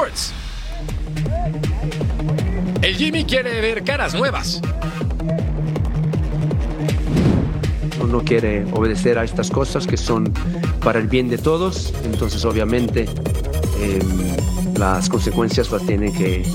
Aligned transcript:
Sports. 0.00 0.32
El 2.80 2.96
Jimmy 2.96 3.24
quiere 3.24 3.60
ver 3.60 3.84
caras 3.84 4.14
nuevas. 4.14 4.62
Uno 8.00 8.22
quiere 8.24 8.64
obedecer 8.72 9.18
a 9.18 9.24
estas 9.24 9.50
cosas 9.50 9.86
que 9.86 9.98
son 9.98 10.32
para 10.82 10.98
el 10.98 11.06
bien 11.06 11.28
de 11.28 11.36
todos, 11.36 11.92
entonces 12.04 12.46
obviamente 12.46 13.06
eh, 13.78 13.98
las 14.78 15.10
consecuencias 15.10 15.70
las 15.70 15.84
tiene 15.84 16.10
que, 16.12 16.46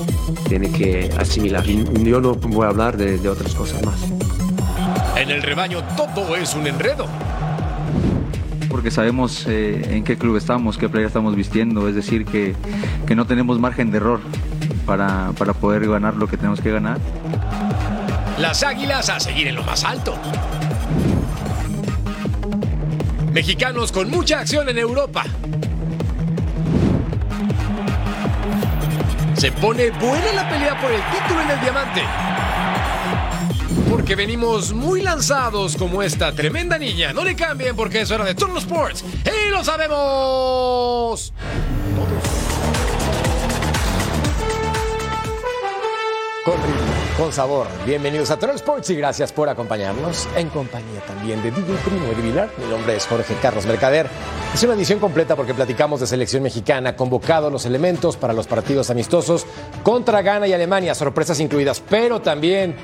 tiene 0.50 0.72
que 0.72 1.12
asimilar. 1.20 1.70
Y 1.70 2.04
yo 2.04 2.20
no 2.22 2.34
voy 2.34 2.66
a 2.66 2.70
hablar 2.70 2.98
de, 2.98 3.20
de 3.20 3.30
otras 3.30 3.54
cosas 3.54 3.84
más. 3.86 4.00
En 5.16 5.30
el 5.30 5.44
rebaño 5.44 5.84
todo 5.96 6.36
es 6.36 6.56
un 6.56 6.66
enredo. 6.66 7.06
Porque 8.70 8.92
sabemos 8.92 9.46
eh, 9.48 9.96
en 9.96 10.04
qué 10.04 10.18
club 10.18 10.38
estamos, 10.38 10.78
qué 10.78 10.90
playa 10.90 11.08
estamos 11.08 11.36
vistiendo, 11.36 11.88
es 11.88 11.96
decir, 11.96 12.26
que, 12.26 12.56
que 13.06 13.16
no 13.16 13.26
tenemos 13.26 13.60
margen 13.60 13.92
de 13.92 13.98
error 13.98 14.22
para, 14.86 15.32
para 15.38 15.54
poder 15.54 15.88
ganar 15.88 16.16
lo 16.16 16.28
que 16.28 16.38
tenemos 16.38 16.62
que 16.62 16.72
ganar. 16.72 17.00
Las 18.40 18.64
águilas 18.64 19.10
a 19.10 19.20
seguir 19.20 19.48
en 19.48 19.56
lo 19.56 19.64
más 19.64 19.84
alto. 19.84 20.16
Mexicanos 23.32 23.92
con 23.92 24.10
mucha 24.10 24.40
acción 24.40 24.70
en 24.70 24.78
Europa. 24.78 25.24
Se 29.36 29.52
pone 29.52 29.92
buena 29.92 30.32
la 30.34 30.50
pelea 30.50 30.80
por 30.80 30.92
el 30.92 31.02
título 31.02 31.42
en 31.42 31.52
el 31.52 31.62
diamante. 31.62 32.02
Porque 34.06 34.16
venimos 34.18 34.72
muy 34.72 35.02
lanzados 35.02 35.76
como 35.76 36.04
esta 36.04 36.32
tremenda 36.32 36.78
niña. 36.78 37.12
No 37.12 37.24
le 37.24 37.36
cambien 37.36 37.76
porque 37.76 38.02
es 38.02 38.12
hora 38.12 38.24
de 38.24 38.36
Turno 38.36 38.60
Sports. 38.60 39.04
¡Y 39.04 39.50
lo 39.50 39.64
sabemos! 39.64 41.34
Con 46.46 46.54
ritmo, 46.54 47.18
con 47.18 47.34
sabor. 47.34 47.66
Bienvenidos 47.88 48.30
a 48.30 48.38
Troll 48.38 48.58
Sports 48.58 48.92
y 48.92 48.96
gracias 48.96 49.34
por 49.34 49.50
acompañarnos 49.50 50.28
en 50.36 50.50
compañía 50.50 51.02
también 51.08 51.42
de 51.42 51.50
DJ 51.50 51.74
Primo 51.84 52.06
de 52.06 52.22
Vilar. 52.22 52.52
Mi 52.60 52.66
nombre 52.68 52.96
es 52.96 53.08
Jorge 53.08 53.34
Carlos 53.42 53.66
Mercader. 53.66 54.08
Es 54.54 54.62
una 54.62 54.76
edición 54.76 55.00
completa 55.00 55.36
porque 55.36 55.56
platicamos 55.56 56.02
de 56.02 56.06
selección 56.06 56.44
mexicana, 56.44 56.96
convocados 56.96 57.52
los 57.52 57.66
elementos 57.66 58.18
para 58.18 58.34
los 58.34 58.46
partidos 58.46 58.92
amistosos 58.92 59.48
contra 59.82 60.22
Ghana 60.22 60.46
y 60.46 60.54
Alemania, 60.54 60.94
sorpresas 60.94 61.40
incluidas, 61.40 61.82
pero 61.90 62.22
también 62.22 62.76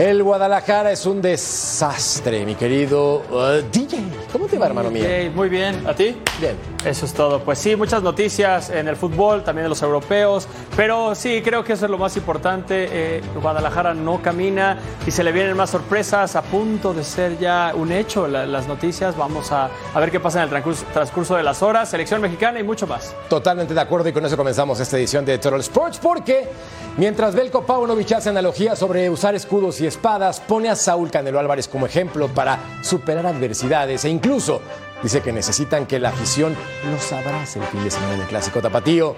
el 0.00 0.22
Guadalajara 0.22 0.92
es 0.92 1.04
un 1.04 1.20
desastre, 1.20 2.46
mi 2.46 2.54
querido 2.54 3.16
uh, 3.30 3.60
DJ. 3.70 3.98
¿Cómo 4.32 4.46
te 4.46 4.56
va, 4.56 4.64
hermano 4.64 4.90
mío? 4.90 5.04
Ok, 5.04 5.34
muy 5.36 5.50
bien. 5.50 5.86
¿A 5.86 5.92
ti? 5.94 6.16
Bien. 6.40 6.56
Eso 6.86 7.04
es 7.04 7.12
todo. 7.12 7.40
Pues 7.40 7.58
sí, 7.58 7.76
muchas 7.76 8.02
noticias 8.02 8.70
en 8.70 8.88
el 8.88 8.96
fútbol, 8.96 9.44
también 9.44 9.64
de 9.64 9.68
los 9.68 9.82
europeos, 9.82 10.48
pero 10.74 11.14
sí, 11.14 11.42
creo 11.44 11.62
que 11.64 11.74
eso 11.74 11.84
es 11.84 11.90
lo 11.90 11.98
más 11.98 12.16
importante. 12.16 12.88
Eh, 12.90 13.20
Guadalajara 13.42 13.92
no 13.92 14.22
camina 14.22 14.78
y 15.06 15.10
se 15.10 15.22
le 15.22 15.32
vienen 15.32 15.54
más 15.54 15.68
sorpresas, 15.68 16.34
a 16.34 16.40
punto 16.40 16.94
de 16.94 17.04
ser 17.04 17.38
ya 17.38 17.72
un 17.76 17.92
hecho 17.92 18.26
la- 18.26 18.46
las 18.46 18.66
noticias. 18.66 19.14
Vamos 19.18 19.52
a, 19.52 19.68
a 19.92 20.00
ver 20.00 20.10
qué 20.10 20.18
pasa 20.18 20.38
en 20.38 20.44
el 20.44 20.48
transcurso, 20.48 20.86
transcurso 20.94 21.36
de 21.36 21.42
las 21.42 21.62
horas, 21.62 21.90
selección 21.90 22.22
mexicana 22.22 22.58
y 22.58 22.62
mucho 22.62 22.86
más. 22.86 23.14
Totalmente 23.28 23.74
de 23.74 23.80
acuerdo 23.80 24.08
y 24.08 24.14
con 24.14 24.24
eso 24.24 24.38
comenzamos 24.38 24.80
esta 24.80 24.96
edición 24.96 25.26
de 25.26 25.36
Troll 25.36 25.60
Sports 25.60 25.98
porque 26.02 26.48
mientras 26.96 27.34
Belko 27.34 27.66
Paunovic 27.66 28.12
hace 28.12 28.30
analogía 28.30 28.74
sobre 28.76 29.10
usar 29.10 29.34
escudos 29.34 29.78
y 29.82 29.89
espadas, 29.90 30.40
pone 30.40 30.68
a 30.68 30.76
Saúl 30.76 31.10
Canelo 31.10 31.38
Álvarez 31.38 31.68
como 31.68 31.86
ejemplo 31.86 32.28
para 32.28 32.58
superar 32.82 33.26
adversidades 33.26 34.04
e 34.04 34.08
incluso 34.08 34.62
dice 35.02 35.20
que 35.20 35.32
necesitan 35.32 35.86
que 35.86 35.98
la 35.98 36.10
afición 36.10 36.56
los 36.90 37.12
abrace 37.12 37.58
el 37.58 37.66
fin 37.66 37.84
de 37.84 37.90
semana 37.90 38.14
en 38.14 38.20
el 38.22 38.26
Clásico 38.26 38.60
Tapatío. 38.60 39.14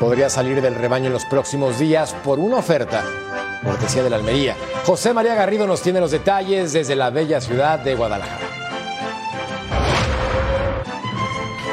Podría 0.00 0.28
salir 0.28 0.60
del 0.60 0.74
rebaño 0.74 1.06
en 1.06 1.12
los 1.12 1.24
próximos 1.26 1.78
días 1.78 2.14
por 2.24 2.38
una 2.38 2.56
oferta 2.56 3.04
cortesía 3.64 4.02
de 4.02 4.10
la 4.10 4.16
Almería. 4.16 4.56
José 4.84 5.14
María 5.14 5.34
Garrido 5.34 5.66
nos 5.66 5.80
tiene 5.80 6.00
los 6.00 6.10
detalles 6.10 6.72
desde 6.72 6.96
la 6.96 7.10
bella 7.10 7.40
ciudad 7.40 7.78
de 7.78 7.94
Guadalajara. 7.94 8.63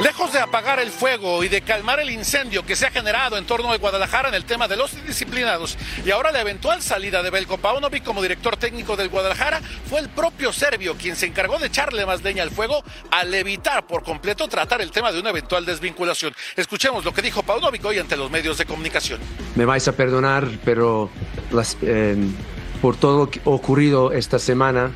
Lejos 0.03 0.33
de 0.33 0.39
apagar 0.39 0.79
el 0.79 0.89
fuego 0.89 1.43
y 1.43 1.47
de 1.47 1.61
calmar 1.61 1.99
el 1.99 2.09
incendio 2.09 2.65
que 2.65 2.75
se 2.75 2.87
ha 2.87 2.91
generado 2.91 3.37
en 3.37 3.45
torno 3.45 3.71
de 3.71 3.77
Guadalajara 3.77 4.29
en 4.29 4.33
el 4.33 4.45
tema 4.45 4.67
de 4.67 4.75
los 4.75 4.93
indisciplinados 4.93 5.77
y 6.03 6.09
ahora 6.09 6.31
la 6.31 6.41
eventual 6.41 6.81
salida 6.81 7.21
de 7.21 7.29
Belko 7.29 7.59
Paunovic 7.59 8.03
como 8.03 8.19
director 8.23 8.57
técnico 8.57 8.95
del 8.95 9.09
Guadalajara, 9.09 9.61
fue 9.87 9.99
el 9.99 10.09
propio 10.09 10.51
serbio 10.53 10.95
quien 10.95 11.15
se 11.15 11.27
encargó 11.27 11.59
de 11.59 11.67
echarle 11.67 12.03
más 12.07 12.23
leña 12.23 12.41
al 12.41 12.49
fuego 12.49 12.83
al 13.11 13.31
evitar 13.35 13.85
por 13.85 14.01
completo 14.01 14.47
tratar 14.47 14.81
el 14.81 14.89
tema 14.89 15.11
de 15.11 15.19
una 15.19 15.29
eventual 15.29 15.67
desvinculación. 15.67 16.33
Escuchemos 16.55 17.05
lo 17.05 17.13
que 17.13 17.21
dijo 17.21 17.43
Paunovic 17.43 17.85
hoy 17.85 17.99
ante 17.99 18.17
los 18.17 18.31
medios 18.31 18.57
de 18.57 18.65
comunicación. 18.65 19.19
Me 19.53 19.65
vais 19.65 19.87
a 19.87 19.91
perdonar, 19.91 20.47
pero 20.65 21.11
eh, 21.83 22.15
por 22.81 22.95
todo 22.97 23.29
lo 23.45 23.51
ocurrido 23.51 24.11
esta 24.11 24.39
semana, 24.39 24.91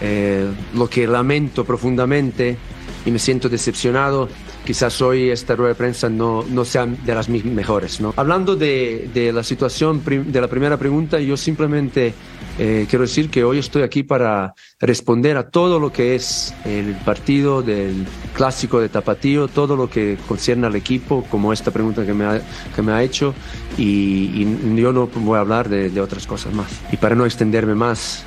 eh, 0.00 0.48
lo 0.72 0.88
que 0.88 1.06
lamento 1.06 1.66
profundamente 1.66 2.56
y 3.04 3.10
me 3.10 3.18
siento 3.18 3.48
decepcionado, 3.48 4.28
quizás 4.64 5.00
hoy 5.02 5.30
esta 5.30 5.56
rueda 5.56 5.70
de 5.70 5.74
prensa 5.74 6.08
no, 6.08 6.44
no 6.48 6.64
sea 6.64 6.86
de 6.86 7.14
las 7.14 7.28
mejores. 7.28 8.00
¿no? 8.00 8.14
Hablando 8.16 8.56
de, 8.56 9.10
de 9.12 9.32
la 9.32 9.42
situación 9.42 10.02
de 10.04 10.40
la 10.40 10.48
primera 10.48 10.76
pregunta, 10.76 11.18
yo 11.18 11.36
simplemente 11.36 12.14
eh, 12.58 12.86
quiero 12.88 13.04
decir 13.04 13.30
que 13.30 13.44
hoy 13.44 13.58
estoy 13.58 13.82
aquí 13.82 14.02
para 14.02 14.54
responder 14.78 15.36
a 15.36 15.48
todo 15.48 15.80
lo 15.80 15.92
que 15.92 16.14
es 16.14 16.54
el 16.64 16.94
partido 16.96 17.62
del 17.62 18.06
clásico 18.34 18.80
de 18.80 18.88
Tapatío, 18.88 19.48
todo 19.48 19.74
lo 19.74 19.88
que 19.88 20.18
concierne 20.28 20.66
al 20.66 20.76
equipo, 20.76 21.24
como 21.30 21.52
esta 21.52 21.70
pregunta 21.70 22.04
que 22.04 22.14
me 22.14 22.24
ha, 22.24 22.42
que 22.74 22.82
me 22.82 22.92
ha 22.92 23.02
hecho, 23.02 23.34
y, 23.78 24.42
y 24.42 24.76
yo 24.76 24.92
no 24.92 25.06
voy 25.06 25.38
a 25.38 25.40
hablar 25.40 25.68
de, 25.68 25.90
de 25.90 26.00
otras 26.00 26.26
cosas 26.26 26.52
más. 26.52 26.68
Y 26.92 26.98
para 26.98 27.14
no 27.14 27.24
extenderme 27.24 27.74
más, 27.74 28.24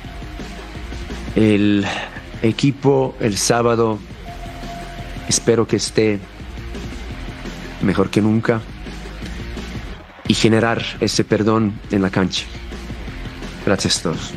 el 1.36 1.86
equipo 2.42 3.14
el 3.20 3.36
sábado 3.36 3.98
espero 5.28 5.66
que 5.66 5.76
esté 5.76 6.18
mejor 7.82 8.10
que 8.10 8.20
nunca 8.20 8.60
y 10.28 10.34
generar 10.34 10.82
ese 11.00 11.24
perdón 11.24 11.78
en 11.90 12.02
la 12.02 12.10
cancha. 12.10 12.44
Gracias 13.64 13.98
a 13.98 14.02
todos. 14.04 14.32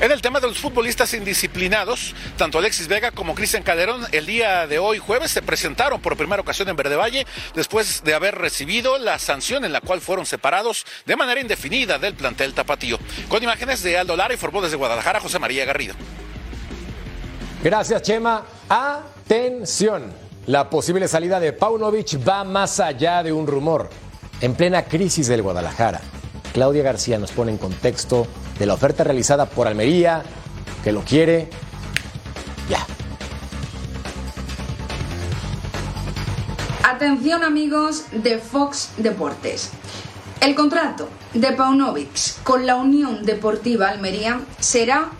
En 0.00 0.10
el 0.10 0.22
tema 0.22 0.40
de 0.40 0.48
los 0.48 0.58
futbolistas 0.58 1.12
indisciplinados, 1.12 2.14
tanto 2.38 2.56
Alexis 2.58 2.88
Vega 2.88 3.10
como 3.10 3.34
Cristian 3.34 3.62
Calderón 3.62 4.06
el 4.12 4.24
día 4.24 4.66
de 4.66 4.78
hoy 4.78 4.98
jueves 4.98 5.30
se 5.30 5.42
presentaron 5.42 6.00
por 6.00 6.16
primera 6.16 6.40
ocasión 6.40 6.70
en 6.70 6.76
Verde 6.76 6.96
Valle 6.96 7.26
después 7.54 8.02
de 8.02 8.14
haber 8.14 8.36
recibido 8.36 8.98
la 8.98 9.18
sanción 9.18 9.62
en 9.66 9.74
la 9.74 9.82
cual 9.82 10.00
fueron 10.00 10.24
separados 10.24 10.86
de 11.04 11.16
manera 11.16 11.42
indefinida 11.42 11.98
del 11.98 12.14
plantel 12.14 12.54
tapatío. 12.54 12.98
Con 13.28 13.42
imágenes 13.42 13.82
de 13.82 13.98
Aldo 13.98 14.16
Lara 14.16 14.32
informó 14.32 14.62
desde 14.62 14.76
Guadalajara 14.76 15.20
José 15.20 15.38
María 15.38 15.66
Garrido. 15.66 15.94
Gracias, 17.62 18.00
Chema. 18.00 18.42
Atención. 19.30 20.06
La 20.46 20.68
posible 20.68 21.06
salida 21.06 21.38
de 21.38 21.52
Paunovic 21.52 22.18
va 22.28 22.42
más 22.42 22.80
allá 22.80 23.22
de 23.22 23.32
un 23.32 23.46
rumor. 23.46 23.88
En 24.40 24.56
plena 24.56 24.86
crisis 24.86 25.28
del 25.28 25.40
Guadalajara, 25.40 26.00
Claudia 26.52 26.82
García 26.82 27.16
nos 27.16 27.30
pone 27.30 27.52
en 27.52 27.58
contexto 27.58 28.26
de 28.58 28.66
la 28.66 28.74
oferta 28.74 29.04
realizada 29.04 29.46
por 29.46 29.68
Almería, 29.68 30.24
que 30.82 30.90
lo 30.90 31.02
quiere 31.02 31.48
ya. 32.68 32.84
Atención 36.82 37.44
amigos 37.44 38.06
de 38.10 38.38
Fox 38.38 38.90
Deportes. 38.96 39.70
El 40.40 40.56
contrato 40.56 41.08
de 41.34 41.52
Paunovic 41.52 42.42
con 42.42 42.66
la 42.66 42.74
Unión 42.74 43.24
Deportiva 43.24 43.90
Almería 43.90 44.40
será 44.58 45.10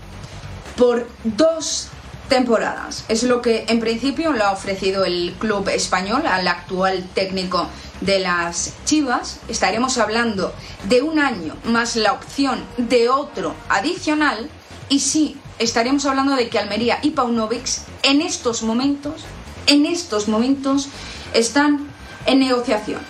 por 0.76 1.06
dos 1.22 1.89
temporadas. 2.30 3.04
Es 3.08 3.24
lo 3.24 3.42
que 3.42 3.66
en 3.68 3.80
principio 3.80 4.32
le 4.32 4.42
ha 4.42 4.52
ofrecido 4.52 5.04
el 5.04 5.34
club 5.38 5.68
español 5.68 6.26
al 6.26 6.48
actual 6.48 7.04
técnico 7.12 7.68
de 8.00 8.20
las 8.20 8.72
Chivas. 8.86 9.40
Estaremos 9.48 9.98
hablando 9.98 10.54
de 10.88 11.02
un 11.02 11.18
año 11.18 11.54
más 11.64 11.96
la 11.96 12.12
opción 12.12 12.64
de 12.78 13.10
otro 13.10 13.54
adicional. 13.68 14.48
Y 14.88 15.00
sí, 15.00 15.36
estaremos 15.58 16.06
hablando 16.06 16.36
de 16.36 16.48
que 16.48 16.58
Almería 16.58 17.00
y 17.02 17.10
Paunovic 17.10 17.68
en 18.04 18.22
estos 18.22 18.62
momentos, 18.62 19.24
en 19.66 19.84
estos 19.84 20.28
momentos, 20.28 20.88
están 21.34 21.88
en 22.26 22.38
negociación. 22.38 23.00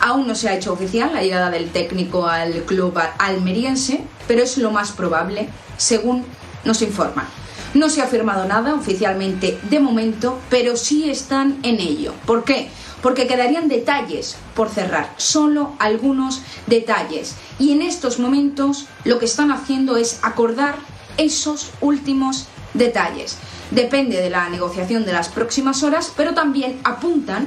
Aún 0.00 0.26
no 0.26 0.34
se 0.34 0.48
ha 0.48 0.54
hecho 0.54 0.72
oficial 0.72 1.12
la 1.12 1.22
llegada 1.22 1.50
del 1.50 1.70
técnico 1.70 2.26
al 2.26 2.64
club 2.64 2.98
almeriense, 3.18 4.02
pero 4.26 4.42
es 4.42 4.56
lo 4.56 4.70
más 4.70 4.92
probable, 4.92 5.50
según 5.76 6.24
nos 6.64 6.80
informan. 6.80 7.26
No 7.72 7.88
se 7.88 8.02
ha 8.02 8.06
firmado 8.06 8.46
nada 8.46 8.74
oficialmente 8.74 9.58
de 9.70 9.78
momento, 9.78 10.38
pero 10.50 10.76
sí 10.76 11.08
están 11.08 11.58
en 11.62 11.78
ello. 11.80 12.14
¿Por 12.26 12.44
qué? 12.44 12.68
Porque 13.00 13.26
quedarían 13.26 13.68
detalles 13.68 14.36
por 14.54 14.68
cerrar, 14.68 15.14
solo 15.16 15.74
algunos 15.78 16.42
detalles. 16.66 17.36
Y 17.58 17.72
en 17.72 17.82
estos 17.82 18.18
momentos 18.18 18.86
lo 19.04 19.18
que 19.18 19.26
están 19.26 19.52
haciendo 19.52 19.96
es 19.96 20.18
acordar 20.22 20.76
esos 21.16 21.70
últimos 21.80 22.46
detalles. 22.74 23.36
Depende 23.70 24.20
de 24.20 24.30
la 24.30 24.48
negociación 24.48 25.06
de 25.06 25.12
las 25.12 25.28
próximas 25.28 25.82
horas, 25.84 26.12
pero 26.16 26.34
también 26.34 26.80
apuntan 26.82 27.46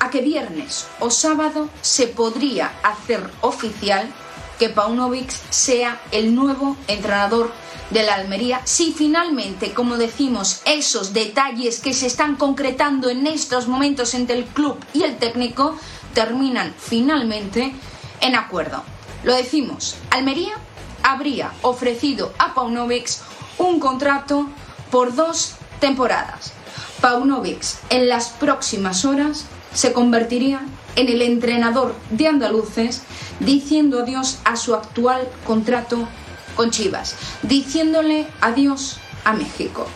a 0.00 0.10
que 0.10 0.20
viernes 0.20 0.86
o 1.00 1.10
sábado 1.10 1.70
se 1.80 2.06
podría 2.06 2.72
hacer 2.82 3.22
oficial 3.40 4.06
que 4.58 4.68
Paunovic 4.68 5.30
sea 5.50 6.00
el 6.12 6.34
nuevo 6.34 6.76
entrenador 6.88 7.52
de 7.90 8.02
la 8.02 8.14
Almería 8.14 8.60
si 8.64 8.92
finalmente, 8.92 9.72
como 9.72 9.96
decimos, 9.96 10.60
esos 10.64 11.12
detalles 11.12 11.80
que 11.80 11.94
se 11.94 12.06
están 12.06 12.36
concretando 12.36 13.10
en 13.10 13.26
estos 13.26 13.68
momentos 13.68 14.14
entre 14.14 14.36
el 14.36 14.44
club 14.44 14.78
y 14.92 15.02
el 15.02 15.16
técnico 15.18 15.76
terminan 16.14 16.74
finalmente 16.78 17.74
en 18.20 18.34
acuerdo. 18.34 18.82
Lo 19.24 19.34
decimos, 19.34 19.96
Almería 20.10 20.54
habría 21.02 21.52
ofrecido 21.62 22.32
a 22.38 22.54
Paunovic 22.54 23.08
un 23.58 23.80
contrato 23.80 24.48
por 24.90 25.14
dos 25.14 25.54
temporadas. 25.80 26.52
Paunovic 27.00 27.62
en 27.90 28.08
las 28.08 28.28
próximas 28.28 29.04
horas 29.04 29.44
se 29.72 29.92
convertiría 29.92 30.62
en 30.96 31.08
el 31.08 31.20
entrenador 31.20 31.94
de 32.10 32.26
andaluces 32.26 33.02
diciendo 33.40 34.00
adiós 34.00 34.38
a 34.44 34.56
su 34.56 34.74
actual 34.74 35.28
contrato 35.46 36.08
con 36.56 36.70
Chivas, 36.70 37.14
diciéndole 37.42 38.26
adiós 38.40 38.98
a 39.24 39.32
México. 39.32 39.86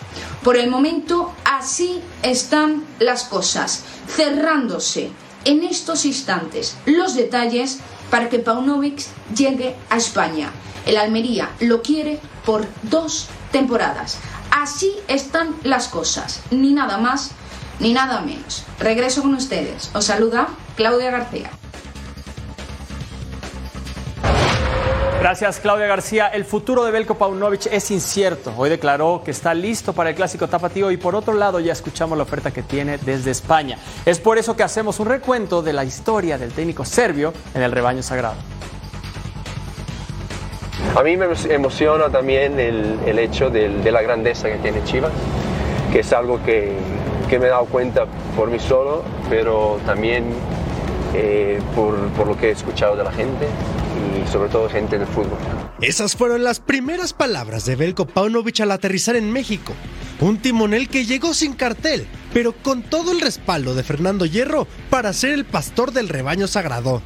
Por 0.45 0.57
el 0.57 0.71
momento 0.71 1.33
así 1.45 2.01
están 2.23 2.85
las 2.99 3.25
cosas, 3.25 3.85
cerrándose 4.07 5.11
en 5.45 5.65
estos 5.65 6.05
instantes 6.05 6.77
los 6.87 7.15
detalles 7.15 7.79
para 8.11 8.29
que 8.29 8.39
Paunovic 8.39 9.03
llegue 9.35 9.77
a 9.89 9.97
España. 9.97 10.51
El 10.87 10.97
Almería 10.97 11.51
lo 11.61 11.83
quiere 11.83 12.21
por 12.45 12.67
dos 12.83 13.29
temporadas. 13.53 14.19
Así 14.51 14.93
están 15.09 15.55
las 15.63 15.89
cosas, 15.89 16.41
ni 16.51 16.73
nada 16.73 16.99
más 16.99 17.31
ni 17.79 17.93
nada 17.93 18.21
menos. 18.21 18.65
Regreso 18.79 19.23
con 19.23 19.35
ustedes. 19.35 19.91
Os 19.95 20.05
saluda 20.05 20.49
Claudia 20.77 21.11
García. 21.11 21.51
Gracias, 25.21 25.61
Claudia 25.61 25.87
García. 25.87 26.29
El 26.29 26.47
futuro 26.47 26.83
de 26.83 26.93
Belko 26.93 27.15
Paunovic 27.15 27.67
es 27.67 27.91
incierto. 27.91 28.55
Hoy 28.57 28.71
declaró 28.71 29.21
que 29.23 29.33
está 29.33 29.53
listo 29.53 29.93
para 29.93 30.09
el 30.09 30.17
clásico 30.17 30.49
tapatío 30.49 30.91
y 30.91 30.97
por 30.97 31.15
otro 31.15 31.35
lado 31.35 31.61
ya 31.61 31.75
escuchamos 31.75 32.17
la 32.17 32.25
oferta 32.25 32.53
que 32.53 32.63
tiene 32.63 32.97
desde 32.97 33.31
España. 33.31 33.77
Es 34.07 34.19
por 34.19 34.39
eso 34.39 34.57
que 34.57 34.63
hacemos 34.63 34.99
un 34.99 35.09
recuento 35.09 35.61
de 35.61 35.75
la 35.75 35.85
historia 35.85 36.39
del 36.39 36.53
técnico 36.53 36.87
serbio 36.87 37.35
en 37.55 37.61
el 37.61 37.71
rebaño 37.71 38.03
sagrado. 38.03 38.37
A 40.97 41.03
mí 41.03 41.19
me 41.19 41.27
emociona 41.51 42.09
también 42.09 42.59
el, 42.59 43.19
hecho 43.19 43.51
de, 43.51 43.69
la 43.93 44.01
grandeza 44.01 44.49
que 44.49 44.57
tiene 44.57 44.83
Chivas, 44.85 45.13
que 45.93 46.01
es 46.01 46.11
algo 46.15 46.43
que, 46.43 46.73
que 47.29 47.39
me 47.39 47.45
he 47.45 47.51
dado 47.51 47.67
cuenta 47.67 48.07
por 48.35 48.49
mí 48.49 48.59
solo, 48.59 49.03
pero 49.29 49.79
también 49.85 50.33
eh, 51.15 51.61
por, 51.77 51.95
por 52.13 52.27
lo 52.27 52.39
que 52.39 52.49
he 52.49 52.53
escuchado 52.53 52.97
de 52.97 53.05
la 53.05 53.13
gente 53.13 53.49
y 54.23 54.31
sobre 54.31 54.49
todo 54.49 54.69
gente 54.69 54.99
del 54.99 55.07
fútbol. 55.07 55.39
Esas 55.81 56.17
fueron 56.17 56.45
las 56.45 56.61
primeras 56.61 57.13
palabras 57.13 57.65
de 57.65 57.77
Belko 57.77 58.07
Paunovic 58.07 58.61
al 58.61 58.71
aterrizar 58.73 59.17
en 59.17 59.33
México. 59.33 59.75
Un 60.21 60.39
timonel 60.39 60.89
que 60.89 61.07
llegó 61.07 61.33
sin 61.33 61.55
cartel, 61.55 62.07
pero 62.33 62.53
con 62.53 62.83
todo 62.83 63.13
el 63.13 63.21
respaldo 63.21 63.75
de 63.75 63.83
Fernando 63.83 64.27
Hierro 64.27 64.67
para 64.91 65.13
ser 65.13 65.33
el 65.33 65.45
pastor 65.45 65.93
del 65.93 66.09
rebaño 66.09 66.47
sagrado. 66.47 67.03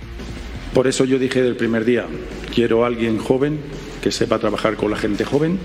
Por 0.74 0.88
eso 0.88 1.04
yo 1.04 1.18
dije 1.18 1.42
del 1.42 1.56
primer 1.56 1.84
día, 1.84 2.06
quiero 2.52 2.84
a 2.84 2.88
alguien 2.88 3.18
joven 3.18 3.60
que 4.02 4.10
sepa 4.10 4.40
trabajar 4.40 4.76
con 4.76 4.90
la 4.90 4.96
gente 4.96 5.24
joven. 5.24 5.58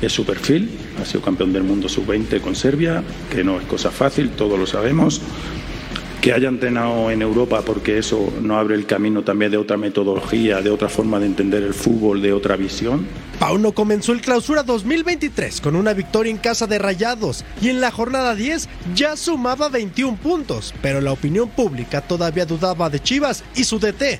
Es 0.00 0.12
su 0.12 0.24
perfil, 0.24 0.78
ha 1.02 1.04
sido 1.04 1.22
campeón 1.22 1.52
del 1.52 1.64
mundo 1.64 1.88
sub-20 1.88 2.40
con 2.40 2.54
Serbia, 2.54 3.02
que 3.30 3.42
no 3.42 3.58
es 3.58 3.66
cosa 3.66 3.90
fácil, 3.90 4.30
todos 4.30 4.58
lo 4.58 4.66
sabemos 4.66 5.22
que 6.26 6.32
haya 6.32 6.48
entrenado 6.48 7.08
en 7.12 7.22
Europa 7.22 7.62
porque 7.64 7.98
eso 7.98 8.32
no 8.42 8.58
abre 8.58 8.74
el 8.74 8.84
camino 8.84 9.22
también 9.22 9.52
de 9.52 9.58
otra 9.58 9.76
metodología, 9.76 10.60
de 10.60 10.70
otra 10.70 10.88
forma 10.88 11.20
de 11.20 11.26
entender 11.26 11.62
el 11.62 11.72
fútbol, 11.72 12.20
de 12.20 12.32
otra 12.32 12.56
visión. 12.56 13.06
Pauno 13.38 13.70
comenzó 13.70 14.10
el 14.10 14.22
clausura 14.22 14.64
2023 14.64 15.60
con 15.60 15.76
una 15.76 15.92
victoria 15.92 16.32
en 16.32 16.38
casa 16.38 16.66
de 16.66 16.80
Rayados 16.80 17.44
y 17.62 17.68
en 17.68 17.80
la 17.80 17.92
jornada 17.92 18.34
10 18.34 18.68
ya 18.96 19.16
sumaba 19.16 19.68
21 19.68 20.16
puntos, 20.16 20.74
pero 20.82 21.00
la 21.00 21.12
opinión 21.12 21.48
pública 21.48 22.00
todavía 22.00 22.44
dudaba 22.44 22.90
de 22.90 22.98
Chivas 22.98 23.44
y 23.54 23.62
su 23.62 23.78
DT. 23.78 24.18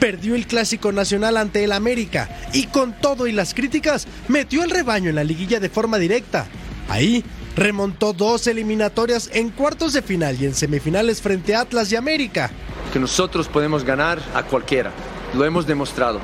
Perdió 0.00 0.34
el 0.34 0.48
clásico 0.48 0.90
nacional 0.90 1.36
ante 1.36 1.62
el 1.62 1.70
América 1.70 2.28
y 2.54 2.66
con 2.66 2.92
todo 2.92 3.28
y 3.28 3.30
las 3.30 3.54
críticas 3.54 4.08
metió 4.26 4.64
el 4.64 4.70
rebaño 4.70 5.10
en 5.10 5.14
la 5.14 5.22
liguilla 5.22 5.60
de 5.60 5.68
forma 5.68 5.98
directa. 5.98 6.48
Ahí 6.88 7.24
remontó 7.56 8.12
dos 8.12 8.46
eliminatorias 8.46 9.30
en 9.32 9.50
cuartos 9.50 9.94
de 9.94 10.02
final 10.02 10.36
y 10.40 10.44
en 10.44 10.54
semifinales 10.54 11.22
frente 11.22 11.54
a 11.54 11.62
Atlas 11.62 11.90
y 11.90 11.96
América. 11.96 12.50
Que 12.92 13.00
nosotros 13.00 13.48
podemos 13.48 13.82
ganar 13.82 14.20
a 14.34 14.42
cualquiera, 14.42 14.92
lo 15.34 15.44
hemos 15.44 15.66
demostrado. 15.66 16.20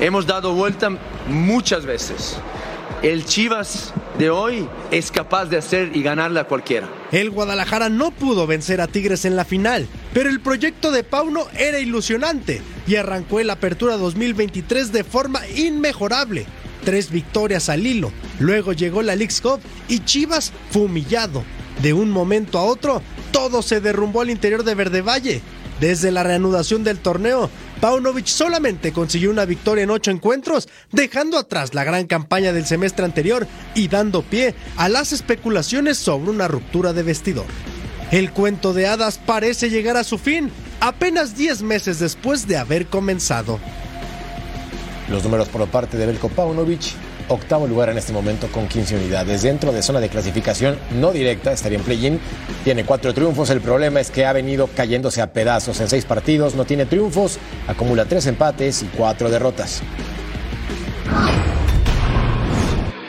Hemos 0.00 0.26
dado 0.26 0.52
vuelta 0.52 0.90
muchas 1.28 1.86
veces. 1.86 2.36
El 3.02 3.24
Chivas 3.24 3.92
de 4.18 4.30
hoy 4.30 4.68
es 4.90 5.10
capaz 5.10 5.46
de 5.46 5.58
hacer 5.58 5.96
y 5.96 6.02
ganarle 6.02 6.40
a 6.40 6.44
cualquiera. 6.44 6.88
El 7.12 7.30
Guadalajara 7.30 7.88
no 7.88 8.10
pudo 8.10 8.46
vencer 8.46 8.80
a 8.80 8.86
Tigres 8.86 9.24
en 9.24 9.36
la 9.36 9.44
final, 9.44 9.86
pero 10.12 10.28
el 10.28 10.40
proyecto 10.40 10.90
de 10.90 11.02
Pauno 11.02 11.46
era 11.58 11.78
ilusionante 11.78 12.62
y 12.86 12.96
arrancó 12.96 13.40
el 13.40 13.50
Apertura 13.50 13.96
2023 13.96 14.92
de 14.92 15.04
forma 15.04 15.46
inmejorable 15.48 16.46
tres 16.86 17.10
victorias 17.10 17.68
al 17.68 17.84
hilo. 17.84 18.12
Luego 18.38 18.72
llegó 18.72 19.02
la 19.02 19.16
League's 19.16 19.40
Cup 19.40 19.60
y 19.88 19.98
Chivas 20.04 20.52
fue 20.70 20.82
humillado. 20.82 21.42
De 21.82 21.92
un 21.92 22.10
momento 22.10 22.58
a 22.58 22.62
otro, 22.62 23.02
todo 23.32 23.60
se 23.60 23.80
derrumbó 23.80 24.20
al 24.20 24.30
interior 24.30 24.62
de 24.62 24.76
Verde 24.76 25.02
Valle. 25.02 25.42
Desde 25.80 26.12
la 26.12 26.22
reanudación 26.22 26.84
del 26.84 26.98
torneo, 26.98 27.50
Paunovic 27.80 28.26
solamente 28.26 28.92
consiguió 28.92 29.30
una 29.30 29.44
victoria 29.44 29.82
en 29.82 29.90
ocho 29.90 30.12
encuentros, 30.12 30.68
dejando 30.92 31.36
atrás 31.36 31.74
la 31.74 31.84
gran 31.84 32.06
campaña 32.06 32.52
del 32.52 32.64
semestre 32.64 33.04
anterior 33.04 33.46
y 33.74 33.88
dando 33.88 34.22
pie 34.22 34.54
a 34.76 34.88
las 34.88 35.12
especulaciones 35.12 35.98
sobre 35.98 36.30
una 36.30 36.48
ruptura 36.48 36.92
de 36.92 37.02
vestidor. 37.02 37.46
El 38.12 38.30
cuento 38.30 38.72
de 38.72 38.86
hadas 38.86 39.18
parece 39.18 39.68
llegar 39.68 39.96
a 39.96 40.04
su 40.04 40.18
fin, 40.18 40.52
apenas 40.78 41.36
10 41.36 41.62
meses 41.62 41.98
después 41.98 42.46
de 42.46 42.56
haber 42.56 42.86
comenzado. 42.86 43.58
Los 45.08 45.22
números 45.22 45.48
por 45.48 45.66
parte 45.68 45.96
de 45.96 46.06
Belko 46.06 46.28
Paunovic, 46.28 46.94
octavo 47.28 47.66
lugar 47.68 47.90
en 47.90 47.98
este 47.98 48.12
momento 48.12 48.48
con 48.50 48.66
15 48.66 48.96
unidades. 48.96 49.42
Dentro 49.42 49.72
de 49.72 49.82
zona 49.82 50.00
de 50.00 50.08
clasificación 50.08 50.76
no 50.98 51.12
directa, 51.12 51.52
estaría 51.52 51.78
en 51.78 51.84
play-in. 51.84 52.20
Tiene 52.64 52.84
cuatro 52.84 53.14
triunfos. 53.14 53.50
El 53.50 53.60
problema 53.60 54.00
es 54.00 54.10
que 54.10 54.26
ha 54.26 54.32
venido 54.32 54.68
cayéndose 54.74 55.22
a 55.22 55.32
pedazos 55.32 55.80
en 55.80 55.88
seis 55.88 56.04
partidos. 56.04 56.56
No 56.56 56.64
tiene 56.64 56.86
triunfos, 56.86 57.38
acumula 57.68 58.04
tres 58.06 58.26
empates 58.26 58.82
y 58.82 58.86
cuatro 58.86 59.30
derrotas. 59.30 59.82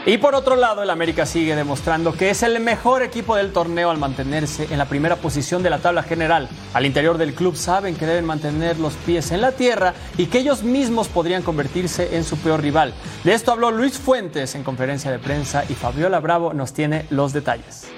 Y 0.08 0.20
por 0.20 0.36
otro 0.36 0.56
lado, 0.56 0.82
el 0.82 0.90
América 0.90 1.26
sigue 1.26 1.54
demostrando 1.54 2.14
que 2.14 2.30
es 2.30 2.42
el 2.42 2.62
mejor 2.62 3.04
equipo 3.04 3.36
del 3.36 3.52
torneo 3.52 3.90
al 3.92 3.98
mantenerse 3.98 4.66
en 4.72 4.78
la 4.78 4.86
primera 4.86 5.18
posición 5.18 5.64
de 5.64 5.70
la 5.70 5.80
tabla 5.80 6.02
general. 6.02 6.48
Al 6.74 6.86
interior 6.86 7.18
del 7.18 7.34
club 7.34 7.58
saben 7.58 7.94
que 7.94 8.06
deben 8.06 8.24
mantener 8.24 8.80
los 8.80 8.94
pies 8.94 9.32
en 9.32 9.42
la 9.42 9.52
tierra 9.52 9.94
y 10.18 10.28
que 10.28 10.40
ellos 10.40 10.64
mismos 10.64 11.10
podrían 11.10 11.44
convertirse 11.44 12.16
en 12.16 12.24
su 12.24 12.38
peor 12.38 12.62
rival. 12.62 12.94
De 13.26 13.34
esto 13.34 13.52
habló 13.52 13.70
Luis 13.70 13.98
Fuentes 13.98 14.56
en 14.56 14.64
conferencia 14.64 15.12
de 15.12 15.20
prensa 15.20 15.66
y 15.68 15.74
Fabiola 15.74 16.22
Bravo 16.22 16.54
nos 16.54 16.72
tiene 16.72 17.06
los 17.10 17.34
detalles. 17.34 17.97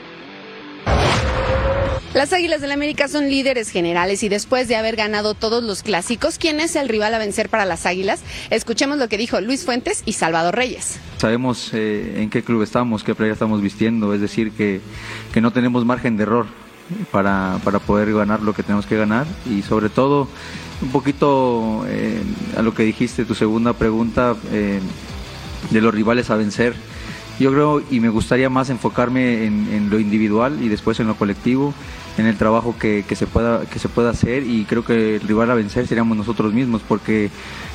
Las 2.14 2.34
Águilas 2.34 2.60
del 2.60 2.70
la 2.70 2.74
América 2.74 3.08
son 3.08 3.30
líderes 3.30 3.70
generales 3.70 4.24
y 4.24 4.30
después 4.30 4.68
de 4.68 4.76
haber 4.76 4.96
ganado 4.96 5.36
todos 5.36 5.64
los 5.64 5.84
clásicos, 5.84 6.40
¿quién 6.40 6.60
es 6.60 6.76
el 6.76 6.90
rival 6.90 7.14
a 7.14 7.20
vencer 7.20 7.50
para 7.50 7.66
las 7.66 7.86
Águilas? 7.86 8.22
Escuchemos 8.50 8.98
lo 8.98 9.08
que 9.08 9.18
dijo 9.20 9.40
Luis 9.42 9.64
Fuentes 9.64 10.02
y 10.06 10.14
Salvador 10.14 10.56
Reyes. 10.56 11.00
Sabemos 11.20 11.70
eh, 11.74 12.24
en 12.24 12.32
qué 12.32 12.42
club 12.42 12.64
estamos, 12.64 13.04
qué 13.04 13.14
playa 13.14 13.34
estamos 13.34 13.62
vistiendo, 13.62 14.12
es 14.16 14.22
decir, 14.22 14.52
que, 14.54 14.82
que 15.32 15.40
no 15.40 15.52
tenemos 15.52 15.86
margen 15.86 16.18
de 16.18 16.24
error 16.24 16.48
para, 17.12 17.60
para, 17.64 17.78
poder 17.78 18.12
ganar 18.12 18.42
lo 18.42 18.54
que 18.54 18.64
tenemos 18.64 18.88
que 18.88 18.98
ganar 18.98 19.28
y 19.48 19.62
sobre 19.62 19.90
todo 19.90 20.28
un 20.82 20.90
poquito 20.90 21.86
eh, 21.88 22.24
a 22.58 22.64
lo 22.64 22.74
que 22.74 22.84
dijiste, 22.84 23.24
tu 23.24 23.36
segunda 23.36 23.74
pregunta 23.74 24.36
eh, 24.52 24.80
de 25.70 25.82
los 25.82 25.94
rivales 25.94 26.32
a 26.32 26.36
vencer. 26.38 26.74
Yo 27.40 27.54
creo 27.54 27.82
y 27.90 28.02
me 28.02 28.10
gustaría 28.10 28.50
más 28.50 28.70
enfocarme 28.70 29.46
en, 29.46 29.70
en, 29.72 29.90
lo 29.90 29.98
individual 29.98 30.62
y 30.62 30.68
después 30.68 31.00
en 31.00 31.08
lo 31.08 31.16
colectivo, 31.16 31.74
en 32.18 32.26
el 32.26 32.38
trabajo 32.38 32.76
que, 32.78 33.06
que, 33.08 33.16
se 33.16 33.28
pueda, 33.28 33.62
que 33.66 33.80
se 33.80 33.90
pueda 33.90 34.10
hacer 34.10 34.44
y 34.44 34.66
creo 34.66 34.84
que 34.84 35.16
el 35.16 35.22
rival 35.22 35.52
a 35.52 35.56
vencer 35.56 35.88
seríamos 35.88 36.18
nosotros 36.18 36.54
mismos 36.54 36.82
porque 36.88 37.30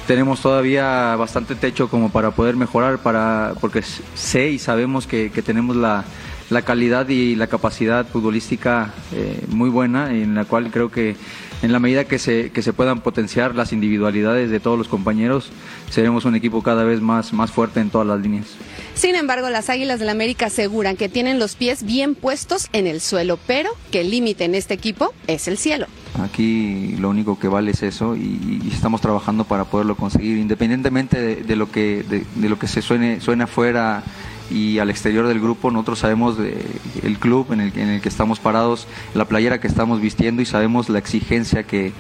tenemos 0.07 0.41
todavía 0.41 1.17
bastante 1.17 1.55
techo 1.55 1.89
como 1.89 2.11
para 2.11 2.31
poder 2.33 2.57
mejorar, 2.57 2.99
para, 2.99 3.55
porque 3.61 3.83
sé 4.15 4.51
y 4.51 4.59
sabemos 4.59 5.07
que, 5.07 5.31
que 5.31 5.43
tenemos 5.43 5.77
la, 5.77 6.05
la, 6.51 6.63
calidad 6.63 7.09
y 7.09 7.37
la 7.37 7.47
capacidad 7.47 8.07
futbolística 8.07 8.93
eh, 9.13 9.45
muy 9.49 9.71
buena 9.71 10.13
en 10.13 10.35
la 10.35 10.45
cual 10.45 10.71
creo 10.71 10.91
que 10.91 11.17
en 11.65 11.73
la 11.73 11.79
medida 11.79 12.05
que 12.05 12.19
se, 12.19 12.51
que 12.51 12.61
se 12.61 12.75
puedan 12.75 13.01
potenciar 13.01 13.55
las 13.55 13.73
individualidades 13.73 14.51
de 14.51 14.61
todos 14.61 14.77
los 14.77 14.87
compañeros, 14.87 15.51
seremos 15.91 16.27
un 16.27 16.35
equipo 16.35 16.63
cada 16.63 16.85
vez 16.85 17.01
más, 17.01 17.33
más 17.33 17.51
fuerte 17.51 17.81
en 17.81 17.89
todas 17.89 18.07
las 18.07 18.21
líneas. 18.21 18.47
Sin 18.95 19.15
embargo, 19.15 19.49
las 19.49 19.71
Águilas 19.71 19.99
del 19.99 20.07
la 20.07 20.13
América 20.13 20.47
aseguran 20.47 20.97
que 20.97 21.09
tienen 21.09 21.39
los 21.39 21.55
pies 21.55 21.83
bien 21.83 22.15
puestos 22.15 22.69
en 22.75 22.87
el 22.87 23.01
suelo, 23.01 23.39
pero 23.47 23.71
que 23.91 24.03
el 24.03 24.11
límite 24.11 24.45
en 24.45 24.55
este 24.55 24.75
equipo 24.75 25.15
es 25.27 25.49
el 25.49 25.57
cielo. 25.57 25.87
Aquí 26.23 26.95
lo 26.99 27.09
único 27.09 27.39
que 27.39 27.49
vale 27.49 27.71
es 27.71 27.83
eso 27.83 28.15
y, 28.15 28.61
y 28.63 28.71
estamos 28.71 29.01
trabajando 29.01 29.45
para 29.45 29.65
poderlo 29.65 29.97
conseguir, 29.97 30.37
independientemente 30.37 31.21
de, 31.21 31.37
de 31.37 31.57
lo 31.57 31.73
que 31.73 32.05
de, 32.09 32.25
de, 32.35 32.49
lo 32.49 32.59
que 32.59 32.69
se 32.69 32.83
suene 32.83 33.21
suene 33.21 33.45
afuera 33.45 34.05
y 34.51 34.79
al 34.79 34.91
exterior 34.91 35.27
del 35.27 35.41
grupo 35.41 35.71
nosotros 35.71 36.01
sabemos 36.01 36.37
de, 36.37 36.65
el 37.03 37.19
club 37.19 37.53
en 37.53 37.61
el, 37.61 37.79
en 37.79 37.89
el 37.89 38.01
que 38.01 38.09
estamos 38.09 38.41
parados, 38.41 38.87
la 39.15 39.25
playera 39.25 39.61
que 39.61 39.67
estamos 39.67 40.01
vistiendo 40.01 40.43
y 40.43 40.47
sabemos 40.47 40.89
la 40.89 40.99
exigencia 40.99 41.63
que, 41.63 41.93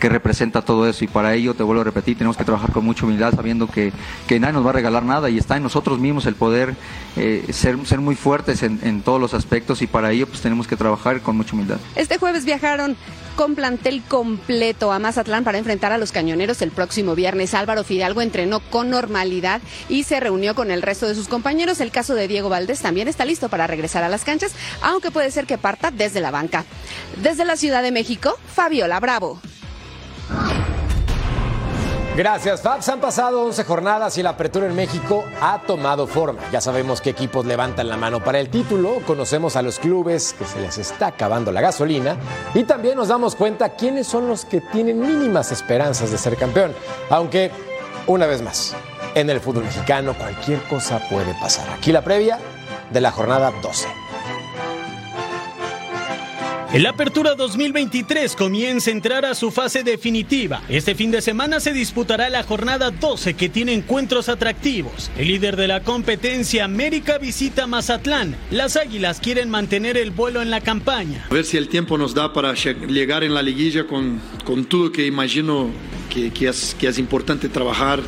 que 0.00 0.08
representa 0.08 0.62
todo 0.62 0.88
eso 0.88 1.04
y 1.04 1.08
para 1.08 1.34
ello, 1.34 1.54
te 1.54 1.62
vuelvo 1.62 1.82
a 1.82 1.84
repetir, 1.84 2.16
tenemos 2.16 2.36
que 2.36 2.44
trabajar 2.44 2.72
con 2.72 2.84
mucha 2.84 3.04
humildad 3.04 3.32
sabiendo 3.34 3.68
que, 3.68 3.92
que 4.26 4.40
nadie 4.40 4.54
nos 4.54 4.66
va 4.66 4.70
a 4.70 4.72
regalar 4.72 5.04
nada 5.04 5.30
y 5.30 5.38
está 5.38 5.56
en 5.56 5.62
nosotros 5.62 6.00
mismos 6.00 6.26
el 6.26 6.34
poder 6.34 6.74
eh, 7.16 7.46
ser, 7.52 7.78
ser 7.86 8.00
muy 8.00 8.16
fuertes 8.16 8.62
en, 8.62 8.80
en 8.82 9.02
todos 9.02 9.20
los 9.20 9.34
aspectos 9.34 9.82
y 9.82 9.86
para 9.86 10.10
ello 10.10 10.26
pues 10.26 10.40
tenemos 10.40 10.66
que 10.66 10.76
trabajar 10.76 11.20
con 11.20 11.36
mucha 11.36 11.54
humildad. 11.54 11.78
Este 11.94 12.18
jueves 12.18 12.44
viajaron 12.44 12.96
con 13.36 13.54
plantel 13.54 14.02
completo 14.06 14.92
a 14.92 14.98
Mazatlán 14.98 15.44
para 15.44 15.58
enfrentar 15.58 15.92
a 15.92 15.98
los 15.98 16.12
cañoneros 16.12 16.62
el 16.62 16.70
próximo 16.70 17.14
viernes. 17.14 17.54
Álvaro 17.54 17.84
Fidalgo 17.84 18.20
entrenó 18.20 18.60
con 18.60 18.90
normalidad 18.90 19.60
y 19.88 20.04
se 20.04 20.20
reunió 20.20 20.54
con 20.54 20.70
el 20.70 20.82
resto 20.82 21.06
de 21.06 21.14
sus 21.14 21.28
compañeros. 21.28 21.80
El 21.80 21.90
caso 21.90 22.14
de 22.14 22.28
Diego 22.28 22.48
Valdés 22.48 22.80
también 22.80 23.08
está 23.08 23.24
listo 23.24 23.48
para 23.48 23.66
regresar 23.66 24.04
a 24.04 24.08
las 24.08 24.24
canchas, 24.24 24.52
aunque 24.82 25.10
puede 25.10 25.30
ser 25.30 25.46
que 25.46 25.58
parta 25.58 25.90
desde 25.90 26.20
la 26.20 26.30
banca. 26.30 26.64
Desde 27.22 27.44
la 27.44 27.56
Ciudad 27.56 27.82
de 27.82 27.92
México, 27.92 28.36
Fabiola 28.54 29.00
Bravo. 29.00 29.40
Gracias, 32.16 32.60
Fabs. 32.60 32.88
Han 32.88 33.00
pasado 33.00 33.44
11 33.44 33.64
jornadas 33.64 34.18
y 34.18 34.22
la 34.22 34.30
apertura 34.30 34.66
en 34.66 34.74
México 34.74 35.24
ha 35.40 35.60
tomado 35.62 36.06
forma. 36.06 36.40
Ya 36.52 36.60
sabemos 36.60 37.00
qué 37.00 37.10
equipos 37.10 37.46
levantan 37.46 37.88
la 37.88 37.96
mano 37.96 38.22
para 38.22 38.40
el 38.40 38.50
título, 38.50 38.96
conocemos 39.06 39.56
a 39.56 39.62
los 39.62 39.78
clubes 39.78 40.34
que 40.36 40.44
se 40.44 40.60
les 40.60 40.76
está 40.76 41.06
acabando 41.06 41.50
la 41.50 41.60
gasolina 41.60 42.16
y 42.52 42.64
también 42.64 42.96
nos 42.96 43.08
damos 43.08 43.36
cuenta 43.36 43.70
quiénes 43.70 44.06
son 44.06 44.28
los 44.28 44.44
que 44.44 44.60
tienen 44.60 45.00
mínimas 45.00 45.50
esperanzas 45.52 46.10
de 46.10 46.18
ser 46.18 46.36
campeón. 46.36 46.74
Aunque, 47.08 47.52
una 48.06 48.26
vez 48.26 48.42
más, 48.42 48.74
en 49.14 49.30
el 49.30 49.40
fútbol 49.40 49.64
mexicano 49.64 50.12
cualquier 50.12 50.62
cosa 50.64 51.00
puede 51.08 51.32
pasar. 51.40 51.70
Aquí 51.70 51.92
la 51.92 52.02
previa 52.02 52.38
de 52.92 53.00
la 53.00 53.12
jornada 53.12 53.52
12. 53.62 54.09
El 56.72 56.86
Apertura 56.86 57.34
2023 57.34 58.36
comienza 58.36 58.90
a 58.90 58.92
entrar 58.92 59.24
a 59.24 59.34
su 59.34 59.50
fase 59.50 59.82
definitiva. 59.82 60.62
Este 60.68 60.94
fin 60.94 61.10
de 61.10 61.20
semana 61.20 61.58
se 61.58 61.72
disputará 61.72 62.30
la 62.30 62.44
jornada 62.44 62.92
12 62.92 63.34
que 63.34 63.48
tiene 63.48 63.72
encuentros 63.72 64.28
atractivos. 64.28 65.10
El 65.18 65.26
líder 65.26 65.56
de 65.56 65.66
la 65.66 65.82
competencia, 65.82 66.64
América, 66.64 67.18
visita 67.18 67.66
Mazatlán. 67.66 68.36
Las 68.52 68.76
Águilas 68.76 69.18
quieren 69.18 69.50
mantener 69.50 69.96
el 69.96 70.12
vuelo 70.12 70.42
en 70.42 70.50
la 70.50 70.60
campaña. 70.60 71.26
A 71.28 71.34
ver 71.34 71.44
si 71.44 71.56
el 71.56 71.68
tiempo 71.68 71.98
nos 71.98 72.14
da 72.14 72.32
para 72.32 72.54
llegar 72.54 73.24
en 73.24 73.34
la 73.34 73.42
liguilla 73.42 73.88
con, 73.88 74.20
con 74.44 74.64
todo 74.64 74.92
que 74.92 75.06
imagino 75.06 75.70
que, 76.08 76.32
que, 76.32 76.50
es, 76.50 76.76
que 76.78 76.86
es 76.86 77.00
importante 77.00 77.48
trabajar 77.48 78.00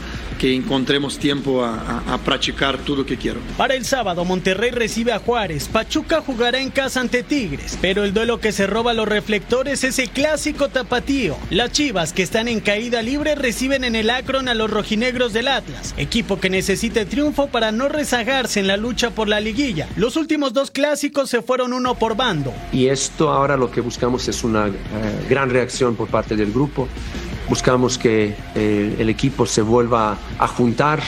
que 0.43 0.57
encontremos 0.57 1.21
tiempo 1.21 1.65
a, 1.65 1.77
a, 1.77 2.15
a, 2.15 2.19
practicar 2.19 2.77
todo 2.79 2.97
lo 2.97 3.07
que 3.07 3.17
quiero. 3.17 3.39
Para 3.57 3.77
el 3.77 3.85
sábado, 3.85 4.25
Monterrey 4.25 4.73
recibe 4.73 5.13
a 5.13 5.21
Juárez. 5.21 5.69
Pachuca 5.69 6.21
jugará 6.21 6.59
en 6.59 6.71
casa 6.71 6.99
ante 6.99 7.23
Tigres. 7.23 7.79
Pero 7.81 8.03
el 8.03 8.13
duelo 8.13 8.41
que 8.41 8.51
se 8.51 8.67
roba 8.67 8.93
los 8.93 9.07
reflectores 9.07 9.85
es 9.85 10.01
el 10.01 10.11
clásico 10.11 10.69
tapatío. 10.69 11.37
Las 11.51 11.71
Chivas, 11.71 12.13
que 12.13 12.25
están 12.25 12.49
en 12.49 12.59
caída 12.59 13.03
libre, 13.03 13.37
reciben 13.37 13.85
en 13.85 13.95
el 13.95 14.11
Akron 14.11 14.49
a 14.49 14.55
los 14.55 14.69
rojinegros 14.69 15.33
del 15.33 15.47
Atlas. 15.47 15.95
Equipo 15.97 16.41
que 16.41 16.51
necesita 16.51 17.05
triunfo 17.05 17.47
para 17.47 17.71
no 17.71 17.89
rezagarse 17.89 18.59
en 18.59 18.67
la 18.67 18.77
lucha 18.77 19.11
por 19.11 19.29
la 19.29 19.39
liguilla. 19.39 19.89
Los 19.95 20.17
últimos 20.17 20.53
dos 20.53 20.73
clásicos 20.73 21.31
se 21.31 21.43
fueron 21.43 21.73
uno 21.73 21.95
por 21.95 22.17
bando. 22.17 22.53
Y 22.73 22.89
esto 22.89 23.31
ahora 23.31 23.57
lo 23.57 23.71
que 23.71 23.81
buscamos 23.81 24.27
es 24.27 24.43
una 24.43 24.67
eh, 24.67 24.73
gran 25.31 25.51
reacción 25.51 25.95
por 25.95 26.09
parte 26.09 26.35
del 26.35 26.51
grupo 26.51 26.89
buscamos 27.53 27.99
que 27.99 28.35
eh, 28.55 28.97
el 28.99 29.11
equipo 29.11 29.45
se 29.45 29.61
vuelva 29.61 30.17
a 30.39 30.49
juntar 30.49 31.01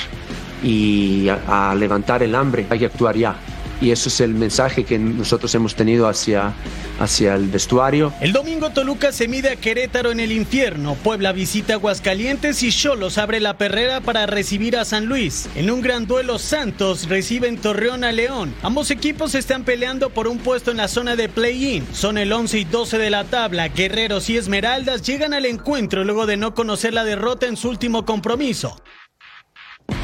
y 0.62 1.26
a, 1.30 1.70
a, 1.70 1.74
levantar 1.74 2.22
el 2.22 2.34
hambre. 2.34 2.66
Hay 2.68 2.80
que 2.80 2.84
actuar 2.84 3.16
ya. 3.16 3.34
Y 3.80 3.90
eso 3.90 4.08
es 4.08 4.20
el 4.20 4.34
mensaje 4.34 4.84
que 4.84 4.98
nosotros 4.98 5.54
hemos 5.54 5.74
tenido 5.74 6.08
hacia, 6.08 6.52
hacia 6.98 7.34
el 7.34 7.48
vestuario. 7.48 8.12
El 8.20 8.32
domingo 8.32 8.70
Toluca 8.70 9.12
se 9.12 9.28
mide 9.28 9.50
a 9.50 9.56
Querétaro 9.56 10.10
en 10.10 10.20
el 10.20 10.32
infierno. 10.32 10.94
Puebla 10.94 11.32
visita 11.32 11.74
Aguascalientes 11.74 12.62
y 12.62 12.70
Cholos 12.70 13.18
abre 13.18 13.40
la 13.40 13.58
perrera 13.58 14.00
para 14.00 14.26
recibir 14.26 14.76
a 14.76 14.84
San 14.84 15.06
Luis. 15.06 15.48
En 15.54 15.70
un 15.70 15.80
gran 15.80 16.06
duelo 16.06 16.38
Santos 16.38 17.08
recibe 17.08 17.48
en 17.48 17.58
Torreón 17.58 18.04
a 18.04 18.12
León. 18.12 18.54
Ambos 18.62 18.90
equipos 18.90 19.34
están 19.34 19.64
peleando 19.64 20.10
por 20.10 20.28
un 20.28 20.38
puesto 20.38 20.70
en 20.70 20.78
la 20.78 20.88
zona 20.88 21.16
de 21.16 21.28
play-in. 21.28 21.86
Son 21.92 22.18
el 22.18 22.32
11 22.32 22.58
y 22.58 22.64
12 22.64 22.98
de 22.98 23.10
la 23.10 23.24
tabla. 23.24 23.68
Guerreros 23.68 24.30
y 24.30 24.36
Esmeraldas 24.36 25.02
llegan 25.02 25.34
al 25.34 25.46
encuentro 25.46 26.04
luego 26.04 26.26
de 26.26 26.36
no 26.36 26.54
conocer 26.54 26.94
la 26.94 27.04
derrota 27.04 27.46
en 27.46 27.56
su 27.56 27.68
último 27.68 28.04
compromiso. 28.04 28.80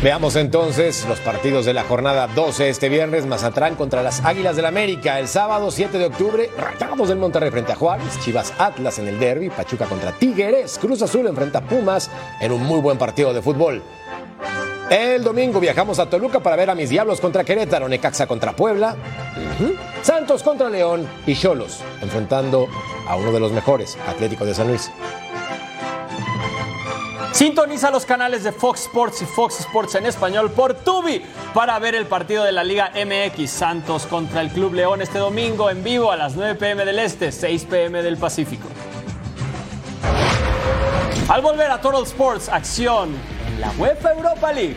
Veamos 0.03 0.37
entonces 0.37 1.05
los 1.07 1.21
partidos 1.21 1.67
de 1.67 1.75
la 1.75 1.85
jornada 1.85 2.27
12 2.29 2.71
este 2.71 2.89
viernes. 2.89 3.27
Mazatlán 3.27 3.75
contra 3.75 4.03
las 4.03 4.25
Águilas 4.25 4.57
del 4.57 4.65
América. 4.65 5.19
El 5.19 5.29
sábado 5.29 5.71
7 5.71 5.99
de 5.99 6.07
octubre, 6.07 6.51
Rayados 6.57 7.09
del 7.09 7.19
Monterrey 7.19 7.51
frente 7.51 7.73
a 7.73 7.77
Juárez. 7.77 8.19
Chivas 8.21 8.55
Atlas 8.59 8.99
en 8.99 9.09
el 9.09 9.19
derby. 9.19 9.51
Pachuca 9.51 9.85
contra 9.85 10.13
Tigres. 10.13 10.79
Cruz 10.79 11.03
Azul 11.03 11.27
enfrenta 11.27 11.59
a 11.59 11.63
Pumas 11.63 12.11
en 12.41 12.53
un 12.53 12.63
muy 12.63 12.81
buen 12.81 12.97
partido 12.97 13.35
de 13.35 13.43
fútbol. 13.43 13.83
El 14.91 15.23
domingo 15.23 15.61
viajamos 15.61 16.01
a 16.01 16.11
Toluca 16.11 16.41
para 16.41 16.57
ver 16.57 16.69
a 16.71 16.75
mis 16.75 16.91
Diablos 16.91 17.21
contra 17.21 17.45
Querétaro, 17.45 17.89
Necaxa 17.89 18.27
contra 18.27 18.57
Puebla. 18.57 18.97
Santos 20.03 20.43
contra 20.43 20.69
León 20.69 21.07
y 21.27 21.37
Cholos, 21.37 21.81
enfrentando 22.03 22.67
a 23.07 23.15
uno 23.15 23.31
de 23.31 23.39
los 23.39 23.53
mejores, 23.53 23.97
Atlético 24.09 24.45
de 24.45 24.55
San 24.55 24.67
Luis. 24.67 24.91
Sintoniza 27.33 27.91
los 27.91 28.05
canales 28.05 28.43
de 28.43 28.53
Fox 28.53 28.83
Sports 28.83 29.23
y 29.23 29.25
Fox 29.25 29.61
Sports 29.61 29.95
en 29.95 30.05
español 30.05 30.51
por 30.51 30.75
Tubi 30.75 31.23
para 31.55 31.79
ver 31.79 31.95
el 31.95 32.07
partido 32.07 32.45
de 32.45 32.53
la 32.53 32.65
Liga 32.65 32.93
MX 32.95 33.51
Santos 33.51 34.07
contra 34.07 34.41
el 34.41 34.51
Club 34.51 34.75
León 34.75 35.01
este 35.01 35.19
domingo 35.19 35.71
en 35.71 35.83
vivo 35.85 36.11
a 36.11 36.17
las 36.17 36.35
9 36.35 36.57
pm 36.57 36.85
del 36.85 36.99
Este, 36.99 37.31
6 37.31 37.65
pm 37.67 38.03
del 38.03 38.17
Pacífico. 38.17 38.69
Al 41.29 41.41
volver 41.41 41.71
a 41.71 41.81
Total 41.81 42.03
Sports, 42.03 42.49
acción 42.49 43.15
en 43.47 43.61
la 43.61 43.71
UEFA 43.79 44.13
Europa 44.13 44.53
League. 44.53 44.77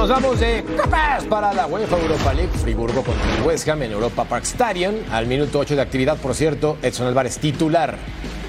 Nos 0.00 0.08
vamos 0.08 0.40
de 0.40 0.64
copas 0.64 1.24
para 1.24 1.52
la 1.52 1.66
UEFA 1.66 1.98
Europa 1.98 2.32
League. 2.32 2.50
Friburgo 2.54 3.04
contra 3.04 3.36
el 3.36 3.42
West 3.42 3.68
Ham 3.68 3.82
en 3.82 3.92
Europa 3.92 4.24
Park 4.24 4.44
Stadium. 4.44 4.94
Al 5.10 5.26
minuto 5.26 5.58
8 5.58 5.76
de 5.76 5.82
actividad, 5.82 6.16
por 6.16 6.34
cierto, 6.34 6.78
Edson 6.80 7.06
Álvarez 7.06 7.36
titular. 7.36 7.98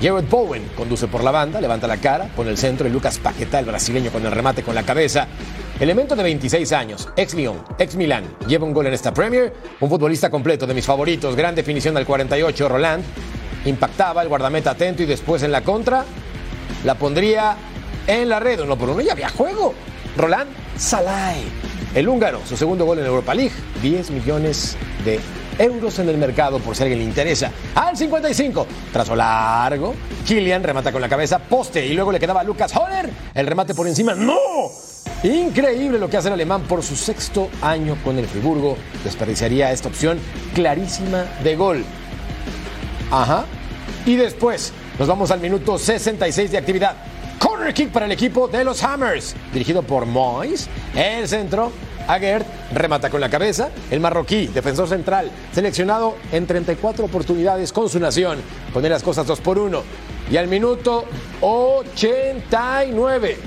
Jared 0.02 0.30
Bowen 0.30 0.72
conduce 0.78 1.10
por 1.10 1.26
la 1.26 1.32
banda, 1.32 1.60
levanta 1.60 1.88
la 1.88 1.98
cara, 1.98 2.30
pone 2.38 2.52
el 2.52 2.58
centro 2.58 2.88
y 2.88 2.90
Lucas 2.90 3.18
Paquetá, 3.18 3.60
el 3.60 3.66
brasileño, 3.66 4.12
con 4.12 4.26
el 4.26 4.32
remate 4.32 4.64
con 4.64 4.74
la 4.74 4.84
cabeza. 4.84 5.28
Elemento 5.78 6.16
de 6.16 6.24
26 6.24 6.72
años, 6.72 7.10
ex 7.18 7.34
Lyon, 7.34 7.62
ex 7.78 7.98
Milán, 7.98 8.24
lleva 8.48 8.66
un 8.66 8.72
gol 8.72 8.88
en 8.88 8.94
esta 8.94 9.14
Premier. 9.14 9.54
Un 9.82 9.90
futbolista 9.90 10.30
completo 10.30 10.66
de 10.66 10.74
mis 10.74 10.86
favoritos, 10.86 11.36
gran 11.36 11.54
definición 11.54 11.98
al 11.98 12.06
48, 12.06 12.70
Roland. 12.70 13.04
Impactaba 13.66 14.22
el 14.22 14.30
guardameta 14.30 14.72
atento 14.72 15.04
y 15.04 15.06
después 15.06 15.44
en 15.44 15.52
la 15.52 15.66
contra 15.66 16.06
la 16.86 16.96
pondría 16.96 17.58
en 18.08 18.30
la 18.30 18.40
red. 18.40 18.62
Uno 18.62 18.78
por 18.78 18.90
uno 18.90 19.02
ya 19.02 19.12
había 19.12 19.28
juego. 19.28 19.74
Roland 20.16 20.50
Salai, 20.82 21.44
el 21.94 22.10
húngaro, 22.10 22.42
su 22.44 22.58
segundo 22.58 22.86
gol 22.86 22.98
en 22.98 23.06
Europa 23.06 23.36
League, 23.36 23.54
10 23.84 24.10
millones 24.10 24.76
de 25.06 25.20
euros 25.60 26.00
en 26.00 26.10
el 26.10 26.18
mercado 26.18 26.58
por 26.58 26.76
si 26.76 26.82
alguien 26.82 26.98
le 26.98 27.06
interesa. 27.06 27.52
Al 27.76 27.96
55, 27.96 28.66
trazo 28.92 29.16
largo, 29.16 29.94
Kylian 30.26 30.64
remata 30.64 30.92
con 30.92 31.00
la 31.00 31.08
cabeza, 31.08 31.38
poste 31.38 31.86
y 31.86 31.94
luego 31.94 32.12
le 32.12 32.20
quedaba 32.20 32.42
a 32.42 32.44
Lucas 32.44 32.76
Holler, 32.76 33.12
el 33.36 33.46
remate 33.46 33.76
por 33.76 33.88
encima, 33.88 34.16
¡no! 34.16 34.40
Increíble 35.22 36.00
lo 36.00 36.10
que 36.10 36.18
hace 36.18 36.30
el 36.30 36.34
alemán 36.34 36.64
por 36.64 36.82
su 36.82 36.96
sexto 36.96 37.50
año 37.62 37.96
con 38.04 38.18
el 38.18 38.26
Friburgo, 38.26 38.76
desperdiciaría 39.04 39.72
esta 39.72 39.88
opción 39.88 40.20
clarísima 40.56 41.26
de 41.44 41.56
gol. 41.58 41.86
Ajá. 43.12 43.46
Y 44.08 44.16
después 44.16 44.74
nos 44.98 45.08
vamos 45.08 45.30
al 45.30 45.42
minuto 45.42 45.78
66 45.78 46.50
de 46.50 46.58
actividad. 46.58 47.11
Corner 47.42 47.74
kick 47.74 47.90
para 47.90 48.06
el 48.06 48.12
equipo 48.12 48.48
de 48.48 48.64
los 48.64 48.84
Hammers, 48.84 49.36
dirigido 49.52 49.82
por 49.82 50.06
Moyes. 50.06 50.70
El 50.94 51.28
centro, 51.28 51.72
Aguert 52.08 52.46
remata 52.72 53.10
con 53.10 53.20
la 53.20 53.32
cabeza. 53.32 53.72
El 53.90 54.00
marroquí, 54.00 54.46
defensor 54.46 54.88
central, 54.88 55.32
seleccionado 55.52 56.18
en 56.32 56.46
34 56.46 57.04
oportunidades 57.04 57.74
con 57.74 57.90
su 57.90 58.00
nación. 58.00 58.38
Pone 58.72 58.90
las 58.90 59.02
cosas 59.02 59.26
2 59.26 59.42
por 59.42 59.58
1. 59.58 59.82
Y 60.30 60.38
al 60.38 60.48
minuto 60.48 61.06
89 61.42 63.38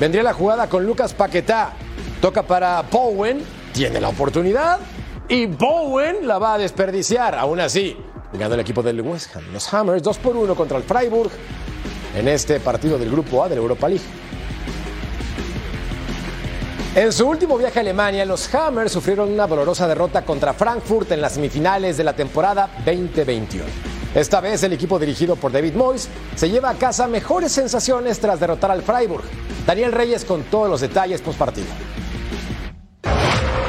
vendría 0.00 0.24
la 0.24 0.32
jugada 0.32 0.68
con 0.68 0.84
Lucas 0.84 1.14
Paquetá. 1.14 1.74
Toca 2.20 2.42
para 2.42 2.82
Bowen, 2.82 3.44
tiene 3.72 4.00
la 4.00 4.08
oportunidad 4.08 4.80
y 5.28 5.46
Bowen 5.46 6.26
la 6.26 6.40
va 6.40 6.54
a 6.54 6.58
desperdiciar. 6.58 7.36
Aún 7.36 7.60
así, 7.60 7.96
Gana 8.32 8.54
el 8.54 8.60
equipo 8.60 8.82
del 8.82 9.00
West 9.00 9.34
Ham. 9.34 9.42
Los 9.52 9.72
Hammers 9.72 10.02
2 10.02 10.18
por 10.18 10.36
1 10.36 10.54
contra 10.54 10.78
el 10.78 10.84
Freiburg 10.84 11.30
en 12.14 12.28
este 12.28 12.60
partido 12.60 12.98
del 12.98 13.10
Grupo 13.10 13.44
A 13.44 13.48
de 13.48 13.56
la 13.56 13.60
Europa 13.60 13.88
League. 13.88 14.04
En 16.94 17.12
su 17.12 17.28
último 17.28 17.56
viaje 17.56 17.78
a 17.78 17.82
Alemania, 17.82 18.24
los 18.24 18.52
Hammers 18.52 18.90
sufrieron 18.90 19.32
una 19.32 19.46
dolorosa 19.46 19.86
derrota 19.86 20.22
contra 20.22 20.52
Frankfurt 20.52 21.12
en 21.12 21.20
las 21.20 21.34
semifinales 21.34 21.96
de 21.96 22.02
la 22.02 22.14
temporada 22.14 22.68
2021. 22.84 23.64
Esta 24.12 24.40
vez 24.40 24.60
el 24.64 24.72
equipo 24.72 24.98
dirigido 24.98 25.36
por 25.36 25.52
David 25.52 25.74
Moyes 25.74 26.08
se 26.34 26.50
lleva 26.50 26.70
a 26.70 26.74
casa 26.74 27.06
mejores 27.06 27.52
sensaciones 27.52 28.18
tras 28.18 28.40
derrotar 28.40 28.72
al 28.72 28.82
Freiburg. 28.82 29.22
Daniel 29.64 29.92
Reyes 29.92 30.24
con 30.24 30.42
todos 30.42 30.68
los 30.68 30.80
detalles 30.80 31.20
post 31.20 31.38
partido. 31.38 31.68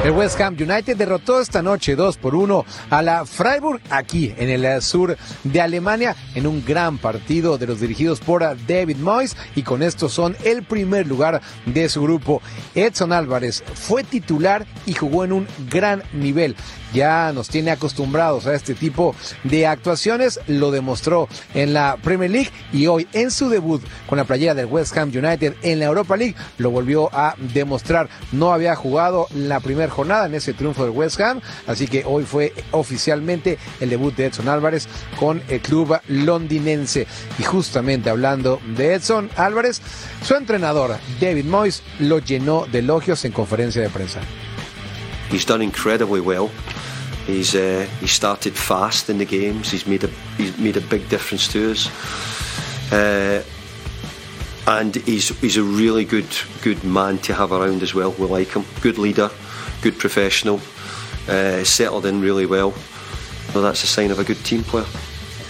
El 0.04 0.14
West 0.14 0.42
Ham 0.42 0.56
United 0.60 0.98
derrotó 0.98 1.40
esta 1.40 1.62
noche 1.62 1.96
2 1.96 2.18
por 2.18 2.34
1 2.34 2.66
a 2.90 3.02
la 3.04 3.24
Freiburg 3.24 3.80
aquí 3.92 4.34
en 4.36 4.50
el 4.50 4.82
sur 4.82 5.16
de 5.44 5.62
Alemania 5.62 6.16
en 6.34 6.48
un 6.48 6.66
gran 6.66 6.98
partido 6.98 7.60
de 7.60 7.68
los 7.68 7.80
dirigidos 7.80 8.20
por 8.20 8.42
David 8.66 8.98
Moyes 8.98 9.38
y 9.56 9.62
con 9.62 9.84
esto 9.84 10.10
son 10.10 10.36
el 10.44 10.64
primer 10.64 11.06
lugar 11.06 11.40
de 11.68 11.88
su 11.88 12.02
grupo. 12.02 12.42
Edson 12.74 13.14
Álvarez 13.14 13.64
fue 13.76 14.04
titular 14.04 14.66
y 14.88 14.94
jugó 14.94 15.24
en 15.24 15.34
un 15.34 15.48
gran 15.70 16.02
nivel 16.14 16.56
ya 16.94 17.32
nos 17.34 17.48
tiene 17.50 17.72
acostumbrados 17.72 18.48
a 18.48 18.54
este 18.54 18.74
tipo 18.74 19.16
de 19.44 19.68
actuaciones, 19.68 20.40
lo 20.48 20.72
demostró 20.72 21.28
en 21.54 21.74
la 21.74 21.98
Premier 22.02 22.32
League 22.32 22.52
y 22.74 22.88
hoy 22.88 23.08
en 23.14 23.32
su 23.32 23.50
debut 23.50 23.82
con 24.08 24.18
la 24.18 24.26
playera 24.26 24.54
del 24.54 24.66
West 24.66 24.98
Ham 24.98 25.10
United 25.10 25.56
en 25.62 25.80
la 25.80 25.86
Europa 25.86 26.18
League 26.18 26.36
lo 26.58 26.72
volvió 26.72 27.10
a 27.14 27.36
demostrar. 27.54 28.10
No 28.32 28.54
había 28.54 28.76
jugado 28.76 29.28
la 29.34 29.60
primera 29.60 29.91
jornada 29.92 30.26
en 30.26 30.34
ese 30.34 30.54
triunfo 30.54 30.84
del 30.84 30.92
West 30.92 31.20
Ham, 31.22 31.42
así 31.68 31.88
que 31.88 32.04
hoy 32.06 32.24
fue 32.24 32.54
oficialmente 32.72 33.60
el 33.80 33.90
debut 33.90 34.16
de 34.16 34.26
Edson 34.28 34.48
Álvarez 34.48 34.88
con 35.20 35.42
el 35.48 35.62
club 35.62 36.00
londinense. 36.08 37.06
Y 37.38 37.44
justamente 37.44 38.10
hablando 38.10 38.60
de 38.76 38.96
Edson 38.96 39.30
Álvarez, 39.36 39.82
su 40.24 40.36
entrenador 40.36 40.98
David 41.20 41.46
Moyes 41.46 41.84
lo 42.00 42.20
llenó 42.20 42.66
de 42.72 42.80
elogios 42.80 43.24
en 43.26 43.32
conferencia 43.32 43.82
de 43.82 43.90
prensa. 43.90 44.22
He's 45.32 45.46
done 45.46 45.64
incredibly 45.64 46.20
well. 46.20 46.50
He's 47.28 47.56
uh, 47.56 47.86
he 48.02 48.08
started 48.08 48.54
fast 48.54 49.10
in 49.10 49.18
the 49.18 49.26
games. 49.26 49.72
He's 49.72 49.86
made 49.86 50.04
a 50.04 50.10
he's 50.38 50.58
made 50.58 50.78
a 50.78 50.82
big 50.82 51.08
difference 51.08 51.48
to 51.54 51.72
us. 51.72 51.90
Uh, 52.92 53.42
and 54.68 54.96
he's 55.06 55.30
he's 55.40 55.58
a 55.58 55.64
really 55.64 56.04
good 56.04 56.28
good 56.64 56.84
man 56.84 57.20
to 57.20 57.34
have 57.34 57.52
around 57.52 57.84
as 57.84 57.94
well. 57.94 58.14
We 58.18 58.26
like 58.26 58.52
him. 58.52 58.66
Good 58.82 58.98
leader, 58.98 59.30
good 59.82 59.98
professional. 59.98 60.60
Uh, 61.28 61.64
settled 61.64 62.06
in 62.06 62.20
really 62.20 62.46
well. 62.46 62.72
So 63.54 63.62
that's 63.62 63.84
a 63.84 63.88
sign 63.88 64.12
of 64.12 64.20
a 64.20 64.24
good 64.24 64.44
team 64.44 64.64
player. 64.64 64.86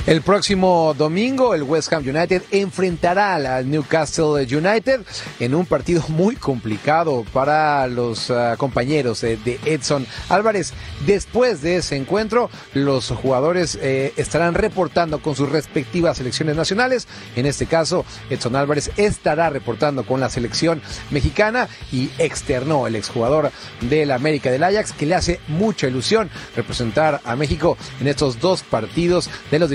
El 0.08 0.24
próximo 0.24 0.96
domingo 0.98 1.54
el 1.54 1.62
West 1.62 1.94
Ham 1.94 2.02
United 2.02 2.42
enfrentará 2.50 3.36
al 3.36 3.70
Newcastle 3.70 4.42
United 4.42 5.02
en 5.40 5.54
un 5.54 5.68
partido 5.68 6.04
muy 6.08 6.36
complicado 6.36 7.24
para 7.32 7.86
los 7.86 8.32
uh, 8.32 8.58
compañeros 8.58 9.22
de 9.22 9.60
Edson 9.64 10.08
Álvarez. 10.30 10.74
Después 11.06 11.62
de 11.62 11.78
ese 11.78 11.98
encuentro, 11.98 12.50
los 12.74 13.10
jugadores 13.10 13.78
eh, 13.80 14.12
estarán 14.18 14.56
reportando 14.56 15.22
con 15.22 15.36
sus 15.36 15.50
respectivas 15.50 16.18
selecciones 16.18 16.56
nacionales. 16.56 17.08
En 17.36 17.46
este 17.46 17.68
caso, 17.68 18.04
Edson 18.32 18.56
Álvarez 18.56 18.90
estará 18.98 19.52
reportando 19.52 20.04
con 20.04 20.20
la 20.20 20.32
selección 20.32 20.82
mexicana 21.12 21.68
y 21.92 22.10
externó 22.18 22.88
el 22.88 22.96
exjugador 22.96 23.52
del 23.82 24.10
América 24.10 24.50
del 24.50 24.64
Ajax 24.64 24.94
que 24.94 25.06
le 25.06 25.14
hace 25.14 25.40
mucha 25.48 25.88
ilusión 25.88 26.32
representar 26.56 27.22
a 27.24 27.36
México 27.36 27.78
en 28.00 28.08
estos 28.08 28.40
dos 28.40 28.64
partidos 28.64 29.30
de 29.52 29.60
los 29.60 29.70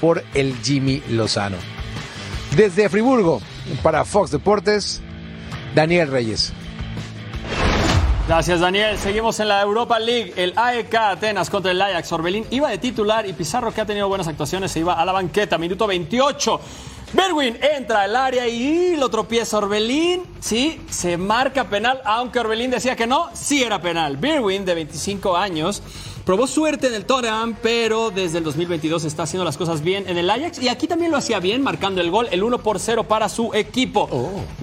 por 0.00 0.24
el 0.34 0.56
Jimmy 0.64 1.00
Lozano. 1.10 1.56
Desde 2.56 2.88
Friburgo, 2.88 3.40
para 3.84 4.04
Fox 4.04 4.32
Deportes, 4.32 5.00
Daniel 5.76 6.10
Reyes. 6.10 6.52
Gracias, 8.26 8.58
Daniel. 8.58 8.98
Seguimos 8.98 9.38
en 9.38 9.48
la 9.48 9.62
Europa 9.62 10.00
League. 10.00 10.32
El 10.36 10.54
AEK 10.56 10.94
Atenas 10.94 11.50
contra 11.50 11.70
el 11.70 11.80
Ajax. 11.80 12.10
Orbelín 12.12 12.46
iba 12.50 12.68
de 12.68 12.78
titular 12.78 13.28
y 13.28 13.32
Pizarro, 13.32 13.72
que 13.72 13.80
ha 13.80 13.86
tenido 13.86 14.08
buenas 14.08 14.26
actuaciones, 14.26 14.72
se 14.72 14.80
iba 14.80 14.94
a 14.94 15.04
la 15.04 15.12
banqueta. 15.12 15.56
Minuto 15.56 15.86
28. 15.86 16.60
Berwin 17.12 17.56
entra 17.76 18.02
al 18.02 18.16
área 18.16 18.48
y 18.48 18.96
lo 18.96 19.08
tropieza 19.08 19.58
Orbelín. 19.58 20.22
Sí, 20.40 20.80
se 20.90 21.16
marca 21.16 21.68
penal, 21.68 22.00
aunque 22.04 22.40
Orbelín 22.40 22.72
decía 22.72 22.96
que 22.96 23.06
no, 23.06 23.28
sí 23.34 23.62
era 23.62 23.80
penal. 23.80 24.16
Berwin, 24.16 24.64
de 24.64 24.74
25 24.74 25.36
años, 25.36 25.82
probó 26.30 26.46
suerte 26.46 26.86
en 26.86 26.94
el 26.94 27.06
Tottenham, 27.06 27.56
pero 27.60 28.12
desde 28.12 28.38
el 28.38 28.44
2022 28.44 29.02
está 29.02 29.24
haciendo 29.24 29.44
las 29.44 29.56
cosas 29.56 29.82
bien 29.82 30.08
en 30.08 30.16
el 30.16 30.30
Ajax 30.30 30.62
y 30.62 30.68
aquí 30.68 30.86
también 30.86 31.10
lo 31.10 31.16
hacía 31.16 31.40
bien, 31.40 31.60
marcando 31.60 32.00
el 32.00 32.08
gol, 32.08 32.28
el 32.30 32.44
1 32.44 32.58
por 32.58 32.78
0 32.78 33.02
para 33.02 33.28
su 33.28 33.52
equipo. 33.52 34.08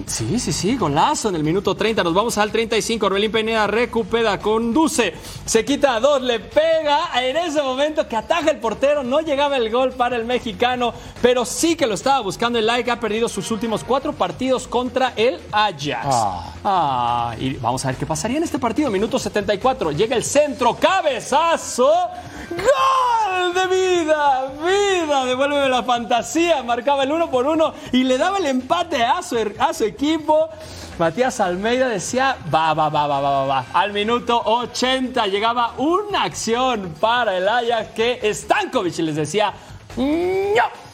Sí, 0.06 0.38
sí, 0.38 0.54
sí, 0.54 0.78
golazo 0.78 1.28
en 1.28 1.34
el 1.34 1.44
minuto 1.44 1.74
30. 1.74 2.02
Nos 2.02 2.14
vamos 2.14 2.38
al 2.38 2.50
35. 2.50 3.04
Orbelín 3.04 3.30
Pineda 3.30 3.66
recupera, 3.66 4.40
conduce, 4.40 5.12
se 5.44 5.62
quita 5.66 5.96
a 5.96 6.00
dos, 6.00 6.22
le 6.22 6.40
pega 6.40 7.10
en 7.22 7.36
ese 7.36 7.60
momento 7.60 8.08
que 8.08 8.16
ataja 8.16 8.50
el 8.50 8.60
portero. 8.60 9.04
No 9.04 9.20
llegaba 9.20 9.58
el 9.58 9.70
gol 9.70 9.92
para 9.92 10.16
el 10.16 10.24
mexicano, 10.24 10.94
pero 11.20 11.44
sí 11.44 11.76
que 11.76 11.86
lo 11.86 11.96
estaba 11.96 12.20
buscando. 12.20 12.58
El 12.58 12.70
Ajax 12.70 12.88
ha 12.88 12.98
perdido 12.98 13.28
sus 13.28 13.50
últimos 13.50 13.84
cuatro 13.84 14.14
partidos 14.14 14.66
contra 14.66 15.12
el 15.16 15.38
Ajax. 15.52 16.06
Ah, 16.64 17.36
y 17.38 17.56
vamos 17.56 17.84
a 17.84 17.88
ver 17.88 17.98
qué 17.98 18.06
pasaría 18.06 18.38
en 18.38 18.44
este 18.44 18.58
partido. 18.58 18.90
Minuto 18.90 19.18
74. 19.18 19.92
Llega 19.92 20.16
el 20.16 20.24
centro, 20.24 20.74
¡Gol 22.50 23.54
de 23.54 23.66
vida! 23.66 24.52
¡Vida! 24.64 25.24
Devuélveme 25.24 25.68
la 25.68 25.82
fantasía. 25.82 26.62
Marcaba 26.62 27.02
el 27.02 27.12
uno 27.12 27.30
por 27.30 27.46
uno 27.46 27.74
y 27.92 28.04
le 28.04 28.16
daba 28.16 28.38
el 28.38 28.46
empate 28.46 29.04
a 29.04 29.22
su, 29.22 29.36
a 29.58 29.74
su 29.74 29.84
equipo. 29.84 30.48
Matías 30.98 31.40
Almeida 31.40 31.88
decía, 31.88 32.36
va, 32.52 32.74
va, 32.74 32.88
va, 32.88 33.06
va, 33.06 33.20
va, 33.20 33.46
va. 33.46 33.66
Al 33.72 33.92
minuto 33.92 34.40
80 34.44 35.26
llegaba 35.26 35.74
una 35.78 36.24
acción 36.24 36.94
para 36.98 37.36
el 37.36 37.48
Ajax 37.48 37.90
que 37.90 38.34
Stankovic 38.34 38.98
les 38.98 39.16
decía, 39.16 39.52
no. 39.96 40.87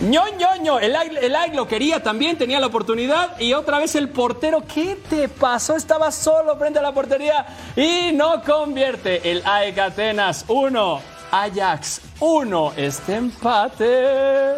Ño, 0.00 0.22
ño, 0.38 0.56
ño. 0.62 0.78
El 0.78 0.94
AEK 0.94 1.18
el 1.22 1.34
AEK 1.34 1.54
lo 1.54 1.66
quería 1.66 2.02
también, 2.02 2.38
tenía 2.38 2.60
la 2.60 2.68
oportunidad. 2.68 3.38
Y 3.40 3.52
otra 3.52 3.78
vez 3.78 3.94
el 3.94 4.08
portero, 4.08 4.62
¿qué 4.72 4.96
te 5.08 5.28
pasó? 5.28 5.74
Estaba 5.76 6.12
solo 6.12 6.56
frente 6.56 6.78
a 6.78 6.82
la 6.82 6.92
portería 6.92 7.46
y 7.76 8.12
no 8.12 8.42
convierte. 8.42 9.30
El 9.30 9.42
AEK 9.44 9.78
Atenas 9.78 10.44
1, 10.48 11.00
Ajax 11.32 12.00
1. 12.20 12.72
Este 12.76 13.14
empate. 13.16 14.54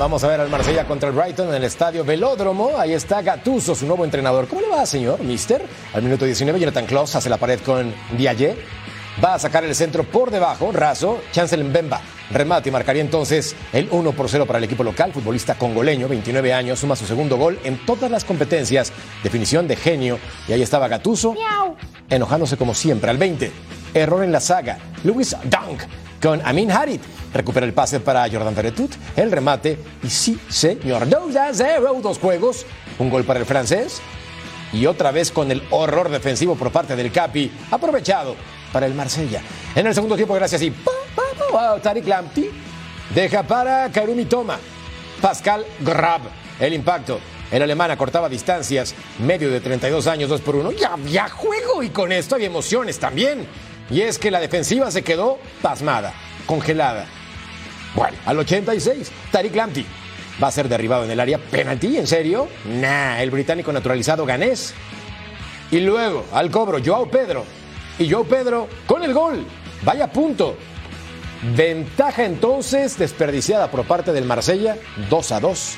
Vamos 0.00 0.24
a 0.24 0.28
ver 0.28 0.40
al 0.40 0.48
Marsella 0.48 0.86
contra 0.86 1.10
el 1.10 1.14
Brighton 1.14 1.48
en 1.48 1.54
el 1.56 1.64
estadio 1.64 2.04
Velódromo. 2.04 2.78
Ahí 2.78 2.94
está 2.94 3.20
Gattuso, 3.20 3.74
su 3.74 3.86
nuevo 3.86 4.04
entrenador. 4.04 4.48
¿Cómo 4.48 4.62
le 4.62 4.68
va, 4.68 4.86
señor, 4.86 5.20
mister? 5.20 5.62
Al 5.92 6.02
minuto 6.02 6.24
19, 6.24 6.58
Jonathan 6.58 6.86
Klaus 6.86 7.14
hace 7.16 7.28
la 7.28 7.36
pared 7.36 7.60
con 7.60 7.92
Diaye. 8.16 8.56
Va 9.22 9.34
a 9.34 9.38
sacar 9.38 9.64
el 9.64 9.74
centro 9.74 10.04
por 10.04 10.30
debajo, 10.30 10.72
raso, 10.72 11.20
Chancel 11.30 11.62
Mbemba. 11.62 12.00
Remate 12.30 12.70
y 12.70 12.72
marcaría 12.72 13.02
entonces 13.02 13.54
el 13.70 13.86
1 13.90 14.12
por 14.12 14.30
0 14.30 14.46
para 14.46 14.58
el 14.58 14.64
equipo 14.64 14.82
local. 14.82 15.12
Futbolista 15.12 15.56
congoleño, 15.56 16.08
29 16.08 16.54
años, 16.54 16.78
suma 16.78 16.96
su 16.96 17.04
segundo 17.04 17.36
gol 17.36 17.58
en 17.64 17.84
todas 17.84 18.10
las 18.10 18.24
competencias. 18.24 18.94
Definición 19.22 19.68
de 19.68 19.76
genio. 19.76 20.18
Y 20.48 20.54
ahí 20.54 20.62
estaba 20.62 20.88
Gattuso, 20.88 21.34
enojándose 22.08 22.56
como 22.56 22.72
siempre. 22.72 23.10
Al 23.10 23.18
20, 23.18 23.52
error 23.92 24.24
en 24.24 24.32
la 24.32 24.40
saga. 24.40 24.78
Luis 25.04 25.36
Dunk 25.44 25.82
con 26.22 26.40
Amin 26.42 26.70
Harit. 26.70 27.02
Recupera 27.34 27.66
el 27.66 27.74
pase 27.74 28.00
para 28.00 28.26
Jordan 28.30 28.54
Ferretut, 28.54 28.92
el 29.16 29.30
remate 29.30 29.78
y 30.02 30.08
sí, 30.08 30.40
señor, 30.48 31.06
2 31.06 31.36
a 31.36 31.52
0, 31.52 32.00
dos 32.02 32.18
juegos, 32.18 32.64
un 32.98 33.10
gol 33.10 33.24
para 33.24 33.38
el 33.38 33.46
francés 33.46 34.00
y 34.72 34.86
otra 34.86 35.10
vez 35.10 35.30
con 35.30 35.50
el 35.50 35.62
horror 35.70 36.08
defensivo 36.10 36.54
por 36.54 36.72
parte 36.72 36.96
del 36.96 37.12
Capi, 37.12 37.50
aprovechado 37.70 38.34
para 38.72 38.86
el 38.86 38.94
Marsella. 38.94 39.42
En 39.74 39.86
el 39.86 39.94
segundo 39.94 40.16
tiempo, 40.16 40.34
gracias 40.34 40.62
y 40.62 40.72
Tariq 41.82 42.06
Lamptey 42.06 42.50
deja 43.14 43.42
para 43.42 43.90
Karumi 43.90 44.24
Toma, 44.24 44.58
Pascal 45.20 45.66
Grab, 45.80 46.20
el 46.58 46.74
impacto. 46.74 47.20
El 47.50 47.62
alemán 47.62 47.90
acortaba 47.90 48.28
distancias, 48.28 48.94
medio 49.18 49.50
de 49.50 49.60
32 49.60 50.06
años, 50.06 50.30
2 50.30 50.40
por 50.42 50.54
1. 50.54 50.72
Ya 50.72 50.92
había 50.92 51.28
juego 51.28 51.82
y 51.82 51.90
con 51.90 52.12
esto 52.12 52.36
hay 52.36 52.44
emociones 52.44 53.00
también. 53.00 53.46
Y 53.90 54.02
es 54.02 54.18
que 54.18 54.30
la 54.30 54.38
defensiva 54.38 54.88
se 54.92 55.02
quedó 55.02 55.38
pasmada, 55.60 56.12
congelada. 56.46 57.06
Bueno, 57.96 58.16
al 58.24 58.38
86, 58.38 59.10
Tariq 59.32 59.56
Lamptey 59.56 59.84
va 60.40 60.46
a 60.46 60.52
ser 60.52 60.68
derribado 60.68 61.04
en 61.04 61.10
el 61.10 61.18
área. 61.18 61.38
¿Penalti? 61.38 61.96
¿En 61.96 62.06
serio? 62.06 62.46
Nah, 62.64 63.20
el 63.20 63.32
británico 63.32 63.72
naturalizado 63.72 64.24
ganés. 64.24 64.72
Y 65.72 65.80
luego, 65.80 66.26
al 66.32 66.52
cobro, 66.52 66.78
Joao 66.84 67.10
Pedro. 67.10 67.44
Y 67.98 68.10
Joao 68.10 68.24
Pedro 68.24 68.68
con 68.86 69.02
el 69.02 69.12
gol. 69.12 69.44
Vaya 69.82 70.10
punto. 70.10 70.56
Ventaja 71.56 72.24
entonces 72.24 72.98
desperdiciada 72.98 73.70
por 73.70 73.84
parte 73.84 74.12
del 74.12 74.24
Marsella, 74.24 74.76
2 75.08 75.32
a 75.32 75.40
2. 75.40 75.76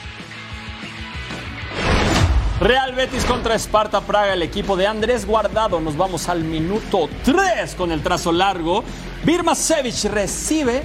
Real 2.61 2.95
Betis 2.95 3.25
contra 3.25 3.55
Esparta 3.55 4.01
Praga, 4.01 4.35
el 4.35 4.43
equipo 4.43 4.77
de 4.77 4.87
Andrés 4.87 5.27
Guardado. 5.27 5.81
Nos 5.81 5.97
vamos 5.97 6.29
al 6.29 6.45
minuto 6.45 7.09
3 7.25 7.75
con 7.75 7.91
el 7.91 8.03
trazo 8.03 8.33
largo. 8.33 8.85
Birma 9.25 9.55
Sevic 9.55 10.05
recibe, 10.05 10.83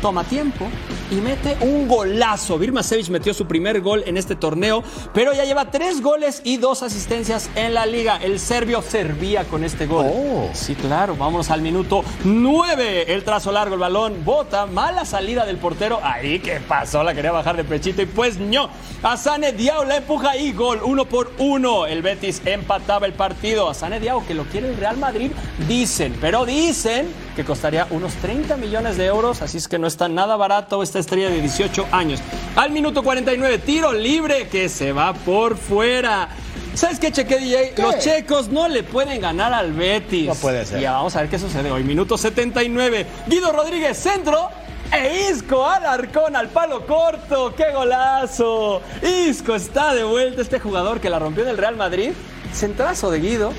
toma 0.00 0.24
tiempo 0.24 0.68
y 1.12 1.16
mete 1.16 1.58
un 1.60 1.86
golazo. 1.88 2.58
Birma 2.58 2.82
Sevic 2.82 3.10
metió 3.10 3.34
su 3.34 3.46
primer 3.46 3.82
gol 3.82 4.02
en 4.06 4.16
este 4.16 4.34
torneo, 4.34 4.82
pero 5.12 5.34
ya 5.34 5.44
lleva 5.44 5.70
tres 5.70 6.00
goles 6.00 6.40
y 6.42 6.56
dos 6.56 6.82
asistencias 6.82 7.50
en 7.54 7.74
la 7.74 7.84
liga. 7.84 8.16
El 8.16 8.40
serbio 8.40 8.80
servía 8.80 9.44
con 9.44 9.62
este 9.62 9.86
gol. 9.86 10.06
Sí, 10.54 10.74
claro, 10.74 11.14
vámonos 11.14 11.50
al 11.50 11.60
minuto 11.60 12.02
9. 12.24 13.12
El 13.12 13.24
trazo 13.24 13.52
largo, 13.52 13.74
el 13.74 13.80
balón 13.80 14.24
bota, 14.24 14.64
mala 14.64 15.04
salida 15.04 15.44
del 15.44 15.58
portero. 15.58 16.00
Ahí, 16.02 16.38
¿qué 16.38 16.60
pasó? 16.66 17.02
La 17.02 17.14
quería 17.14 17.32
bajar 17.32 17.58
de 17.58 17.64
pechito 17.64 18.00
y 18.00 18.06
pues 18.06 18.38
no. 18.38 18.70
Asane 19.02 19.52
Diao 19.52 19.84
la 19.84 19.96
empuja 19.96 20.36
y 20.38 20.52
gol, 20.52 20.80
uno 20.82 21.04
por 21.04 21.32
uno. 21.38 21.86
El 21.86 22.00
Betis 22.00 22.40
empataba 22.46 23.04
el 23.06 23.12
partido. 23.12 23.68
Asane 23.68 24.00
Diao, 24.00 24.26
que 24.26 24.32
lo 24.32 24.44
quiere 24.44 24.70
el 24.70 24.78
Real 24.78 24.96
Madrid, 24.96 25.30
dicen, 25.68 26.16
pero 26.22 26.46
dicen 26.46 27.08
que 27.36 27.44
costaría 27.44 27.86
unos 27.90 28.12
30 28.14 28.56
millones 28.56 28.96
de 28.96 29.06
euros, 29.06 29.40
así 29.40 29.56
es 29.56 29.66
que 29.66 29.78
no 29.78 29.86
está 29.86 30.08
nada 30.08 30.36
barato 30.36 30.82
esta 30.82 30.98
estrella 31.02 31.28
de 31.28 31.40
18 31.40 31.86
años. 31.92 32.20
Al 32.56 32.70
minuto 32.70 33.02
49, 33.02 33.58
tiro 33.58 33.92
libre 33.92 34.48
que 34.48 34.68
se 34.68 34.92
va 34.92 35.12
por 35.12 35.56
fuera. 35.56 36.28
¿Sabes 36.74 36.98
qué, 36.98 37.12
Cheque 37.12 37.38
DJ? 37.38 37.74
Los 37.76 37.98
checos 37.98 38.48
no 38.48 38.66
le 38.66 38.82
pueden 38.82 39.20
ganar 39.20 39.52
al 39.52 39.72
Betis. 39.72 40.26
No 40.26 40.34
puede 40.34 40.64
ser. 40.64 40.80
Ya 40.80 40.92
vamos 40.92 41.14
a 41.16 41.20
ver 41.20 41.28
qué 41.30 41.38
sucede 41.38 41.70
hoy. 41.70 41.84
Minuto 41.84 42.16
79. 42.16 43.06
Guido 43.26 43.52
Rodríguez, 43.52 43.98
centro. 43.98 44.48
E 44.90 45.30
Isco 45.30 45.66
Alarcón 45.66 46.34
al 46.36 46.48
palo 46.48 46.86
corto. 46.86 47.54
¡Qué 47.54 47.72
golazo! 47.74 48.82
Isco 49.02 49.54
está 49.54 49.94
de 49.94 50.04
vuelta. 50.04 50.42
Este 50.42 50.60
jugador 50.60 51.00
que 51.00 51.10
la 51.10 51.18
rompió 51.18 51.44
en 51.44 51.50
el 51.50 51.58
Real 51.58 51.76
Madrid. 51.76 52.12
Centrazo 52.54 53.10
de 53.10 53.20
Guido. 53.20 53.52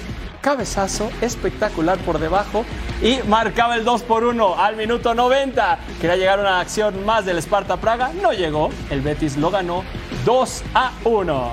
Cabezazo 0.44 1.10
espectacular 1.22 1.98
por 2.00 2.20
debajo. 2.20 2.66
Y 3.02 3.20
marcaba 3.28 3.76
el 3.76 3.86
2 3.86 4.04
por 4.04 4.26
1 4.26 4.62
al 4.62 4.76
minuto 4.76 5.16
90. 5.16 5.80
Quería 6.00 6.18
llegar 6.18 6.40
una 6.40 6.60
acción 6.60 7.06
más 7.06 7.26
del 7.26 7.38
Sparta 7.38 7.78
Praga. 7.78 8.12
No 8.22 8.34
llegó. 8.34 8.70
El 8.90 9.02
Betis 9.02 9.38
lo 9.38 9.50
ganó 9.50 9.84
2 10.26 10.64
a 10.76 10.92
1. 11.06 11.52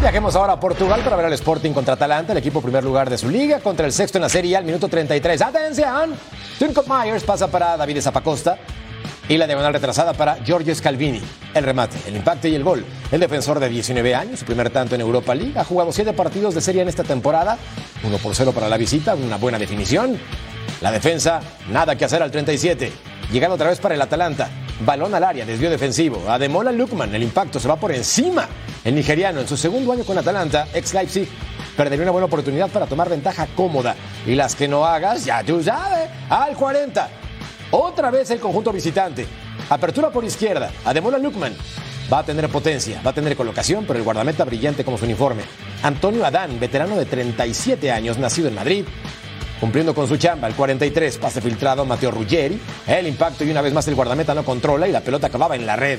Viajemos 0.00 0.36
ahora 0.36 0.54
a 0.54 0.60
Portugal 0.60 1.00
para 1.02 1.16
ver 1.16 1.26
al 1.26 1.32
Sporting 1.32 1.72
contra 1.72 1.94
Atalanta, 1.94 2.30
el 2.32 2.38
equipo 2.38 2.62
primer 2.62 2.84
lugar 2.84 3.10
de 3.10 3.18
su 3.18 3.28
liga, 3.28 3.58
contra 3.58 3.84
el 3.84 3.92
sexto 3.92 4.18
en 4.18 4.22
la 4.22 4.28
serie 4.28 4.56
al 4.56 4.64
minuto 4.64 4.88
33. 4.88 5.42
¡Atención! 5.42 6.14
Tunco 6.56 6.84
Myers 6.86 7.24
pasa 7.24 7.48
para 7.48 7.76
David 7.76 8.00
Zapacosta 8.00 8.58
y 9.28 9.36
la 9.36 9.46
diagonal 9.46 9.72
retrasada 9.72 10.14
para 10.14 10.42
Giorgio 10.44 10.74
Scalvini. 10.74 11.20
El 11.54 11.64
remate, 11.64 11.96
el 12.06 12.16
impacto 12.16 12.48
y 12.48 12.54
el 12.54 12.64
gol. 12.64 12.84
El 13.12 13.20
defensor 13.20 13.60
de 13.60 13.68
19 13.68 14.14
años, 14.14 14.40
su 14.40 14.46
primer 14.46 14.70
tanto 14.70 14.94
en 14.94 15.00
Europa 15.00 15.34
League, 15.34 15.58
ha 15.58 15.64
jugado 15.64 15.92
7 15.92 16.12
partidos 16.14 16.54
de 16.54 16.60
serie 16.60 16.82
en 16.82 16.88
esta 16.88 17.04
temporada. 17.04 17.58
1 18.04 18.18
por 18.18 18.34
0 18.34 18.52
para 18.52 18.68
la 18.68 18.76
visita, 18.76 19.14
una 19.14 19.36
buena 19.36 19.58
definición. 19.58 20.18
La 20.80 20.90
defensa, 20.90 21.40
nada 21.70 21.96
que 21.96 22.04
hacer 22.04 22.22
al 22.22 22.30
37. 22.30 22.92
Llegando 23.30 23.56
otra 23.56 23.68
vez 23.68 23.78
para 23.80 23.94
el 23.94 24.00
Atalanta. 24.00 24.48
Balón 24.80 25.14
al 25.14 25.24
área, 25.24 25.44
desvío 25.44 25.70
defensivo. 25.70 26.22
Ademola 26.28 26.72
Lukman, 26.72 27.14
el 27.14 27.22
impacto 27.22 27.58
se 27.58 27.68
va 27.68 27.76
por 27.76 27.92
encima. 27.92 28.46
El 28.84 28.94
nigeriano, 28.94 29.40
en 29.40 29.48
su 29.48 29.56
segundo 29.56 29.92
año 29.92 30.04
con 30.04 30.16
Atalanta, 30.16 30.68
ex 30.72 30.94
Leipzig, 30.94 31.28
perdería 31.76 32.04
una 32.04 32.12
buena 32.12 32.26
oportunidad 32.26 32.68
para 32.70 32.86
tomar 32.86 33.08
ventaja 33.08 33.46
cómoda. 33.54 33.96
Y 34.24 34.34
las 34.34 34.54
que 34.54 34.68
no 34.68 34.86
hagas, 34.86 35.24
ya 35.24 35.42
tú 35.42 35.62
sabes, 35.62 36.08
al 36.30 36.54
40. 36.54 37.08
Otra 37.70 38.10
vez 38.10 38.30
el 38.30 38.40
conjunto 38.40 38.72
visitante. 38.72 39.26
Apertura 39.68 40.10
por 40.10 40.24
izquierda. 40.24 40.70
Ademola 40.84 41.18
Lukman. 41.18 41.54
Va 42.10 42.20
a 42.20 42.24
tener 42.24 42.48
potencia, 42.48 43.02
va 43.06 43.10
a 43.10 43.14
tener 43.14 43.36
colocación, 43.36 43.84
pero 43.86 43.98
el 43.98 44.04
guardameta 44.04 44.42
brillante 44.44 44.82
como 44.82 44.96
su 44.96 45.04
uniforme. 45.04 45.42
Antonio 45.82 46.24
Adán, 46.24 46.58
veterano 46.58 46.96
de 46.96 47.04
37 47.04 47.92
años, 47.92 48.16
nacido 48.16 48.48
en 48.48 48.54
Madrid, 48.54 48.86
cumpliendo 49.60 49.94
con 49.94 50.08
su 50.08 50.16
chamba. 50.16 50.48
El 50.48 50.54
43, 50.54 51.18
pase 51.18 51.42
filtrado 51.42 51.84
Mateo 51.84 52.10
Ruggeri. 52.10 52.58
El 52.86 53.06
impacto 53.06 53.44
y 53.44 53.50
una 53.50 53.60
vez 53.60 53.74
más 53.74 53.86
el 53.88 53.94
guardameta 53.94 54.32
no 54.32 54.42
controla 54.42 54.88
y 54.88 54.92
la 54.92 55.02
pelota 55.02 55.26
acababa 55.26 55.54
en 55.54 55.66
la 55.66 55.76
red. 55.76 55.98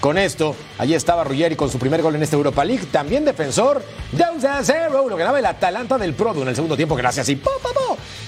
Con 0.00 0.18
esto, 0.18 0.54
allí 0.76 0.92
estaba 0.94 1.24
Ruggeri 1.24 1.56
con 1.56 1.70
su 1.70 1.78
primer 1.78 2.02
gol 2.02 2.16
en 2.16 2.22
esta 2.22 2.36
Europa 2.36 2.62
League. 2.62 2.84
También 2.92 3.24
defensor. 3.24 3.82
2 4.12 4.44
a 4.44 4.62
0. 4.62 5.06
Lo 5.08 5.16
ganaba 5.16 5.38
el 5.38 5.46
Atalanta 5.46 5.96
del 5.96 6.12
Prodo 6.12 6.42
en 6.42 6.48
el 6.48 6.54
segundo 6.54 6.76
tiempo. 6.76 6.94
Gracias 6.94 7.30
y 7.30 7.36
po. 7.36 7.50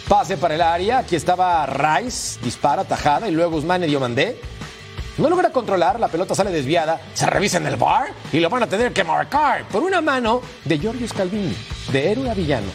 Pase 0.09 0.39
para 0.39 0.55
el 0.55 0.63
área. 0.63 0.99
Aquí 0.99 1.17
estaba 1.17 1.67
Rice. 1.67 2.41
Dispara, 2.43 2.85
tajada. 2.85 3.29
Y 3.29 3.33
luego 3.33 3.57
Usmane 3.57 3.87
Diomandé. 3.87 4.41
No 5.19 5.29
logra 5.29 5.51
controlar, 5.51 5.99
la 5.99 6.07
pelota 6.07 6.33
sale 6.37 6.53
desviada, 6.53 7.01
se 7.13 7.27
revisa 7.27 7.57
en 7.57 7.67
el 7.67 7.75
bar 7.75 8.11
y 8.33 8.39
lo 8.39 8.49
van 8.49 8.63
a 8.63 8.69
tener 8.69 8.93
que 8.93 9.03
marcar 9.03 9.67
por 9.67 9.83
una 9.83 10.01
mano 10.01 10.41
de 10.65 10.79
Giorgio 10.79 11.09
Scalvini, 11.09 11.57
de 11.91 12.13
héroe 12.13 12.31
a 12.31 12.35
villano, 12.35 12.69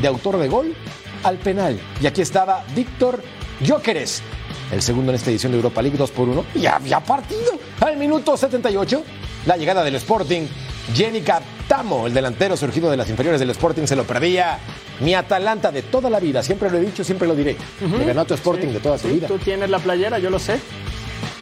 de 0.00 0.06
autor 0.06 0.38
de 0.38 0.46
gol 0.46 0.76
al 1.24 1.38
penal. 1.38 1.80
Y 2.00 2.06
aquí 2.06 2.22
estaba 2.22 2.64
Víctor 2.72 3.20
Jóqueres, 3.66 4.22
el 4.70 4.80
segundo 4.80 5.10
en 5.10 5.16
esta 5.16 5.30
edición 5.30 5.50
de 5.50 5.58
Europa 5.58 5.82
League 5.82 5.98
2 5.98 6.10
por 6.12 6.28
1 6.28 6.44
y 6.54 6.66
había 6.66 7.00
partido. 7.00 7.58
Al 7.80 7.96
minuto 7.96 8.36
78, 8.36 9.02
la 9.46 9.56
llegada 9.56 9.82
del 9.82 9.96
Sporting, 9.96 10.46
Jenny 10.94 11.22
Tamo, 11.66 12.06
el 12.06 12.14
delantero 12.14 12.56
surgido 12.56 12.90
de 12.90 12.96
las 12.96 13.08
inferiores 13.10 13.40
del 13.40 13.50
Sporting, 13.50 13.86
se 13.86 13.96
lo 13.96 14.04
perdía. 14.04 14.58
Mi 15.00 15.14
Atalanta 15.14 15.70
de 15.70 15.82
toda 15.82 16.10
la 16.10 16.18
vida, 16.18 16.42
siempre 16.42 16.70
lo 16.70 16.78
he 16.78 16.80
dicho, 16.80 17.04
siempre 17.04 17.28
lo 17.28 17.34
diré. 17.34 17.56
Le 17.80 18.04
ganó 18.04 18.22
a 18.22 18.24
tu 18.24 18.34
Sporting 18.34 18.68
de 18.68 18.80
toda 18.80 18.98
su 18.98 19.08
vida. 19.08 19.28
Tú 19.28 19.38
tienes 19.38 19.70
la 19.70 19.78
playera, 19.78 20.18
yo 20.18 20.30
lo 20.30 20.38
sé. 20.38 20.58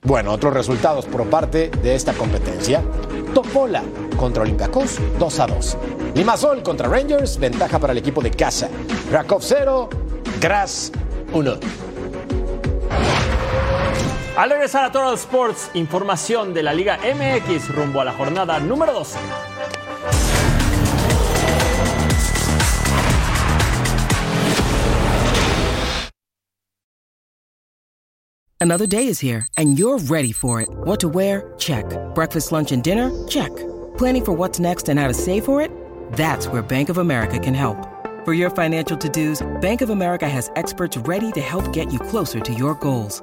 Bueno, 0.03 0.33
otros 0.33 0.53
resultados 0.53 1.07
por 1.07 1.29
parte 1.29 1.71
de 1.83 1.95
esta 1.95 2.13
competencia. 2.13 2.83
Topola 3.35 3.83
contra 4.17 4.43
Olympiacos 4.43 4.99
2 5.19 5.41
a 5.41 5.47
2. 5.47 5.77
Limasol 6.15 6.63
contra 6.63 6.89
Rangers, 6.89 7.39
ventaja 7.39 7.79
para 7.79 7.93
el 7.93 7.99
equipo 7.99 8.23
de 8.23 8.31
casa. 8.31 8.69
Rakov 9.11 9.43
0, 9.43 9.89
Graz 10.41 10.93
1. 11.33 11.57
Al 14.37 14.51
regresar 14.51 14.85
a 14.85 14.93
Total 14.93 15.15
Sports, 15.15 15.71
información 15.73 16.53
de 16.53 16.63
la 16.63 16.75
Liga 16.75 16.99
MX 16.99 17.75
rumbo 17.75 18.03
a 18.03 18.05
la 18.05 18.13
jornada 18.13 18.61
número 18.61 18.93
12. 18.93 19.19
Another 28.61 28.87
day 28.87 29.07
is 29.07 29.21
here, 29.21 29.47
and 29.57 29.79
you're 29.79 29.99
ready 29.99 30.33
for 30.33 30.61
it. 30.61 30.69
What 30.85 31.01
to 31.01 31.09
wear? 31.09 31.55
Check. 31.57 31.87
Breakfast, 32.15 32.53
lunch, 32.53 32.73
and 32.73 32.83
dinner? 32.83 33.11
Check. 33.29 33.51
Planning 33.97 34.25
for 34.27 34.33
what's 34.33 34.61
next 34.61 34.91
and 34.91 35.01
how 35.01 35.09
to 35.09 35.15
save 35.15 35.47
for 35.47 35.63
it? 35.63 35.71
That's 36.13 36.47
where 36.49 36.61
Bank 36.61 36.91
of 36.91 36.99
America 36.99 37.39
can 37.39 37.55
help. 37.55 37.79
For 38.27 38.35
your 38.35 38.51
financial 38.51 38.99
to 38.99 39.09
dos, 39.09 39.47
Bank 39.63 39.81
of 39.81 39.89
America 39.89 40.29
has 40.29 40.51
experts 40.57 40.99
ready 41.09 41.33
to 41.33 41.41
help 41.41 41.73
get 41.73 41.91
you 41.91 41.99
closer 41.99 42.39
to 42.41 42.53
your 42.53 42.75
goals. 42.75 43.23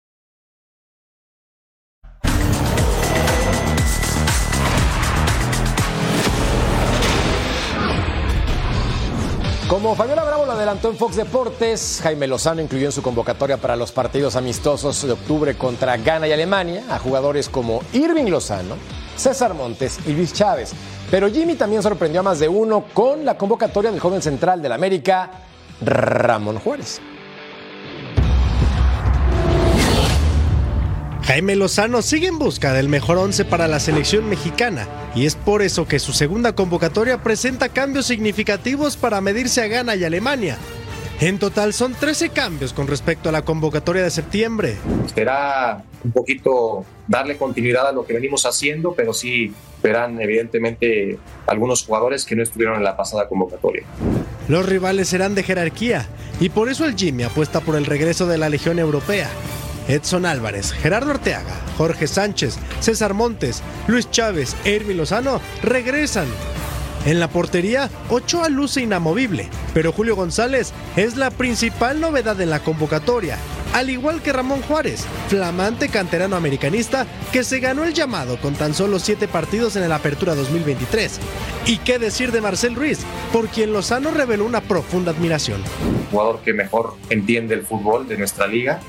Como 9.71 9.95
Fabiola 9.95 10.25
Bravo 10.25 10.45
lo 10.45 10.51
adelantó 10.51 10.89
en 10.89 10.97
Fox 10.97 11.15
Deportes, 11.15 12.01
Jaime 12.03 12.27
Lozano 12.27 12.61
incluyó 12.61 12.87
en 12.87 12.91
su 12.91 13.01
convocatoria 13.01 13.55
para 13.55 13.77
los 13.77 13.93
partidos 13.93 14.35
amistosos 14.35 15.01
de 15.01 15.13
octubre 15.13 15.55
contra 15.55 15.95
Ghana 15.95 16.27
y 16.27 16.33
Alemania 16.33 16.83
a 16.89 16.99
jugadores 16.99 17.47
como 17.47 17.79
Irving 17.93 18.25
Lozano, 18.25 18.75
César 19.15 19.53
Montes 19.53 19.99
y 20.05 20.11
Luis 20.11 20.33
Chávez. 20.33 20.73
Pero 21.09 21.31
Jimmy 21.31 21.55
también 21.55 21.81
sorprendió 21.81 22.19
a 22.19 22.23
más 22.23 22.39
de 22.39 22.49
uno 22.49 22.83
con 22.93 23.23
la 23.23 23.37
convocatoria 23.37 23.91
del 23.91 24.01
joven 24.01 24.21
central 24.21 24.61
del 24.61 24.73
América, 24.73 25.31
Ramón 25.79 26.59
Juárez. 26.59 26.99
Jaime 31.23 31.55
Lozano 31.55 32.01
sigue 32.01 32.27
en 32.27 32.39
busca 32.39 32.73
del 32.73 32.89
mejor 32.89 33.17
once 33.17 33.45
para 33.45 33.67
la 33.67 33.79
selección 33.79 34.27
mexicana 34.27 34.87
y 35.15 35.25
es 35.25 35.35
por 35.35 35.61
eso 35.61 35.87
que 35.87 35.99
su 35.99 36.13
segunda 36.13 36.53
convocatoria 36.53 37.21
presenta 37.21 37.69
cambios 37.69 38.07
significativos 38.07 38.97
para 38.97 39.21
medirse 39.21 39.61
a 39.61 39.67
Ghana 39.67 39.95
y 39.95 40.03
Alemania. 40.03 40.57
En 41.19 41.37
total 41.37 41.73
son 41.73 41.93
13 41.93 42.29
cambios 42.29 42.73
con 42.73 42.87
respecto 42.87 43.29
a 43.29 43.31
la 43.31 43.43
convocatoria 43.43 44.01
de 44.01 44.09
septiembre. 44.09 44.77
Será 45.13 45.83
un 46.03 46.11
poquito 46.11 46.83
darle 47.07 47.37
continuidad 47.37 47.87
a 47.87 47.91
lo 47.91 48.07
que 48.07 48.13
venimos 48.13 48.47
haciendo, 48.47 48.95
pero 48.95 49.13
sí 49.13 49.53
verán 49.83 50.19
evidentemente 50.19 51.19
algunos 51.45 51.85
jugadores 51.85 52.25
que 52.25 52.35
no 52.35 52.41
estuvieron 52.41 52.77
en 52.77 52.83
la 52.83 52.97
pasada 52.97 53.27
convocatoria. 53.29 53.83
Los 54.47 54.65
rivales 54.65 55.09
serán 55.09 55.35
de 55.35 55.43
jerarquía 55.43 56.07
y 56.39 56.49
por 56.49 56.69
eso 56.69 56.85
el 56.85 56.95
Jimmy 56.95 57.23
apuesta 57.23 57.59
por 57.59 57.75
el 57.75 57.85
regreso 57.85 58.25
de 58.25 58.39
la 58.39 58.49
Legión 58.49 58.79
Europea. 58.79 59.29
Edson 59.91 60.25
Álvarez, 60.25 60.71
Gerardo 60.71 61.11
Arteaga, 61.11 61.59
Jorge 61.77 62.07
Sánchez, 62.07 62.57
César 62.79 63.13
Montes, 63.13 63.61
Luis 63.87 64.09
Chávez 64.09 64.55
e 64.63 64.71
Irvi 64.71 64.93
Lozano 64.93 65.41
regresan. 65.61 66.27
En 67.05 67.19
la 67.19 67.29
portería, 67.29 67.89
Ochoa 68.09 68.47
luce 68.47 68.81
inamovible, 68.81 69.49
pero 69.73 69.91
Julio 69.91 70.15
González 70.15 70.71
es 70.95 71.17
la 71.17 71.31
principal 71.31 71.99
novedad 71.99 72.39
en 72.39 72.51
la 72.51 72.59
convocatoria, 72.59 73.37
al 73.73 73.89
igual 73.89 74.21
que 74.21 74.31
Ramón 74.31 74.61
Juárez, 74.61 75.05
flamante 75.27 75.89
canterano 75.89 76.35
americanista 76.35 77.07
que 77.33 77.43
se 77.43 77.59
ganó 77.59 77.83
el 77.83 77.93
llamado 77.93 78.39
con 78.39 78.53
tan 78.53 78.73
solo 78.73 78.99
siete 78.99 79.27
partidos 79.27 79.75
en 79.75 79.83
el 79.83 79.91
Apertura 79.91 80.35
2023. 80.35 81.19
Y 81.65 81.79
qué 81.79 81.97
decir 81.99 82.31
de 82.31 82.41
Marcel 82.41 82.75
Ruiz, 82.75 82.99
por 83.33 83.47
quien 83.47 83.73
Lozano 83.73 84.11
reveló 84.11 84.45
una 84.45 84.61
profunda 84.61 85.11
admiración. 85.11 85.61
jugador 86.11 86.41
que 86.41 86.53
mejor 86.53 86.95
entiende 87.09 87.55
el 87.55 87.63
fútbol 87.63 88.07
de 88.07 88.17
nuestra 88.17 88.45
liga, 88.45 88.79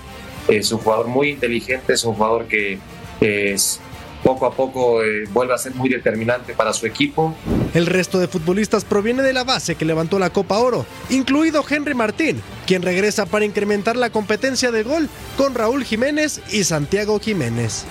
es 0.49 0.73
un 0.73 0.79
jugador 0.79 1.09
muy 1.09 1.31
inteligente, 1.31 1.93
es 1.93 2.05
un 2.05 2.15
jugador 2.15 2.47
que 2.47 2.79
es, 3.21 3.81
poco 4.23 4.47
a 4.47 4.53
poco 4.53 5.03
eh, 5.03 5.25
vuelve 5.33 5.55
a 5.55 5.59
ser 5.59 5.75
muy 5.75 5.89
determinante 5.89 6.55
para 6.55 6.73
su 6.73 6.87
equipo. 6.87 7.35
El 7.75 7.87
resto 7.87 8.19
de 8.19 8.29
futbolistas 8.29 8.85
proviene 8.85 9.23
de 9.23 9.33
la 9.33 9.45
base 9.45 9.75
que 9.75 9.85
levantó 9.85 10.19
la 10.19 10.31
Copa 10.31 10.59
Oro, 10.59 10.87
incluido 11.11 11.65
Henry 11.69 11.95
Martín, 11.95 12.41
quien 12.67 12.83
regresa 12.83 13.27
para 13.27 13.45
incrementar 13.45 13.97
la 13.97 14.11
competencia 14.11 14.71
de 14.71 14.83
gol 14.83 15.09
con 15.37 15.55
Raúl 15.55 15.85
Jiménez 15.85 16.41
y 16.51 16.65
Santiago 16.65 17.19
Jiménez. 17.19 17.85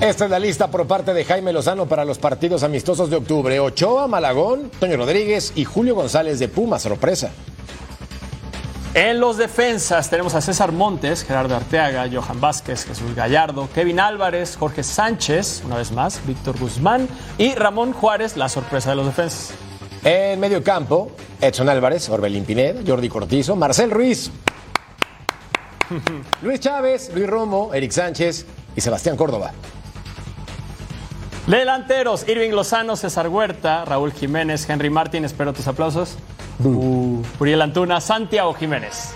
Esta 0.00 0.26
es 0.26 0.30
la 0.30 0.38
lista 0.38 0.70
por 0.70 0.86
parte 0.86 1.14
de 1.14 1.24
Jaime 1.24 1.54
Lozano 1.54 1.86
para 1.86 2.04
los 2.04 2.18
partidos 2.18 2.62
amistosos 2.62 3.08
de 3.08 3.16
octubre. 3.16 3.58
Ochoa, 3.60 4.06
Malagón, 4.06 4.70
Toño 4.78 4.98
Rodríguez 4.98 5.52
y 5.56 5.64
Julio 5.64 5.94
González 5.94 6.38
de 6.38 6.48
Puma, 6.48 6.78
sorpresa. 6.78 7.32
En 8.96 9.20
los 9.20 9.36
defensas 9.36 10.08
tenemos 10.08 10.34
a 10.34 10.40
César 10.40 10.72
Montes, 10.72 11.22
Gerardo 11.22 11.54
Arteaga, 11.54 12.08
Johan 12.10 12.40
Vázquez, 12.40 12.86
Jesús 12.86 13.14
Gallardo, 13.14 13.68
Kevin 13.74 14.00
Álvarez, 14.00 14.56
Jorge 14.56 14.82
Sánchez, 14.82 15.64
una 15.66 15.76
vez 15.76 15.92
más, 15.92 16.26
Víctor 16.26 16.58
Guzmán 16.58 17.06
y 17.36 17.54
Ramón 17.54 17.92
Juárez, 17.92 18.38
la 18.38 18.48
sorpresa 18.48 18.88
de 18.88 18.96
los 18.96 19.04
defensas. 19.04 19.52
En 20.02 20.40
medio 20.40 20.64
campo, 20.64 21.12
Edson 21.42 21.68
Álvarez, 21.68 22.08
Orbelín 22.08 22.46
Pineda, 22.46 22.80
Jordi 22.86 23.10
Cortizo, 23.10 23.54
Marcel 23.54 23.90
Ruiz, 23.90 24.30
Luis 26.40 26.60
Chávez, 26.60 27.10
Luis 27.14 27.26
Romo, 27.26 27.74
Eric 27.74 27.90
Sánchez 27.90 28.46
y 28.74 28.80
Sebastián 28.80 29.18
Córdoba. 29.18 29.52
Delanteros, 31.46 32.26
Irving 32.26 32.52
Lozano, 32.52 32.96
César 32.96 33.28
Huerta, 33.28 33.84
Raúl 33.84 34.14
Jiménez, 34.14 34.66
Henry 34.66 34.88
Martín, 34.88 35.26
espero 35.26 35.52
tus 35.52 35.66
aplausos. 35.66 36.16
Uh, 36.62 37.22
Uriel 37.38 37.62
Antuna, 37.62 38.00
Santiago 38.00 38.54
Jiménez. 38.54 39.14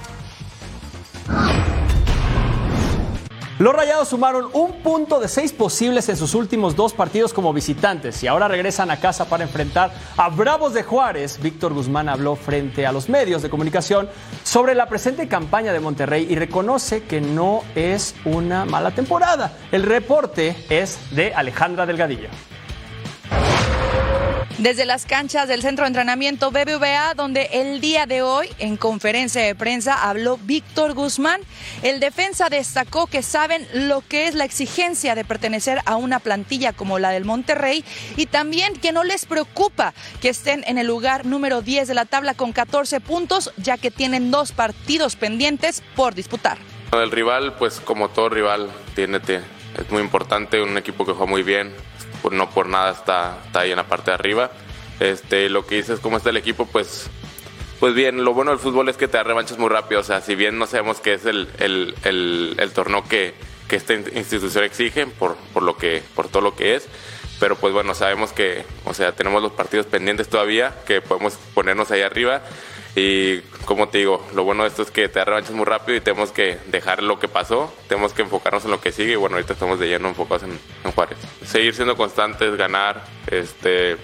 Los 3.60 3.74
Rayados 3.74 4.08
sumaron 4.08 4.48
un 4.54 4.82
punto 4.82 5.20
de 5.20 5.28
seis 5.28 5.52
posibles 5.52 6.08
en 6.08 6.16
sus 6.16 6.34
últimos 6.34 6.76
dos 6.76 6.94
partidos 6.94 7.34
como 7.34 7.52
visitantes 7.52 8.22
y 8.22 8.26
ahora 8.26 8.48
regresan 8.48 8.90
a 8.90 8.98
casa 8.98 9.26
para 9.26 9.44
enfrentar 9.44 9.92
a 10.16 10.30
Bravos 10.30 10.72
de 10.72 10.82
Juárez. 10.82 11.38
Víctor 11.42 11.74
Guzmán 11.74 12.08
habló 12.08 12.36
frente 12.36 12.86
a 12.86 12.92
los 12.92 13.10
medios 13.10 13.42
de 13.42 13.50
comunicación 13.50 14.08
sobre 14.44 14.74
la 14.74 14.88
presente 14.88 15.28
campaña 15.28 15.74
de 15.74 15.80
Monterrey 15.80 16.26
y 16.30 16.36
reconoce 16.36 17.02
que 17.02 17.20
no 17.20 17.62
es 17.74 18.14
una 18.24 18.64
mala 18.64 18.92
temporada. 18.92 19.52
El 19.70 19.82
reporte 19.82 20.56
es 20.70 20.98
de 21.10 21.34
Alejandra 21.34 21.84
Delgadillo. 21.84 22.30
Desde 24.60 24.84
las 24.84 25.06
canchas 25.06 25.48
del 25.48 25.62
centro 25.62 25.84
de 25.84 25.88
entrenamiento 25.88 26.50
BBVA, 26.50 27.14
donde 27.14 27.48
el 27.50 27.80
día 27.80 28.04
de 28.04 28.20
hoy, 28.20 28.46
en 28.58 28.76
conferencia 28.76 29.40
de 29.40 29.54
prensa, 29.54 30.06
habló 30.06 30.36
Víctor 30.36 30.92
Guzmán. 30.92 31.40
El 31.82 31.98
defensa 31.98 32.50
destacó 32.50 33.06
que 33.06 33.22
saben 33.22 33.66
lo 33.72 34.02
que 34.06 34.28
es 34.28 34.34
la 34.34 34.44
exigencia 34.44 35.14
de 35.14 35.24
pertenecer 35.24 35.80
a 35.86 35.96
una 35.96 36.18
plantilla 36.18 36.74
como 36.74 36.98
la 36.98 37.08
del 37.08 37.24
Monterrey 37.24 37.86
y 38.18 38.26
también 38.26 38.74
que 38.74 38.92
no 38.92 39.02
les 39.02 39.24
preocupa 39.24 39.94
que 40.20 40.28
estén 40.28 40.62
en 40.66 40.76
el 40.76 40.86
lugar 40.86 41.24
número 41.24 41.62
10 41.62 41.88
de 41.88 41.94
la 41.94 42.04
tabla 42.04 42.34
con 42.34 42.52
14 42.52 43.00
puntos, 43.00 43.54
ya 43.56 43.78
que 43.78 43.90
tienen 43.90 44.30
dos 44.30 44.52
partidos 44.52 45.16
pendientes 45.16 45.82
por 45.96 46.14
disputar. 46.14 46.58
El 46.92 47.10
rival, 47.10 47.54
pues 47.54 47.80
como 47.80 48.10
todo 48.10 48.28
rival, 48.28 48.68
tiene, 48.94 49.20
es 49.26 49.90
muy 49.90 50.02
importante, 50.02 50.60
un 50.60 50.76
equipo 50.76 51.06
que 51.06 51.12
juega 51.12 51.30
muy 51.30 51.42
bien, 51.42 51.72
no 52.30 52.50
por 52.50 52.68
nada 52.68 52.92
está, 52.92 53.38
está 53.46 53.60
ahí 53.60 53.70
en 53.70 53.76
la 53.76 53.86
parte 53.86 54.10
de 54.10 54.14
arriba. 54.14 54.50
Este, 55.00 55.48
lo 55.48 55.66
que 55.66 55.76
dices, 55.76 56.00
cómo 56.00 56.18
está 56.18 56.30
el 56.30 56.36
equipo, 56.36 56.66
pues, 56.66 57.08
pues 57.78 57.94
bien, 57.94 58.24
lo 58.24 58.34
bueno 58.34 58.50
del 58.50 58.60
fútbol 58.60 58.88
es 58.88 58.96
que 58.96 59.08
te 59.08 59.16
da 59.16 59.24
revanchas 59.24 59.58
muy 59.58 59.68
rápido. 59.70 60.00
O 60.00 60.04
sea, 60.04 60.20
si 60.20 60.34
bien 60.34 60.58
no 60.58 60.66
sabemos 60.66 61.00
qué 61.00 61.14
es 61.14 61.24
el, 61.24 61.48
el, 61.58 61.94
el, 62.04 62.56
el 62.58 62.72
torneo 62.72 63.04
que, 63.08 63.34
que, 63.68 63.76
esta 63.76 63.94
institución 63.94 64.64
exige 64.64 65.06
por, 65.06 65.36
por, 65.54 65.62
lo 65.62 65.76
que, 65.76 66.02
por 66.14 66.28
todo 66.28 66.42
lo 66.42 66.54
que 66.54 66.74
es, 66.74 66.86
pero 67.40 67.56
pues 67.56 67.72
bueno, 67.72 67.94
sabemos 67.94 68.32
que, 68.32 68.64
o 68.84 68.92
sea, 68.92 69.12
tenemos 69.12 69.42
los 69.42 69.52
partidos 69.52 69.86
pendientes 69.86 70.28
todavía, 70.28 70.74
que 70.86 71.00
podemos 71.00 71.38
ponernos 71.54 71.90
ahí 71.90 72.02
arriba. 72.02 72.42
Y 72.96 73.40
como 73.64 73.88
te 73.88 73.98
digo, 73.98 74.26
lo 74.34 74.42
bueno 74.42 74.64
de 74.64 74.68
esto 74.68 74.82
es 74.82 74.90
que 74.90 75.08
te 75.08 75.20
da 75.20 75.24
revanchas 75.24 75.52
muy 75.52 75.64
rápido 75.64 75.96
y 75.96 76.00
tenemos 76.00 76.32
que 76.32 76.58
dejar 76.66 77.02
lo 77.02 77.20
que 77.20 77.28
pasó, 77.28 77.72
tenemos 77.88 78.12
que 78.12 78.22
enfocarnos 78.22 78.64
en 78.64 78.72
lo 78.72 78.80
que 78.80 78.90
sigue 78.90 79.12
y 79.12 79.16
bueno, 79.16 79.36
ahorita 79.36 79.52
estamos 79.52 79.78
de 79.78 79.88
lleno 79.88 80.08
enfocados 80.08 80.42
en, 80.42 80.58
en 80.84 80.92
Juárez. 80.92 81.18
Seguir 81.44 81.74
siendo 81.74 81.96
constantes, 81.96 82.56
ganar, 82.56 83.04
este, 83.28 83.96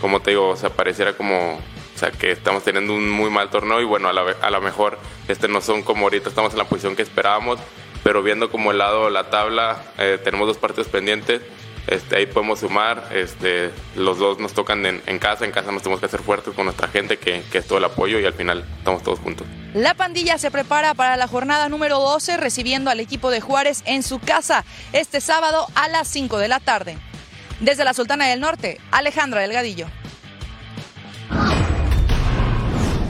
como 0.00 0.20
te 0.20 0.32
digo, 0.32 0.48
o 0.48 0.56
sea, 0.56 0.70
pareciera 0.70 1.12
como, 1.16 1.54
o 1.54 1.98
sea, 1.98 2.10
que 2.10 2.32
estamos 2.32 2.64
teniendo 2.64 2.92
un 2.92 3.08
muy 3.08 3.30
mal 3.30 3.50
torneo 3.50 3.80
y 3.80 3.84
bueno, 3.84 4.08
a, 4.08 4.12
la, 4.12 4.22
a 4.22 4.50
lo 4.50 4.60
mejor 4.60 4.98
este, 5.28 5.46
no 5.46 5.60
son 5.60 5.82
como 5.82 6.06
ahorita 6.06 6.28
estamos 6.28 6.52
en 6.52 6.58
la 6.58 6.64
posición 6.64 6.96
que 6.96 7.02
esperábamos, 7.02 7.60
pero 8.02 8.22
viendo 8.22 8.50
como 8.50 8.72
el 8.72 8.78
lado 8.78 9.06
de 9.06 9.12
la 9.12 9.30
tabla, 9.30 9.82
eh, 9.96 10.18
tenemos 10.22 10.48
dos 10.48 10.58
partidos 10.58 10.88
pendientes, 10.88 11.40
este, 11.86 12.16
ahí 12.16 12.26
podemos 12.26 12.60
sumar, 12.60 13.08
este, 13.12 13.70
los 13.96 14.18
dos 14.18 14.38
nos 14.38 14.52
tocan 14.52 14.84
en, 14.86 15.18
casa, 15.18 15.44
en 15.44 15.52
casa 15.52 15.70
nos 15.70 15.82
tenemos 15.82 16.00
que 16.00 16.06
hacer 16.06 16.20
fuertes 16.20 16.54
con 16.54 16.64
nuestra 16.64 16.88
gente, 16.88 17.18
que, 17.18 17.42
que, 17.50 17.58
es 17.58 17.66
todo 17.66 17.78
el 17.78 17.84
apoyo 17.84 18.18
y 18.18 18.24
al 18.24 18.32
final 18.32 18.64
estamos 18.78 19.02
todos 19.02 19.18
juntos. 19.18 19.46
La 19.74 19.94
pandilla 19.94 20.38
se 20.38 20.50
prepara 20.50 20.94
para 20.94 21.16
la 21.16 21.26
jornada 21.26 21.68
número 21.68 21.98
12, 21.98 22.36
recibiendo 22.36 22.90
al 22.90 23.00
equipo 23.00 23.30
de 23.30 23.40
Juárez 23.40 23.82
en 23.86 24.02
su 24.02 24.18
casa 24.18 24.64
este 24.92 25.20
sábado 25.20 25.66
a 25.74 25.88
las 25.88 26.08
5 26.08 26.38
de 26.38 26.48
la 26.48 26.60
tarde. 26.60 26.96
Desde 27.60 27.84
la 27.84 27.94
Sultana 27.94 28.26
del 28.26 28.40
Norte, 28.40 28.80
Alejandra 28.90 29.40
Delgadillo. 29.40 29.86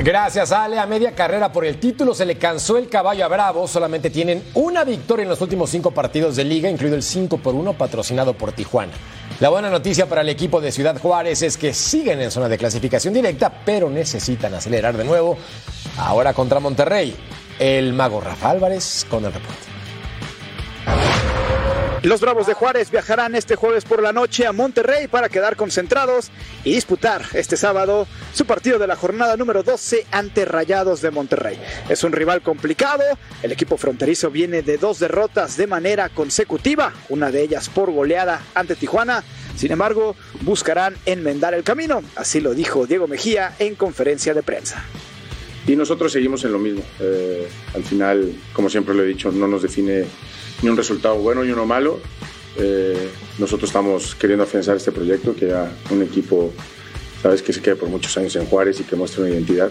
Gracias, 0.04 0.52
Ale. 0.52 0.78
A 0.78 0.84
media 0.84 1.12
carrera 1.12 1.50
por 1.50 1.64
el 1.64 1.80
título 1.80 2.14
se 2.14 2.26
le 2.26 2.36
cansó 2.36 2.76
el 2.76 2.90
caballo 2.90 3.24
a 3.24 3.28
Bravo. 3.28 3.66
Solamente 3.66 4.10
tienen 4.10 4.42
una 4.52 4.84
victoria 4.84 5.22
en 5.22 5.30
los 5.30 5.40
últimos 5.40 5.70
cinco 5.70 5.92
partidos 5.92 6.36
de 6.36 6.44
liga, 6.44 6.68
incluido 6.68 6.94
el 6.94 7.02
5 7.02 7.38
por 7.38 7.54
1 7.54 7.72
patrocinado 7.72 8.34
por 8.34 8.52
Tijuana. 8.52 8.92
La 9.40 9.48
buena 9.48 9.70
noticia 9.70 10.06
para 10.06 10.20
el 10.20 10.28
equipo 10.28 10.60
de 10.60 10.72
Ciudad 10.72 11.00
Juárez 11.00 11.40
es 11.40 11.56
que 11.56 11.72
siguen 11.72 12.20
en 12.20 12.30
zona 12.30 12.50
de 12.50 12.58
clasificación 12.58 13.14
directa, 13.14 13.50
pero 13.64 13.88
necesitan 13.88 14.52
acelerar 14.52 14.94
de 14.94 15.04
nuevo. 15.04 15.38
Ahora 15.96 16.34
contra 16.34 16.60
Monterrey. 16.60 17.16
El 17.58 17.94
mago 17.94 18.20
Rafa 18.20 18.50
Álvarez 18.50 19.06
con 19.08 19.24
el 19.24 19.32
reporte. 19.32 19.73
Los 22.04 22.20
Bravos 22.20 22.46
de 22.46 22.52
Juárez 22.52 22.90
viajarán 22.90 23.34
este 23.34 23.56
jueves 23.56 23.86
por 23.86 24.02
la 24.02 24.12
noche 24.12 24.46
a 24.46 24.52
Monterrey 24.52 25.08
para 25.08 25.30
quedar 25.30 25.56
concentrados 25.56 26.30
y 26.62 26.74
disputar 26.74 27.24
este 27.32 27.56
sábado 27.56 28.06
su 28.34 28.44
partido 28.44 28.78
de 28.78 28.86
la 28.86 28.94
jornada 28.94 29.38
número 29.38 29.62
12 29.62 30.08
ante 30.10 30.44
Rayados 30.44 31.00
de 31.00 31.10
Monterrey. 31.10 31.58
Es 31.88 32.04
un 32.04 32.12
rival 32.12 32.42
complicado, 32.42 33.02
el 33.42 33.52
equipo 33.52 33.78
fronterizo 33.78 34.30
viene 34.30 34.60
de 34.60 34.76
dos 34.76 34.98
derrotas 34.98 35.56
de 35.56 35.66
manera 35.66 36.10
consecutiva, 36.10 36.92
una 37.08 37.30
de 37.30 37.40
ellas 37.40 37.70
por 37.70 37.90
goleada 37.90 38.42
ante 38.54 38.76
Tijuana. 38.76 39.24
Sin 39.56 39.72
embargo, 39.72 40.14
buscarán 40.42 40.96
enmendar 41.06 41.54
el 41.54 41.64
camino, 41.64 42.02
así 42.16 42.42
lo 42.42 42.52
dijo 42.52 42.86
Diego 42.86 43.08
Mejía 43.08 43.54
en 43.58 43.76
conferencia 43.76 44.34
de 44.34 44.42
prensa. 44.42 44.84
Y 45.66 45.74
nosotros 45.74 46.12
seguimos 46.12 46.44
en 46.44 46.52
lo 46.52 46.58
mismo. 46.58 46.82
Eh, 47.00 47.48
al 47.74 47.82
final, 47.82 48.30
como 48.52 48.68
siempre 48.68 48.94
lo 48.94 49.02
he 49.02 49.06
dicho, 49.06 49.32
no 49.32 49.48
nos 49.48 49.62
define 49.62 50.04
ni 50.64 50.70
un 50.70 50.76
resultado 50.76 51.16
bueno 51.16 51.44
ni 51.44 51.52
uno 51.52 51.66
malo. 51.66 52.00
Eh, 52.56 53.10
nosotros 53.38 53.68
estamos 53.68 54.14
queriendo 54.14 54.44
afianzar 54.44 54.76
este 54.76 54.92
proyecto, 54.92 55.36
que 55.36 55.46
era 55.46 55.70
un 55.90 56.02
equipo, 56.02 56.52
sabes, 57.22 57.42
que 57.42 57.52
se 57.52 57.60
quede 57.60 57.76
por 57.76 57.88
muchos 57.88 58.16
años 58.16 58.34
en 58.36 58.46
Juárez 58.46 58.80
y 58.80 58.84
que 58.84 58.96
muestre 58.96 59.22
una 59.22 59.30
identidad. 59.32 59.70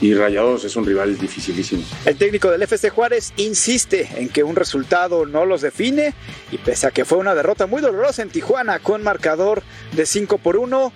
Y 0.00 0.14
Rayados 0.14 0.64
es 0.64 0.76
un 0.76 0.84
rival 0.84 1.18
dificilísimo. 1.18 1.82
El 2.04 2.16
técnico 2.16 2.50
del 2.50 2.62
FC 2.62 2.90
Juárez 2.90 3.32
insiste 3.36 4.08
en 4.16 4.28
que 4.28 4.42
un 4.42 4.56
resultado 4.56 5.26
no 5.26 5.46
los 5.46 5.62
define 5.62 6.14
y 6.50 6.58
pese 6.58 6.86
a 6.86 6.90
que 6.90 7.04
fue 7.04 7.18
una 7.18 7.34
derrota 7.34 7.66
muy 7.66 7.82
dolorosa 7.82 8.22
en 8.22 8.30
Tijuana 8.30 8.78
con 8.78 9.02
marcador 9.02 9.62
de 9.92 10.06
5 10.06 10.38
por 10.38 10.56
1, 10.56 10.92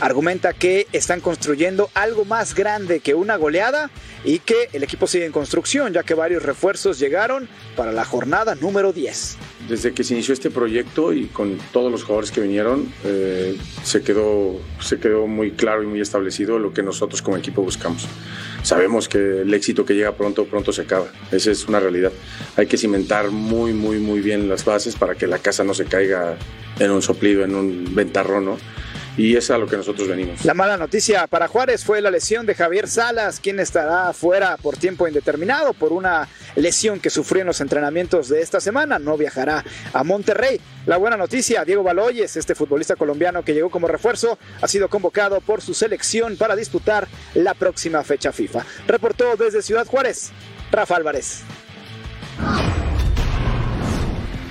argumenta 0.00 0.52
que 0.52 0.86
están 0.92 1.20
construyendo 1.20 1.90
algo 1.94 2.24
más 2.24 2.54
grande 2.54 3.00
que 3.00 3.14
una 3.14 3.36
goleada 3.36 3.90
y 4.24 4.38
que 4.38 4.68
el 4.72 4.82
equipo 4.82 5.06
sigue 5.06 5.26
en 5.26 5.32
construcción 5.32 5.92
ya 5.92 6.02
que 6.02 6.14
varios 6.14 6.42
refuerzos 6.42 6.98
llegaron 6.98 7.48
para 7.76 7.92
la 7.92 8.04
jornada 8.04 8.54
número 8.54 8.92
10. 8.92 9.36
Desde 9.68 9.92
que 9.92 10.04
se 10.04 10.14
inició 10.14 10.34
este 10.34 10.50
proyecto 10.50 11.12
y 11.12 11.26
con 11.26 11.58
todos 11.72 11.90
los 11.90 12.04
jugadores 12.04 12.30
que 12.30 12.40
vinieron, 12.40 12.92
eh, 13.04 13.56
se, 13.82 14.02
quedó, 14.02 14.60
se 14.80 14.98
quedó 14.98 15.26
muy 15.26 15.52
claro 15.52 15.82
y 15.82 15.86
muy 15.86 16.00
establecido 16.00 16.58
lo 16.58 16.72
que 16.72 16.82
nosotros 16.82 17.22
como 17.22 17.36
equipo 17.36 17.62
buscamos. 17.62 18.06
Sabemos 18.62 19.08
que 19.08 19.42
el 19.42 19.52
éxito 19.52 19.84
que 19.84 19.94
llega 19.94 20.12
pronto, 20.12 20.46
pronto 20.46 20.72
se 20.72 20.82
acaba. 20.82 21.06
Esa 21.30 21.50
es 21.50 21.66
una 21.66 21.80
realidad. 21.80 22.12
Hay 22.56 22.66
que 22.66 22.76
cimentar 22.76 23.30
muy, 23.30 23.72
muy, 23.72 23.98
muy 23.98 24.20
bien 24.20 24.48
las 24.48 24.64
bases 24.64 24.96
para 24.96 25.14
que 25.14 25.26
la 25.26 25.38
casa 25.38 25.64
no 25.64 25.74
se 25.74 25.84
caiga 25.84 26.36
en 26.78 26.90
un 26.90 27.02
soplido, 27.02 27.44
en 27.44 27.54
un 27.54 27.94
ventarrón, 27.94 28.46
¿no? 28.46 28.58
Y 29.16 29.36
es 29.36 29.50
a 29.50 29.58
lo 29.58 29.66
que 29.66 29.76
nosotros 29.76 30.08
venimos. 30.08 30.44
La 30.44 30.54
mala 30.54 30.76
noticia 30.76 31.26
para 31.26 31.48
Juárez 31.48 31.84
fue 31.84 32.00
la 32.00 32.10
lesión 32.10 32.46
de 32.46 32.54
Javier 32.54 32.88
Salas, 32.88 33.40
quien 33.40 33.60
estará 33.60 34.12
fuera 34.12 34.56
por 34.56 34.76
tiempo 34.76 35.06
indeterminado 35.06 35.72
por 35.72 35.92
una 35.92 36.28
lesión 36.56 37.00
que 37.00 37.10
sufrió 37.10 37.42
en 37.42 37.48
los 37.48 37.60
entrenamientos 37.60 38.28
de 38.28 38.40
esta 38.40 38.60
semana. 38.60 38.98
No 38.98 39.16
viajará 39.16 39.64
a 39.92 40.04
Monterrey. 40.04 40.60
La 40.86 40.96
buena 40.96 41.16
noticia, 41.16 41.64
Diego 41.64 41.82
Baloyes, 41.82 42.36
este 42.36 42.54
futbolista 42.54 42.96
colombiano 42.96 43.42
que 43.42 43.54
llegó 43.54 43.70
como 43.70 43.88
refuerzo, 43.88 44.38
ha 44.60 44.68
sido 44.68 44.88
convocado 44.88 45.40
por 45.40 45.62
su 45.62 45.74
selección 45.74 46.36
para 46.36 46.56
disputar 46.56 47.08
la 47.34 47.54
próxima 47.54 48.02
fecha 48.02 48.32
FIFA. 48.32 48.64
Reportó 48.86 49.36
desde 49.36 49.62
Ciudad 49.62 49.86
Juárez, 49.86 50.30
Rafa 50.70 50.96
Álvarez. 50.96 51.42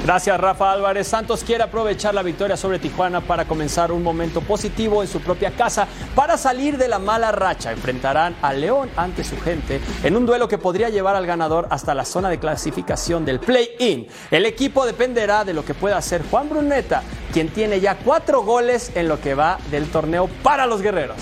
Gracias 0.03 0.37
Rafa 0.37 0.69
Álvarez. 0.69 1.07
Santos 1.07 1.45
quiere 1.45 1.63
aprovechar 1.63 2.13
la 2.13 2.23
victoria 2.23 2.57
sobre 2.57 2.77
Tijuana 2.77 3.21
para 3.21 3.45
comenzar 3.45 3.89
un 3.93 4.03
momento 4.03 4.41
positivo 4.41 5.01
en 5.01 5.07
su 5.07 5.21
propia 5.21 5.51
casa 5.51 5.87
para 6.13 6.35
salir 6.35 6.77
de 6.77 6.89
la 6.89 6.99
mala 6.99 7.31
racha. 7.31 7.71
Enfrentarán 7.71 8.35
a 8.41 8.51
León 8.51 8.89
ante 8.97 9.23
su 9.23 9.39
gente 9.39 9.79
en 10.03 10.17
un 10.17 10.25
duelo 10.25 10.49
que 10.49 10.57
podría 10.57 10.89
llevar 10.89 11.15
al 11.15 11.25
ganador 11.25 11.67
hasta 11.69 11.95
la 11.95 12.03
zona 12.03 12.29
de 12.29 12.37
clasificación 12.37 13.23
del 13.23 13.39
play-in. 13.39 14.05
El 14.29 14.45
equipo 14.45 14.85
dependerá 14.85 15.45
de 15.45 15.53
lo 15.53 15.63
que 15.63 15.73
pueda 15.73 15.95
hacer 15.95 16.21
Juan 16.29 16.49
Bruneta, 16.49 17.01
quien 17.31 17.47
tiene 17.47 17.79
ya 17.79 17.95
cuatro 17.95 18.41
goles 18.41 18.91
en 18.95 19.07
lo 19.07 19.21
que 19.21 19.35
va 19.35 19.57
del 19.71 19.89
torneo 19.89 20.27
para 20.43 20.65
los 20.65 20.81
guerreros. 20.81 21.15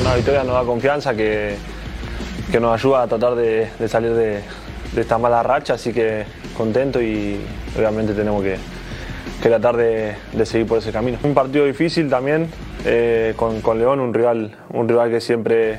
Una 0.00 0.16
victoria 0.16 0.42
nos 0.42 0.54
da 0.54 0.64
confianza 0.64 1.14
que, 1.14 1.56
que 2.50 2.58
nos 2.58 2.74
ayuda 2.74 3.04
a 3.04 3.06
tratar 3.06 3.36
de, 3.36 3.70
salir 3.86 4.14
de, 4.14 4.42
de 4.94 5.00
esta 5.00 5.16
mala 5.16 5.44
racha, 5.44 5.74
así 5.74 5.92
que 5.92 6.41
contento 6.52 7.00
y 7.02 7.40
obviamente 7.76 8.14
tenemos 8.14 8.42
que, 8.42 8.56
tratar 9.42 9.76
de, 9.76 10.14
seguir 10.44 10.66
por 10.66 10.78
ese 10.78 10.92
camino. 10.92 11.18
Un 11.22 11.34
partido 11.34 11.64
difícil 11.64 12.08
también 12.08 12.48
eh, 12.84 13.34
con, 13.36 13.78
León, 13.78 14.00
un 14.00 14.14
rival, 14.14 14.54
un 14.70 14.88
rival 14.88 15.10
que 15.10 15.20
siempre 15.20 15.78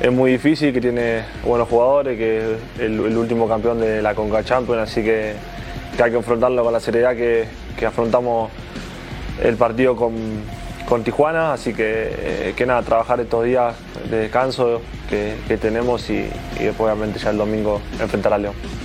es 0.00 0.12
muy 0.12 0.32
difícil, 0.32 0.72
que 0.72 0.80
tiene 0.80 1.22
buenos 1.44 1.68
jugadores, 1.68 2.16
que 2.16 2.38
es 2.38 2.80
el, 2.80 3.00
último 3.00 3.48
campeón 3.48 3.80
de 3.80 4.02
la 4.02 4.14
Conca 4.14 4.44
Champions, 4.44 4.82
así 4.82 5.02
que, 5.02 5.34
hay 6.02 6.10
que 6.10 6.16
afrontarlo 6.16 6.64
con 6.64 6.72
la 6.72 6.80
seriedad 6.80 7.14
que, 7.14 7.46
afrontamos 7.84 8.50
el 9.42 9.56
partido 9.56 9.96
con, 9.96 10.62
Tijuana, 11.04 11.54
así 11.54 11.72
que, 11.72 12.52
que 12.54 12.66
nada, 12.66 12.82
trabajar 12.82 13.18
estos 13.18 13.46
días 13.46 13.74
de 14.10 14.18
descanso 14.18 14.82
que, 15.08 15.56
tenemos 15.56 16.10
y 16.10 16.28
después 16.58 16.92
obviamente 16.92 17.18
ya 17.18 17.30
el 17.30 17.38
domingo 17.38 17.80
enfrentar 17.98 18.34
a 18.34 18.38
León. 18.38 18.81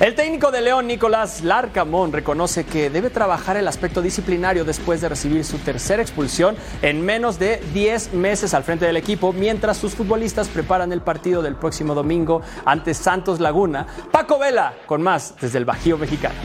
El 0.00 0.14
técnico 0.14 0.52
de 0.52 0.60
León, 0.60 0.86
Nicolás 0.86 1.42
Larcamón, 1.42 2.12
reconoce 2.12 2.64
que 2.64 2.88
debe 2.88 3.10
trabajar 3.10 3.56
el 3.56 3.66
aspecto 3.66 4.00
disciplinario 4.00 4.64
después 4.64 5.00
de 5.00 5.08
recibir 5.08 5.44
su 5.44 5.58
tercera 5.58 6.00
expulsión 6.00 6.56
en 6.82 7.04
menos 7.04 7.40
de 7.40 7.60
10 7.74 8.14
meses 8.14 8.54
al 8.54 8.62
frente 8.62 8.86
del 8.86 8.96
equipo, 8.96 9.32
mientras 9.32 9.76
sus 9.76 9.96
futbolistas 9.96 10.46
preparan 10.46 10.92
el 10.92 11.00
partido 11.00 11.42
del 11.42 11.56
próximo 11.56 11.96
domingo 11.96 12.42
ante 12.64 12.94
Santos 12.94 13.40
Laguna. 13.40 13.88
Paco 14.12 14.38
Vela, 14.38 14.72
con 14.86 15.02
más 15.02 15.34
desde 15.40 15.58
el 15.58 15.64
Bajío 15.64 15.98
Mexicano. 15.98 16.36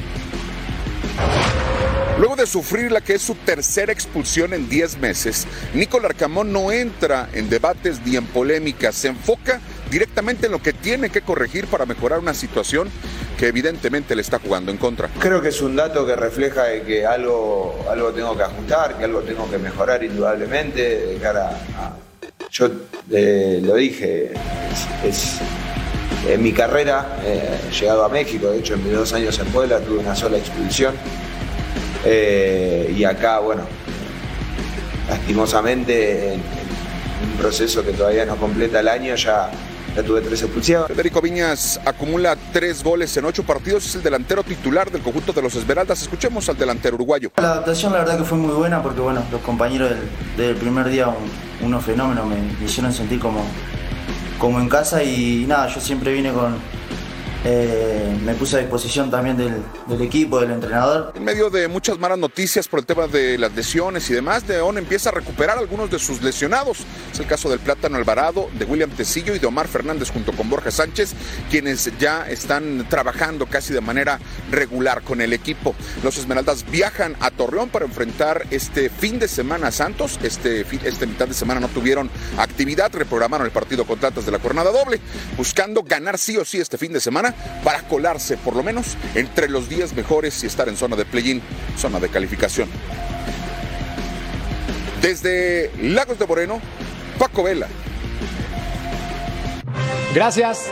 Luego 2.17 2.35
de 2.35 2.45
sufrir 2.45 2.91
la 2.91 3.01
que 3.01 3.15
es 3.15 3.23
su 3.23 3.33
tercera 3.33 3.91
expulsión 3.91 4.53
en 4.53 4.69
10 4.69 4.99
meses, 4.99 5.47
Nicolás 5.73 6.03
Larcamón 6.11 6.53
no 6.53 6.71
entra 6.71 7.27
en 7.33 7.49
debates 7.49 8.01
ni 8.05 8.15
en 8.15 8.27
polémicas, 8.27 8.93
se 8.93 9.07
enfoca 9.07 9.59
directamente 9.89 10.45
en 10.45 10.51
lo 10.51 10.61
que 10.61 10.73
tiene 10.73 11.09
que 11.09 11.21
corregir 11.21 11.65
para 11.65 11.87
mejorar 11.87 12.19
una 12.19 12.35
situación 12.35 12.89
que 13.37 13.47
evidentemente 13.47 14.15
le 14.15 14.21
está 14.21 14.37
jugando 14.37 14.71
en 14.71 14.77
contra. 14.77 15.09
Creo 15.19 15.41
que 15.41 15.49
es 15.49 15.61
un 15.61 15.75
dato 15.75 16.05
que 16.05 16.15
refleja 16.15 16.65
que 16.85 17.03
algo, 17.03 17.83
algo 17.89 18.11
tengo 18.11 18.37
que 18.37 18.43
ajustar, 18.43 18.95
que 18.97 19.05
algo 19.05 19.21
tengo 19.21 19.49
que 19.49 19.57
mejorar 19.57 20.03
indudablemente 20.03 21.07
de 21.07 21.17
cara 21.17 21.49
a... 21.77 21.97
Yo 22.51 22.69
eh, 23.11 23.59
lo 23.63 23.73
dije, 23.73 24.33
es, 25.03 25.39
en 26.27 26.43
mi 26.43 26.53
carrera, 26.53 27.19
eh, 27.25 27.59
llegado 27.79 28.05
a 28.05 28.09
México, 28.09 28.51
de 28.51 28.59
hecho 28.59 28.75
en 28.75 28.83
mis 28.83 28.93
dos 28.93 29.11
años 29.13 29.37
en 29.39 29.47
Puebla 29.47 29.79
tuve 29.79 29.97
una 29.97 30.15
sola 30.15 30.37
expulsión. 30.37 30.93
Eh, 32.05 32.93
y 32.95 33.03
acá, 33.03 33.39
bueno, 33.39 33.63
lastimosamente 35.09 36.33
en, 36.33 36.41
un 37.23 37.37
proceso 37.37 37.83
que 37.83 37.91
todavía 37.93 38.25
no 38.25 38.35
completa 38.35 38.81
el 38.81 38.87
año 38.89 39.15
ya 39.15 39.49
ya 39.95 40.01
tuve 40.01 40.21
tres 40.21 40.41
expulsiones. 40.41 40.87
Federico 40.87 41.21
Viñas 41.21 41.79
acumula 41.85 42.35
tres 42.51 42.83
goles 42.83 43.15
en 43.15 43.25
ocho 43.25 43.43
partidos, 43.43 43.85
es 43.85 43.95
el 43.95 44.01
delantero 44.01 44.43
titular 44.43 44.89
del 44.89 45.01
conjunto 45.01 45.33
de 45.33 45.41
los 45.41 45.53
Esmeraldas. 45.55 46.01
Escuchemos 46.01 46.49
al 46.49 46.57
delantero 46.57 46.95
uruguayo. 46.95 47.31
La 47.37 47.51
adaptación 47.51 47.93
la 47.93 47.99
verdad 47.99 48.17
que 48.17 48.23
fue 48.23 48.37
muy 48.37 48.53
buena 48.55 48.81
porque 48.81 49.01
bueno, 49.01 49.23
los 49.31 49.41
compañeros 49.41 49.91
del, 50.35 50.55
primer 50.55 50.89
día, 50.89 51.13
unos 51.61 51.85
fenómenos, 51.85 52.25
me, 52.25 52.65
hicieron 52.65 52.91
sentir 52.91 53.19
como, 53.19 53.45
como 54.39 54.59
en 54.59 54.67
casa 54.67 55.03
y 55.03 55.45
nada, 55.47 55.67
yo 55.67 55.79
siempre 55.79 56.11
vine 56.11 56.33
con 56.33 56.55
eh, 57.45 58.17
me 58.23 58.33
puse 58.35 58.55
a 58.55 58.59
disposición 58.59 59.11
también 59.11 59.35
del, 59.35 60.01
equipo, 60.01 60.39
del 60.39 60.51
entrenador. 60.51 61.11
En 61.15 61.25
medio 61.25 61.49
de 61.49 61.67
muchas 61.67 61.99
malas 61.99 62.17
noticias 62.17 62.69
por 62.69 62.79
el 62.79 62.85
tema 62.85 63.07
de 63.07 63.37
las 63.37 63.53
lesiones 63.53 64.09
y 64.09 64.13
demás, 64.13 64.47
León 64.47 64.77
empieza 64.77 65.09
a 65.09 65.11
recuperar 65.11 65.57
algunos 65.57 65.91
de 65.91 65.99
sus 65.99 66.21
lesionados. 66.21 66.79
Es 67.11 67.19
el 67.19 67.27
caso 67.27 67.49
del 67.49 67.59
Plátano 67.59 67.97
Alvarado, 67.97 68.49
de 68.57 68.63
William 68.63 68.89
Tecillo 68.91 69.35
y 69.35 69.39
de 69.39 69.47
Omar 69.47 69.67
Fernández 69.67 70.09
junto 70.09 70.31
con 70.31 70.49
Borja 70.49 70.71
Sánchez, 70.71 71.13
quienes 71.49 71.91
ya 71.99 72.29
están 72.29 72.87
trabajando 72.89 73.45
casi 73.45 73.73
de 73.73 73.81
manera 73.81 74.19
regular 74.49 75.01
con 75.01 75.19
el 75.19 75.33
equipo. 75.33 75.75
Los 76.01 76.17
Esmeraldas 76.17 76.65
viajan 76.71 77.17
a 77.19 77.29
Torreón 77.29 77.69
para 77.69 77.85
enfrentar 77.85 78.47
este 78.51 78.89
fin 78.89 79.19
de 79.19 79.27
semana 79.27 79.67
a 79.67 79.71
Santos. 79.71 80.17
Este, 80.23 80.61
este 80.61 81.05
mitad 81.05 81.27
de 81.27 81.33
semana 81.33 81.59
no 81.59 81.67
tuvieron 81.67 82.09
actividad, 82.37 82.93
reprogramaron 82.93 83.45
el 83.45 83.51
partido 83.51 83.85
con 83.85 84.03
Atlas 84.03 84.25
de 84.25 84.31
la 84.31 84.39
jornada 84.39 84.71
doble, 84.71 84.99
buscando 85.37 85.83
ganar 85.83 86.17
sí 86.17 86.37
o 86.37 86.45
sí 86.45 86.59
este 86.59 86.77
fin 86.77 86.93
de 86.93 86.99
semana 86.99 87.32
para 87.63 87.81
colarse 87.81 88.37
por 88.37 88.55
lo 88.55 88.63
menos 88.63 88.97
entre 89.15 89.49
los 89.49 89.69
10 89.69 89.93
mejores 89.93 90.43
y 90.43 90.47
estar 90.47 90.67
en 90.67 90.77
zona 90.77 90.95
de 90.95 91.05
play-in, 91.05 91.41
zona 91.77 91.99
de 91.99 92.09
calificación. 92.09 92.69
Desde 95.01 95.71
Lagos 95.81 96.17
de 96.17 96.25
Moreno, 96.25 96.61
Paco 97.17 97.43
Vela. 97.43 97.67
Gracias. 100.13 100.67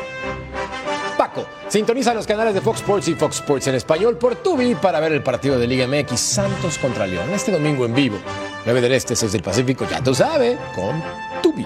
Paco, 1.17 1.45
sintoniza 1.67 2.13
los 2.13 2.25
canales 2.25 2.53
de 2.53 2.61
Fox 2.61 2.79
Sports 2.79 3.07
y 3.09 3.15
Fox 3.15 3.35
Sports 3.37 3.67
en 3.67 3.75
español 3.75 4.17
por 4.17 4.35
Tubi 4.37 4.75
para 4.75 4.99
ver 4.99 5.11
el 5.11 5.21
partido 5.21 5.59
de 5.59 5.67
Liga 5.67 5.85
MX 5.87 6.19
Santos 6.19 6.77
contra 6.77 7.05
León 7.05 7.29
este 7.33 7.51
domingo 7.51 7.85
en 7.85 7.93
vivo. 7.93 8.17
9 8.65 8.81
del 8.81 8.93
Este, 8.93 9.15
6 9.15 9.31
del 9.31 9.41
Pacífico, 9.41 9.87
ya 9.89 10.01
tú 10.01 10.15
sabes, 10.15 10.57
con 10.75 11.01
Tubi. 11.41 11.65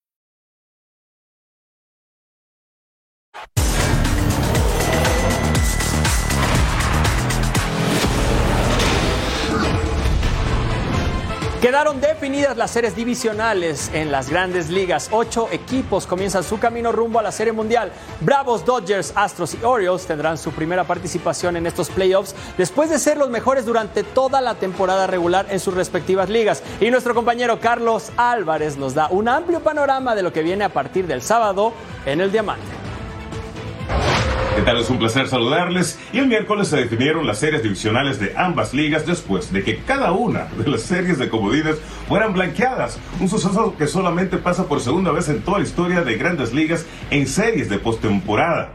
Quedaron 11.61 12.01
definidas 12.01 12.57
las 12.57 12.71
series 12.71 12.95
divisionales 12.95 13.91
en 13.93 14.11
las 14.11 14.31
grandes 14.31 14.71
ligas. 14.71 15.09
Ocho 15.11 15.47
equipos 15.51 16.07
comienzan 16.07 16.43
su 16.43 16.57
camino 16.57 16.91
rumbo 16.91 17.19
a 17.19 17.21
la 17.21 17.31
Serie 17.31 17.53
Mundial. 17.53 17.91
Bravos, 18.19 18.65
Dodgers, 18.65 19.13
Astros 19.15 19.53
y 19.53 19.63
Orioles 19.63 20.07
tendrán 20.07 20.39
su 20.39 20.51
primera 20.53 20.85
participación 20.85 21.55
en 21.57 21.67
estos 21.67 21.91
playoffs 21.91 22.33
después 22.57 22.89
de 22.89 22.97
ser 22.97 23.17
los 23.17 23.29
mejores 23.29 23.63
durante 23.67 24.01
toda 24.01 24.41
la 24.41 24.55
temporada 24.55 25.05
regular 25.05 25.45
en 25.51 25.59
sus 25.59 25.75
respectivas 25.75 26.29
ligas. 26.29 26.63
Y 26.79 26.89
nuestro 26.89 27.13
compañero 27.13 27.59
Carlos 27.59 28.11
Álvarez 28.17 28.77
nos 28.77 28.95
da 28.95 29.09
un 29.11 29.27
amplio 29.27 29.59
panorama 29.59 30.15
de 30.15 30.23
lo 30.23 30.33
que 30.33 30.41
viene 30.41 30.63
a 30.63 30.69
partir 30.69 31.05
del 31.05 31.21
sábado 31.21 31.73
en 32.07 32.21
el 32.21 32.31
Diamante. 32.31 32.80
¿Qué 34.55 34.63
tal? 34.63 34.77
Es 34.77 34.89
un 34.89 34.99
placer 34.99 35.29
saludarles. 35.29 35.97
Y 36.11 36.19
el 36.19 36.27
miércoles 36.27 36.67
se 36.67 36.75
definieron 36.75 37.25
las 37.25 37.39
series 37.39 37.63
divisionales 37.63 38.19
de 38.19 38.33
ambas 38.35 38.73
ligas 38.73 39.07
después 39.07 39.51
de 39.53 39.63
que 39.63 39.77
cada 39.77 40.11
una 40.11 40.45
de 40.57 40.69
las 40.69 40.81
series 40.81 41.17
de 41.17 41.29
comodines 41.29 41.77
fueran 42.07 42.33
blanqueadas. 42.33 42.99
Un 43.21 43.29
suceso 43.29 43.75
que 43.77 43.87
solamente 43.87 44.37
pasa 44.37 44.67
por 44.67 44.81
segunda 44.81 45.11
vez 45.11 45.29
en 45.29 45.41
toda 45.41 45.59
la 45.59 45.63
historia 45.63 46.01
de 46.01 46.17
grandes 46.17 46.53
ligas 46.53 46.85
en 47.11 47.27
series 47.27 47.69
de 47.69 47.79
postemporada. 47.79 48.73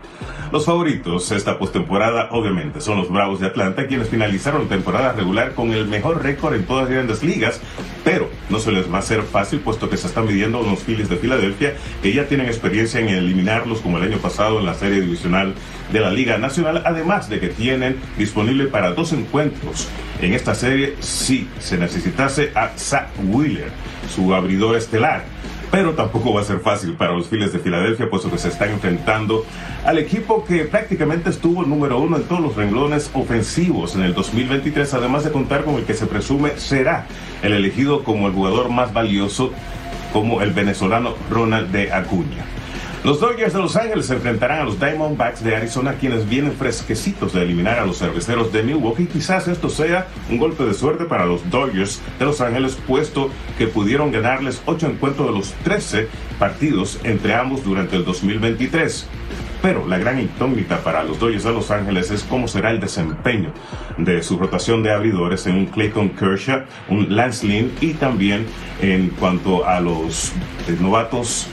Los 0.53 0.65
favoritos 0.65 1.33
esta 1.33 1.59
postemporada 1.59 2.29
obviamente 2.31 2.81
son 2.81 2.99
los 2.99 3.11
Bravos 3.11 3.41
de 3.41 3.49
Atlanta, 3.49 3.89
quienes 3.89 4.09
finalizaron 4.09 4.63
la 4.63 4.69
temporada 4.69 5.13
regular 5.13 5.55
con 5.55 5.73
el 5.73 5.89
mejor 5.89 6.23
récord 6.23 6.55
en 6.55 6.65
todas 6.65 6.85
las 6.85 6.93
grandes 6.93 7.23
ligas, 7.25 7.61
pero 8.05 8.31
no 8.49 8.61
se 8.61 8.71
les 8.71 8.93
va 8.93 8.99
a 8.99 9.03
ser 9.03 9.23
fácil 9.23 9.59
puesto 9.59 9.91
que 9.91 9.97
se 9.97 10.07
están 10.07 10.27
midiendo 10.27 10.63
los 10.63 10.79
Phillies 10.85 11.09
de 11.09 11.17
Filadelfia, 11.17 11.75
que 12.01 12.13
ya 12.13 12.29
tienen 12.29 12.47
experiencia 12.47 13.01
en 13.01 13.09
eliminarlos 13.09 13.81
como 13.81 13.99
el 13.99 14.05
año 14.05 14.19
pasado 14.19 14.61
en 14.61 14.67
la 14.67 14.75
serie 14.75 15.01
divisional 15.01 15.55
de 15.93 16.01
la 16.01 16.11
Liga 16.11 16.39
Nacional, 16.39 16.83
además 16.85 17.29
de 17.29 17.41
que 17.41 17.49
tienen 17.49 17.97
disponible 18.19 18.67
para 18.67 18.93
dos 18.93 19.13
encuentros 19.13 19.89
en 20.21 20.33
esta 20.33 20.55
serie 20.55 20.97
si 21.01 21.49
se 21.59 21.79
necesitase 21.79 22.51
a 22.55 22.71
Zach 22.77 23.09
Wheeler, 23.25 23.71
su 24.15 24.35
abridor 24.35 24.77
estelar 24.77 25.25
pero 25.71 25.95
tampoco 25.95 26.33
va 26.33 26.41
a 26.41 26.45
ser 26.45 26.61
fácil 26.61 26.95
para 26.95 27.13
los 27.13 27.29
Phillies 27.29 27.53
de 27.53 27.59
Filadelfia, 27.59 28.09
puesto 28.09 28.31
que 28.31 28.39
se 28.39 28.49
están 28.49 28.71
enfrentando 28.71 29.45
al 29.85 29.99
equipo 29.99 30.45
que 30.45 30.65
prácticamente 30.65 31.31
estuvo 31.31 31.65
número 31.65 31.99
uno 31.99 32.17
en 32.17 32.25
todos 32.25 32.41
los 32.41 32.57
renglones 32.57 33.11
ofensivos 33.15 33.95
en 33.95 34.03
el 34.03 34.15
2023, 34.15 34.95
además 34.95 35.25
de 35.25 35.33
contar 35.33 35.65
con 35.65 35.75
el 35.75 35.85
que 35.85 35.95
se 35.95 36.07
presume 36.07 36.53
será 36.57 37.07
el 37.43 37.53
elegido 37.53 38.05
como 38.05 38.27
el 38.27 38.33
jugador 38.33 38.71
más 38.71 38.93
valioso, 38.93 39.53
como 40.13 40.41
el 40.43 40.53
venezolano 40.53 41.15
Ronald 41.31 41.71
de 41.71 41.93
Acuña. 41.93 42.45
Los 43.05 43.21
Dodgers 43.21 43.53
de 43.53 43.61
Los 43.61 43.77
Ángeles 43.77 44.07
se 44.07 44.15
enfrentarán 44.15 44.61
a 44.61 44.65
los 44.65 44.81
Diamondbacks 44.81 45.45
de 45.45 45.55
Arizona, 45.55 45.95
quienes 45.95 46.29
vienen 46.29 46.53
fresquecitos 46.53 47.33
de 47.33 47.43
eliminar 47.43 47.79
a 47.79 47.87
los 47.87 47.99
cerveceros 47.99 48.53
de 48.53 48.63
Milwaukee. 48.65 49.07
Quizás 49.07 49.47
esto 49.47 49.69
sea 49.69 50.09
un 50.29 50.39
golpe 50.39 50.65
de 50.65 50.75
suerte 50.75 51.05
para 51.05 51.27
los 51.27 51.49
Dodgers 51.49 52.01
de 52.19 52.25
Los 52.25 52.41
Ángeles, 52.41 52.77
puesto 52.87 53.31
que 53.59 53.69
pudieron 53.69 54.11
ganarles 54.11 54.61
8 54.67 54.89
encuentros 54.89 55.29
de 55.29 55.35
los 55.35 55.53
13 55.63 56.09
partidos 56.39 56.99
entre 57.05 57.35
ambos 57.35 57.63
durante 57.65 57.95
el 57.97 58.05
2023. 58.05 59.07
Pero 59.63 59.87
la 59.87 59.99
gran 59.99 60.21
incógnita 60.21 60.79
para 60.79 61.05
los 61.05 61.19
Dodgers 61.19 61.45
de 61.45 61.53
Los 61.53 61.71
Ángeles 61.71 62.11
es 62.11 62.25
cómo 62.25 62.49
será 62.49 62.71
el 62.71 62.81
desempeño 62.81 63.53
de 63.99 64.23
su 64.23 64.37
rotación 64.37 64.83
de 64.83 64.93
abridores 64.93 65.47
en 65.47 65.57
un 65.57 65.67
Clayton 65.67 66.11
Kershaw, 66.11 66.65
un 66.89 67.15
Lance 67.15 67.47
Lynn 67.47 67.73
y 67.81 67.95
también 67.95 68.47
en 68.81 69.11
cuanto 69.11 69.67
a 69.67 69.81
los 69.81 70.33
novatos 70.81 71.49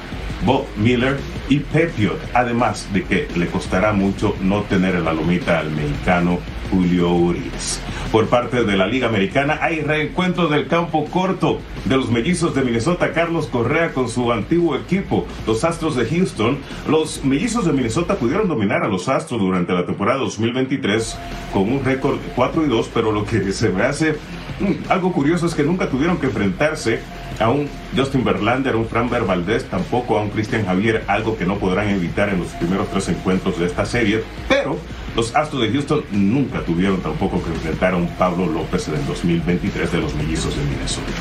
Bob 0.45 0.65
Miller 0.77 1.17
y 1.49 1.59
Pepiot, 1.59 2.19
además 2.33 2.87
de 2.93 3.03
que 3.03 3.27
le 3.35 3.47
costará 3.47 3.93
mucho 3.93 4.35
no 4.41 4.61
tener 4.63 4.95
en 4.95 5.05
la 5.05 5.13
lomita 5.13 5.59
al 5.59 5.71
mexicano 5.71 6.39
Julio 6.69 7.11
Urias. 7.11 7.81
Por 8.11 8.27
parte 8.27 8.63
de 8.63 8.77
la 8.77 8.87
Liga 8.87 9.07
Americana 9.07 9.59
hay 9.61 9.81
reencuentro 9.81 10.47
del 10.47 10.67
campo 10.67 11.05
corto 11.05 11.59
de 11.85 11.97
los 11.97 12.09
mellizos 12.09 12.55
de 12.55 12.61
Minnesota, 12.61 13.11
Carlos 13.11 13.47
Correa 13.47 13.93
con 13.93 14.09
su 14.09 14.31
antiguo 14.31 14.75
equipo, 14.75 15.25
los 15.45 15.63
Astros 15.63 15.95
de 15.95 16.05
Houston. 16.05 16.57
Los 16.87 17.23
mellizos 17.23 17.65
de 17.65 17.73
Minnesota 17.73 18.15
pudieron 18.15 18.47
dominar 18.47 18.83
a 18.83 18.87
los 18.87 19.09
Astros 19.09 19.39
durante 19.39 19.73
la 19.73 19.85
temporada 19.85 20.19
2023 20.19 21.17
con 21.51 21.71
un 21.71 21.83
récord 21.83 22.17
4 22.35 22.65
y 22.65 22.69
2, 22.69 22.91
pero 22.93 23.11
lo 23.11 23.25
que 23.25 23.51
se 23.51 23.69
me 23.69 23.83
hace 23.83 24.13
mm, 24.59 24.89
algo 24.91 25.11
curioso 25.11 25.45
es 25.45 25.55
que 25.55 25.63
nunca 25.63 25.89
tuvieron 25.89 26.17
que 26.17 26.27
enfrentarse 26.27 27.01
a 27.43 27.49
un 27.49 27.67
Justin 27.95 28.23
Verlander, 28.23 28.75
un 28.75 28.87
Framber 28.87 29.23
Valdez, 29.23 29.65
tampoco 29.65 30.17
a 30.17 30.21
un 30.21 30.29
Cristian 30.29 30.65
Javier, 30.65 31.03
algo 31.07 31.37
que 31.37 31.45
no 31.45 31.57
podrán 31.57 31.89
evitar 31.89 32.29
en 32.29 32.39
los 32.39 32.47
primeros 32.53 32.87
tres 32.89 33.09
encuentros 33.09 33.59
de 33.59 33.65
esta 33.65 33.85
serie, 33.85 34.23
pero 34.47 34.77
los 35.15 35.35
Astros 35.35 35.61
de 35.61 35.71
Houston 35.71 36.03
nunca 36.11 36.61
tuvieron 36.61 37.01
tampoco 37.01 37.43
que 37.43 37.49
enfrentar 37.49 37.93
a 37.93 37.97
un 37.97 38.07
Pablo 38.07 38.47
López 38.47 38.87
en 38.87 38.95
el 38.95 39.05
2023 39.05 39.91
de 39.91 39.97
los 39.99 40.15
Mellizos 40.15 40.55
de 40.55 40.63
Minnesota. 40.63 41.11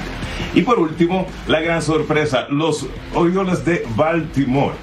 Y 0.55 0.63
por 0.63 0.79
último, 0.79 1.27
la 1.49 1.61
gran 1.61 1.83
sorpresa, 1.83 2.47
los 2.49 2.87
Orioles 3.15 3.65
de 3.65 3.85
Baltimore 3.97 4.75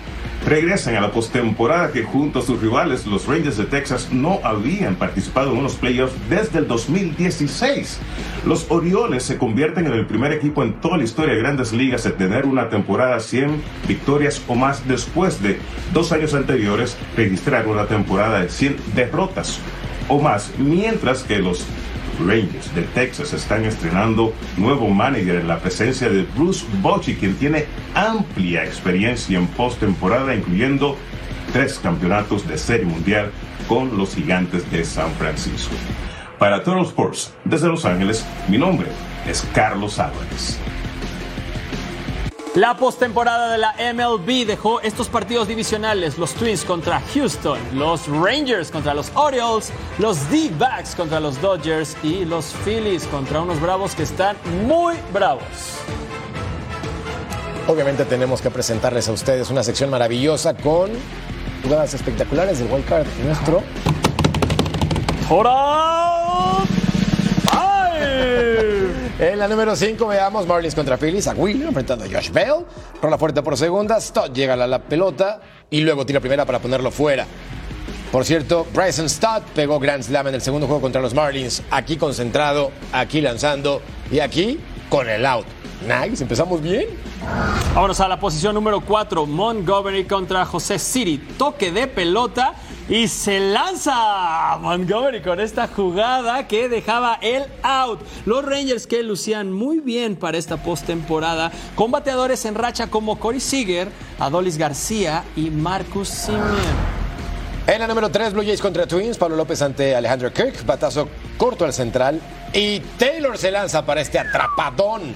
regresan 0.50 0.96
a 0.96 1.02
la 1.02 1.12
postemporada 1.12 1.92
que 1.92 2.04
junto 2.04 2.40
a 2.40 2.42
sus 2.42 2.60
rivales, 2.60 3.06
los 3.06 3.28
Rangers 3.28 3.58
de 3.58 3.66
Texas, 3.66 4.10
no 4.12 4.40
habían 4.44 4.96
participado 4.96 5.52
en 5.52 5.60
unos 5.60 5.76
playoffs 5.76 6.16
desde 6.28 6.58
el 6.58 6.68
2016. 6.68 8.00
Los 8.48 8.66
Orioles 8.70 9.24
se 9.24 9.38
convierten 9.38 9.86
en 9.86 9.94
el 9.94 10.08
primer 10.08 10.34
equipo 10.34 10.64
en 10.64 10.74
toda 10.82 10.98
la 10.98 11.04
historia 11.04 11.36
de 11.36 11.40
grandes 11.40 11.72
ligas 11.72 12.06
en 12.08 12.14
tener 12.14 12.48
una 12.48 12.68
temporada 12.70 13.20
100 13.20 13.62
victorias 13.88 14.42
o 14.48 14.56
más 14.56 14.88
después 14.88 15.42
de 15.44 15.60
dos 15.94 16.12
años 16.12 16.34
anteriores 16.34 16.98
registrar 17.16 17.68
una 17.68 17.86
temporada 17.86 18.42
de 18.42 18.50
100 18.50 18.78
derrotas 18.96 19.60
o 20.08 20.20
más, 20.20 20.52
mientras 20.58 21.22
que 21.22 21.38
los 21.38 21.64
Rangers 22.20 22.74
de 22.76 22.84
Texas 22.94 23.34
están 23.34 23.66
estrenando 23.66 24.34
nuevo 24.58 24.90
manager 24.90 25.36
en 25.36 25.48
la 25.48 25.60
presencia 25.60 26.10
de 26.10 26.24
Bruce 26.24 26.66
Bochy, 26.82 27.16
quien 27.16 27.36
tiene 27.36 27.66
amplia 27.96 28.64
experiencia 28.64 29.38
en 29.38 29.48
postemporada, 29.48 30.36
incluyendo 30.36 30.98
tres 31.54 31.80
campeonatos 31.80 32.48
de 32.48 32.58
Serie 32.58 32.86
Mundial 32.86 33.32
con 33.68 33.98
los 33.98 34.16
Gigantes 34.16 34.70
de 34.72 34.84
San 34.86 35.12
Francisco. 35.14 35.74
Para 36.38 36.64
Total 36.64 36.84
Sports, 36.84 37.34
desde 37.44 37.68
Los 37.68 37.86
Ángeles, 37.86 38.26
mi 38.48 38.58
nombre 38.58 38.88
es 39.28 39.48
Carlos 39.54 40.00
Álvarez. 40.00 40.60
La 42.56 42.76
postemporada 42.76 43.52
de 43.52 43.60
la 43.60 43.76
MLB 43.94 44.48
dejó 44.48 44.82
estos 44.82 45.08
partidos 45.08 45.48
divisionales: 45.48 46.18
los 46.18 46.34
Twins 46.34 46.64
contra 46.64 47.00
Houston, 47.14 47.60
los 47.74 48.08
Rangers 48.08 48.72
contra 48.72 48.96
los 48.96 49.12
Orioles, 49.14 49.72
los 50.00 50.30
D-Backs 50.32 50.96
contra 50.96 51.20
los 51.20 51.40
Dodgers 51.42 51.96
y 52.02 52.26
los 52.26 52.56
Phillies 52.66 53.06
contra 53.06 53.42
unos 53.42 53.62
Bravos 53.62 53.94
que 53.94 54.02
están 54.02 54.36
muy 54.66 54.96
bravos. 55.14 55.44
Obviamente 57.68 58.04
tenemos 58.04 58.42
que 58.42 58.50
presentarles 58.50 59.08
a 59.10 59.12
ustedes 59.12 59.52
una 59.52 59.62
sección 59.62 59.92
maravillosa 59.92 60.56
con 60.56 60.90
jugadas 61.64 61.94
espectaculares 61.94 62.58
del 62.58 62.72
Wild 62.72 62.86
Card 62.86 63.08
nuestro. 63.24 63.62
¡Hora! 65.30 66.29
En 69.20 69.38
la 69.38 69.48
número 69.48 69.76
5 69.76 70.08
veamos 70.08 70.48
Marlins 70.48 70.76
contra 70.76 70.98
Phillies. 70.98 71.28
A 71.28 71.34
Wheeler 71.34 71.68
enfrentando 71.68 72.06
a 72.06 72.08
Josh 72.08 72.32
Bell. 72.32 72.66
Rola 73.02 73.18
fuerte 73.18 73.42
por 73.42 73.58
segunda. 73.58 74.00
Stott 74.00 74.34
llega 74.34 74.54
a 74.54 74.68
la 74.68 74.80
pelota 74.80 75.42
y 75.70 75.82
luego 75.82 76.06
tira 76.06 76.20
primera 76.20 76.46
para 76.46 76.60
ponerlo 76.60 76.90
fuera. 76.90 77.26
Por 78.12 78.26
cierto, 78.26 78.66
Bryson 78.74 79.10
Stott 79.10 79.44
pegó 79.54 79.80
Grand 79.80 80.04
Slam 80.04 80.28
en 80.28 80.36
el 80.36 80.42
segundo 80.42 80.68
juego 80.68 80.82
contra 80.82 81.02
los 81.02 81.14
Marlins. 81.14 81.62
Aquí 81.70 81.98
concentrado, 81.98 82.72
aquí 82.92 83.22
lanzando 83.22 83.82
y 84.10 84.20
aquí 84.20 84.60
con 84.90 85.08
el 85.10 85.26
out. 85.26 85.46
Nice, 85.82 86.24
empezamos 86.24 86.62
bien. 86.62 86.88
Vámonos 87.76 88.00
a 88.00 88.08
la 88.08 88.20
posición 88.20 88.56
número 88.56 88.82
4. 88.82 89.26
Montgomery 89.26 90.06
contra 90.06 90.46
José 90.46 90.80
City. 90.80 91.18
Toque 91.38 91.72
de 91.72 91.88
pelota 91.88 92.54
y 92.90 93.08
se 93.08 93.40
lanza 93.40 94.58
Montgomery 94.60 95.22
con 95.22 95.40
esta 95.40 95.68
jugada 95.68 96.48
que 96.48 96.68
dejaba 96.68 97.20
el 97.22 97.46
out. 97.62 98.02
Los 98.26 98.44
Rangers 98.44 98.88
que 98.88 99.04
lucían 99.04 99.52
muy 99.52 99.80
bien 99.80 100.16
para 100.16 100.38
esta 100.38 100.58
postemporada, 100.58 101.52
con 101.76 101.92
bateadores 101.92 102.44
en 102.46 102.56
racha 102.56 102.88
como 102.88 103.20
Corey 103.20 103.40
Seager, 103.40 103.90
Adolis 104.18 104.58
García 104.58 105.24
y 105.36 105.52
Marcus 105.52 106.10
Simeon. 106.10 107.00
En 107.68 107.80
la 107.80 107.88
número 107.88 108.10
3, 108.10 108.34
Blue 108.34 108.44
Jays 108.44 108.62
contra 108.62 108.88
Twins, 108.88 109.18
Pablo 109.20 109.36
López 109.36 109.62
ante 109.62 109.96
Alejandro 109.96 110.34
Kirk, 110.34 110.66
batazo 110.66 111.08
corto 111.38 111.66
al 111.66 111.74
central 111.74 112.20
y 112.52 112.80
Taylor 112.98 113.38
se 113.38 113.52
lanza 113.52 113.86
para 113.86 114.02
este 114.02 114.18
atrapadón. 114.18 115.14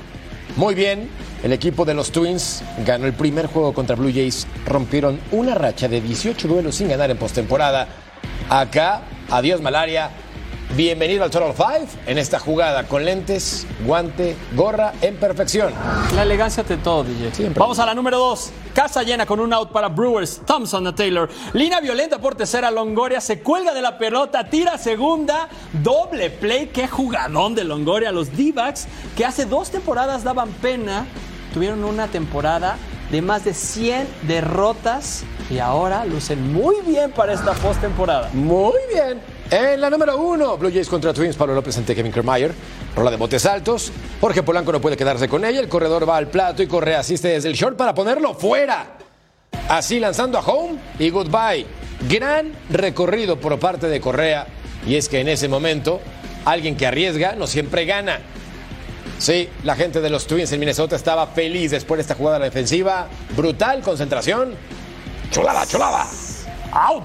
Muy 0.56 0.76
bien, 0.76 1.10
el 1.44 1.52
equipo 1.52 1.84
de 1.86 1.94
los 1.94 2.12
Twins 2.12 2.64
ganó 2.86 3.06
el 3.06 3.14
primer 3.14 3.48
juego 3.48 3.74
contra 3.74 3.96
Blue 3.96 4.12
Jays, 4.12 4.48
rompieron 4.66 5.20
una 5.32 5.54
racha 5.54 5.88
de 5.88 6.02
18 6.02 6.48
duelos 6.48 6.76
sin 6.76 6.88
ganar 6.88 7.12
en 7.12 7.18
postemporada. 7.18 7.88
Acá, 8.50 9.02
adiós 9.30 9.62
malaria, 9.62 10.12
Bienvenido 10.76 11.24
al 11.24 11.30
Total 11.30 11.54
Five 11.54 11.88
en 12.08 12.18
esta 12.18 12.40
jugada 12.40 12.88
con 12.88 13.06
lentes, 13.06 13.68
guante, 13.86 14.36
gorra 14.56 14.94
en 15.02 15.18
perfección. 15.18 15.72
La 16.16 16.24
elegancia 16.24 16.64
de 16.64 16.78
todo, 16.78 17.04
DJ. 17.04 17.50
Vamos 17.50 17.78
a 17.78 17.86
la 17.86 17.94
número 17.94 18.18
2. 18.18 18.52
Casa 18.74 19.04
llena 19.04 19.28
con 19.28 19.40
un 19.40 19.54
out 19.54 19.72
para 19.72 19.90
Brewers. 19.90 20.42
Thompson 20.48 20.88
a 20.88 20.96
Taylor. 20.96 21.30
Línea 21.54 21.80
violenta 21.80 22.18
por 22.18 22.34
tercera. 22.34 22.72
Longoria 22.72 23.22
se 23.22 23.42
cuelga 23.42 23.72
de 23.72 23.84
la 23.84 24.00
pelota, 24.00 24.50
tira 24.50 24.80
segunda. 24.80 25.48
Doble 25.84 26.32
play. 26.32 26.72
Qué 26.74 26.88
jugadón 26.88 27.54
de 27.54 27.66
Longoria. 27.66 28.12
Los 28.12 28.36
D-backs 28.36 28.88
que 29.16 29.26
hace 29.26 29.46
dos 29.46 29.70
temporadas 29.70 30.24
daban 30.24 30.50
pena. 30.54 31.06
Tuvieron 31.54 31.84
una 31.84 32.08
temporada 32.08 32.78
de 33.12 33.22
más 33.22 33.46
de 33.46 33.54
100 33.54 34.08
derrotas 34.24 35.24
y 35.50 35.60
ahora 35.60 36.04
lucen 36.06 36.52
muy 36.52 36.78
bien 36.86 37.12
para 37.12 37.34
esta 37.34 37.54
postemporada. 37.54 38.30
Muy 38.34 38.74
bien. 38.92 39.22
En 39.52 39.80
la 39.80 39.90
número 39.92 40.18
uno, 40.18 40.58
Blue 40.58 40.72
Jays 40.72 40.90
contra 40.90 41.14
Twins, 41.14 41.36
Pablo 41.36 41.54
López 41.54 41.78
ante 41.78 41.94
Kevin 41.94 42.12
Kiermaier. 42.12 42.52
Rola 42.96 43.12
de 43.12 43.18
botes 43.18 43.46
altos. 43.46 43.92
Jorge 44.20 44.42
Polanco 44.42 44.72
no 44.72 44.82
puede 44.82 44.98
quedarse 44.98 45.30
con 45.30 45.46
ella. 45.46 45.60
El 45.60 45.70
corredor 45.70 46.10
va 46.10 46.18
al 46.18 46.28
plato 46.28 46.64
y 46.64 46.68
Correa 46.68 47.00
asiste 47.00 47.28
desde 47.28 47.50
el 47.50 47.56
short 47.56 47.78
para 47.78 47.94
ponerlo 47.94 48.34
fuera. 48.34 48.98
Así 49.70 50.00
lanzando 50.00 50.40
a 50.40 50.42
home 50.42 50.80
y 50.98 51.12
goodbye. 51.12 51.68
Gran 52.10 52.52
recorrido 52.72 53.40
por 53.40 53.60
parte 53.60 53.88
de 53.88 54.02
Correa. 54.02 54.48
Y 54.88 54.96
es 54.96 55.08
que 55.08 55.20
en 55.20 55.28
ese 55.28 55.48
momento, 55.48 56.02
alguien 56.46 56.76
que 56.76 56.88
arriesga 56.88 57.36
no 57.36 57.46
siempre 57.46 57.86
gana. 57.86 58.20
Sí, 59.18 59.50
la 59.64 59.76
gente 59.76 60.02
de 60.02 60.10
los 60.10 60.28
Twins 60.28 60.52
en 60.52 60.60
Minnesota 60.60 60.96
estaba 60.96 61.28
feliz 61.28 61.72
después 61.72 61.98
de 61.98 62.02
esta 62.02 62.16
jugada 62.16 62.40
la 62.40 62.46
defensiva. 62.46 63.08
Brutal 63.36 63.82
concentración. 63.82 64.56
Chulada, 65.32 65.66
chulada. 65.66 66.06
Out. 66.72 67.04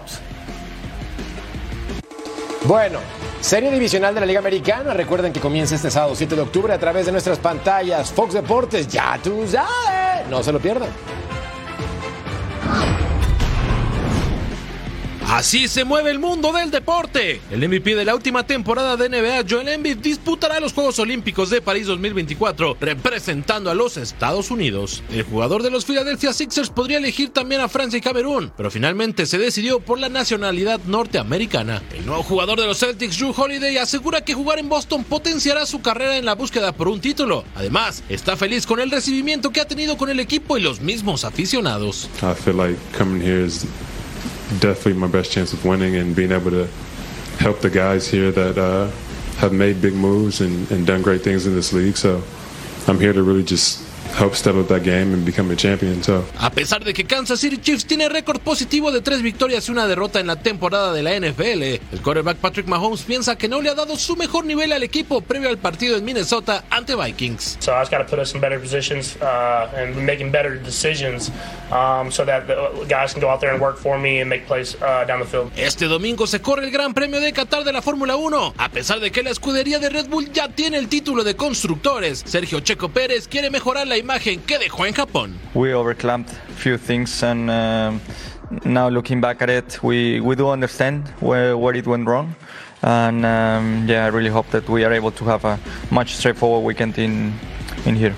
Bueno, 2.64 2.98
serie 3.40 3.70
divisional 3.70 4.14
de 4.14 4.20
la 4.20 4.26
Liga 4.26 4.40
Americana. 4.40 4.92
Recuerden 4.92 5.32
que 5.32 5.40
comienza 5.40 5.74
este 5.74 5.90
sábado 5.90 6.14
7 6.14 6.34
de 6.34 6.42
octubre 6.42 6.72
a 6.72 6.78
través 6.78 7.06
de 7.06 7.12
nuestras 7.12 7.38
pantallas. 7.38 8.11
Fox 8.11 8.34
Deportes, 8.34 8.88
ya 8.88 9.18
tú 9.22 9.46
sabes. 9.46 10.28
No 10.28 10.42
se 10.42 10.52
lo 10.52 10.59
pierdan. 10.59 10.88
Así 15.29 15.68
se 15.68 15.85
mueve 15.85 16.11
el 16.11 16.18
mundo 16.18 16.55
del 16.55 16.70
deporte. 16.70 17.43
El 17.51 17.68
MVP 17.68 17.95
de 17.95 18.07
la 18.07 18.14
última 18.14 18.47
temporada 18.47 18.97
de 18.97 19.11
NBA, 19.11 19.45
Joel 19.47 19.68
Embiid, 19.68 19.99
disputará 19.99 20.59
los 20.59 20.72
Juegos 20.72 20.99
Olímpicos 21.01 21.51
de 21.51 21.61
París 21.61 21.87
2024 21.87 22.79
representando 22.81 23.70
a 23.70 23.74
los 23.74 23.99
Estados 23.99 24.51
Unidos. 24.51 25.03
El 25.12 25.24
jugador 25.24 25.62
de 25.62 25.70
los 25.70 25.85
Philadelphia 25.85 26.33
Sixers 26.33 26.70
podría 26.70 26.97
elegir 26.97 27.29
también 27.29 27.61
a 27.61 27.68
Francia 27.68 27.99
y 27.99 28.01
Camerún, 28.01 28.53
pero 28.57 28.70
finalmente 28.70 29.26
se 29.26 29.37
decidió 29.37 29.81
por 29.81 29.99
la 29.99 30.09
nacionalidad 30.09 30.81
norteamericana. 30.87 31.83
El 31.95 32.07
nuevo 32.07 32.22
jugador 32.22 32.59
de 32.59 32.66
los 32.66 32.79
Celtics, 32.79 33.18
Drew 33.18 33.35
Holiday, 33.37 33.76
asegura 33.76 34.22
que 34.22 34.33
jugar 34.33 34.59
en 34.59 34.70
Boston 34.70 35.05
potenciará 35.05 35.66
su 35.66 35.83
carrera 35.83 36.16
en 36.16 36.24
la 36.24 36.37
búsqueda 36.37 36.72
por 36.72 36.89
un 36.89 37.03
título. 37.03 37.45
Además, 37.55 38.03
está 38.09 38.39
feliz 38.39 38.66
con 38.66 38.81
el 38.81 38.91
recibimiento 38.91 39.51
que 39.51 39.61
ha 39.61 39.68
tenido 39.68 39.99
con 39.99 40.09
el 40.09 40.20
equipo 40.20 40.57
y 40.57 40.62
los 40.62 40.81
mismos 40.81 41.26
aficionados. 41.26 42.09
I 42.22 42.33
feel 42.35 42.57
like 42.57 42.79
coming 42.97 43.20
here 43.20 43.45
is 43.45 43.66
definitely 44.61 44.94
my 44.94 45.07
best 45.07 45.30
chance 45.30 45.53
of 45.53 45.64
winning 45.64 45.96
and 45.96 46.14
being 46.16 46.32
able 46.32 46.51
to 46.51 46.66
help 47.38 47.61
the 47.61 47.70
guys 47.70 48.09
here 48.09 48.32
that 48.32 48.59
uh, 48.59 48.90
have 49.36 49.53
made 49.53 49.80
big 49.80 49.94
moves 49.94 50.40
and, 50.40 50.70
and 50.70 50.86
done 50.86 51.03
great 51.03 51.22
things 51.22 51.46
in 51.46 51.55
this 51.55 51.72
league. 51.72 51.96
So 51.96 52.22
I'm 52.86 52.99
here 52.99 53.12
to 53.12 53.22
really 53.22 53.44
just 53.44 53.88
help 54.16 54.34
step 54.34 54.54
up 54.54 54.68
that 54.68 54.82
game 54.82 55.12
and 55.14 55.24
become 55.24 55.50
a 55.50 55.56
champion. 55.56 56.02
So. 56.02 56.24
A 56.38 56.50
pesar 56.50 56.84
de 56.84 56.92
que 56.92 57.04
Kansas 57.04 57.40
City 57.40 57.59
Chiefs 57.59 57.86
tiene 57.86 58.09
récord 58.09 58.40
positivo 58.40 58.90
de 58.90 59.00
tres 59.00 59.22
victorias 59.22 59.68
y 59.68 59.72
una 59.72 59.86
derrota 59.86 60.20
en 60.20 60.26
la 60.26 60.36
temporada 60.36 60.92
de 60.92 61.02
la 61.02 61.18
NFL, 61.18 61.62
el 61.62 62.02
quarterback 62.02 62.38
Patrick 62.38 62.66
Mahomes 62.66 63.02
piensa 63.02 63.36
que 63.36 63.48
no 63.48 63.61
le 63.61 63.70
ha 63.70 63.74
dado 63.74 63.96
su 63.96 64.16
mejor 64.16 64.44
nivel 64.44 64.72
al 64.72 64.82
equipo 64.82 65.20
previo 65.20 65.48
al 65.48 65.59
partido 65.59 65.96
en 65.96 66.04
Minnesota 66.04 66.64
ante 66.70 66.94
Vikings. 66.94 67.59
So 67.61 67.72
I 67.72 67.80
just 67.80 67.90
got 67.90 67.98
to 67.98 68.04
put 68.04 68.18
us 68.18 68.34
in 68.34 68.40
better 68.40 68.61
positions 68.61 69.16
uh, 69.20 69.70
and 69.76 69.96
making 70.04 70.30
better 70.30 70.56
decisions 70.56 71.30
um, 71.70 72.11
so 72.11 72.24
that 72.24 72.46
the 72.46 72.56
guys 72.88 73.12
can 73.12 73.20
go 73.20 73.28
out 73.28 73.40
there 73.40 73.52
and 73.52 73.61
work 73.61 73.78
for 73.78 73.98
me 73.98 74.20
and 74.20 74.28
make 74.28 74.46
plays 74.46 74.76
uh, 74.82 75.04
down 75.06 75.20
the 75.20 75.26
field. 75.26 75.52
Este 75.56 75.86
domingo 75.86 76.26
se 76.26 76.40
corre 76.40 76.64
el 76.64 76.70
Gran 76.70 76.94
Premio 76.94 77.20
de 77.20 77.32
Qatar 77.32 77.64
de 77.64 77.72
la 77.72 77.82
Fórmula 77.82 78.16
1. 78.16 78.54
A 78.56 78.68
pesar 78.70 79.00
de 79.00 79.11
que 79.11 79.22
la 79.22 79.30
escudería 79.30 79.78
de 79.78 79.88
Red 79.88 80.09
Bull 80.09 80.32
ya 80.32 80.48
tiene 80.48 80.78
el 80.78 80.88
título 80.88 81.24
de 81.24 81.36
constructores, 81.36 82.22
Sergio 82.26 82.61
Checo 82.61 82.88
Pérez 82.88 83.28
quiere 83.28 83.50
mejorar 83.50 83.86
la 83.86 83.97
imagen 83.99 84.40
que 84.40 84.59
dejó 84.59 84.86
en 84.86 84.94
Japón. 84.94 85.38
We 85.55 85.72
overclamped 85.74 86.30
few 86.57 86.78
things 86.78 87.22
and 87.22 87.51
um, 87.51 88.01
now 88.64 88.88
looking 88.88 89.20
back 89.20 89.42
at 89.42 89.51
it, 89.51 89.82
we, 89.82 90.20
we 90.20 90.34
do 90.36 90.49
understand 90.49 91.09
where, 91.20 91.57
where 91.57 91.74
it 91.74 91.86
went 91.86 92.07
wrong. 92.07 92.34
And 92.82 93.24
um, 93.26 93.86
yeah, 93.88 94.05
I 94.05 94.09
really 94.09 94.30
hope 94.30 94.49
that 94.51 94.68
we 94.68 94.84
are 94.84 94.92
able 94.92 95.11
to 95.11 95.24
have 95.24 95.44
a 95.44 95.59
much 95.90 96.14
straightforward 96.16 96.64
weekend 96.64 96.99
in, 96.99 97.32
in 97.84 97.96
here. 97.96 98.14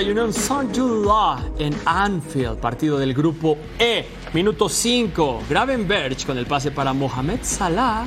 Contra 0.00 0.12
Unión 0.12 0.32
Saint-Gilloise 0.32 1.44
en 1.58 1.76
Anfield, 1.84 2.56
partido 2.56 2.98
del 2.98 3.12
grupo 3.12 3.58
E. 3.78 4.06
Minuto 4.32 4.66
5, 4.66 5.42
Gravenberch 5.46 6.24
con 6.24 6.38
el 6.38 6.46
pase 6.46 6.70
para 6.70 6.94
Mohamed 6.94 7.40
Salah. 7.42 8.06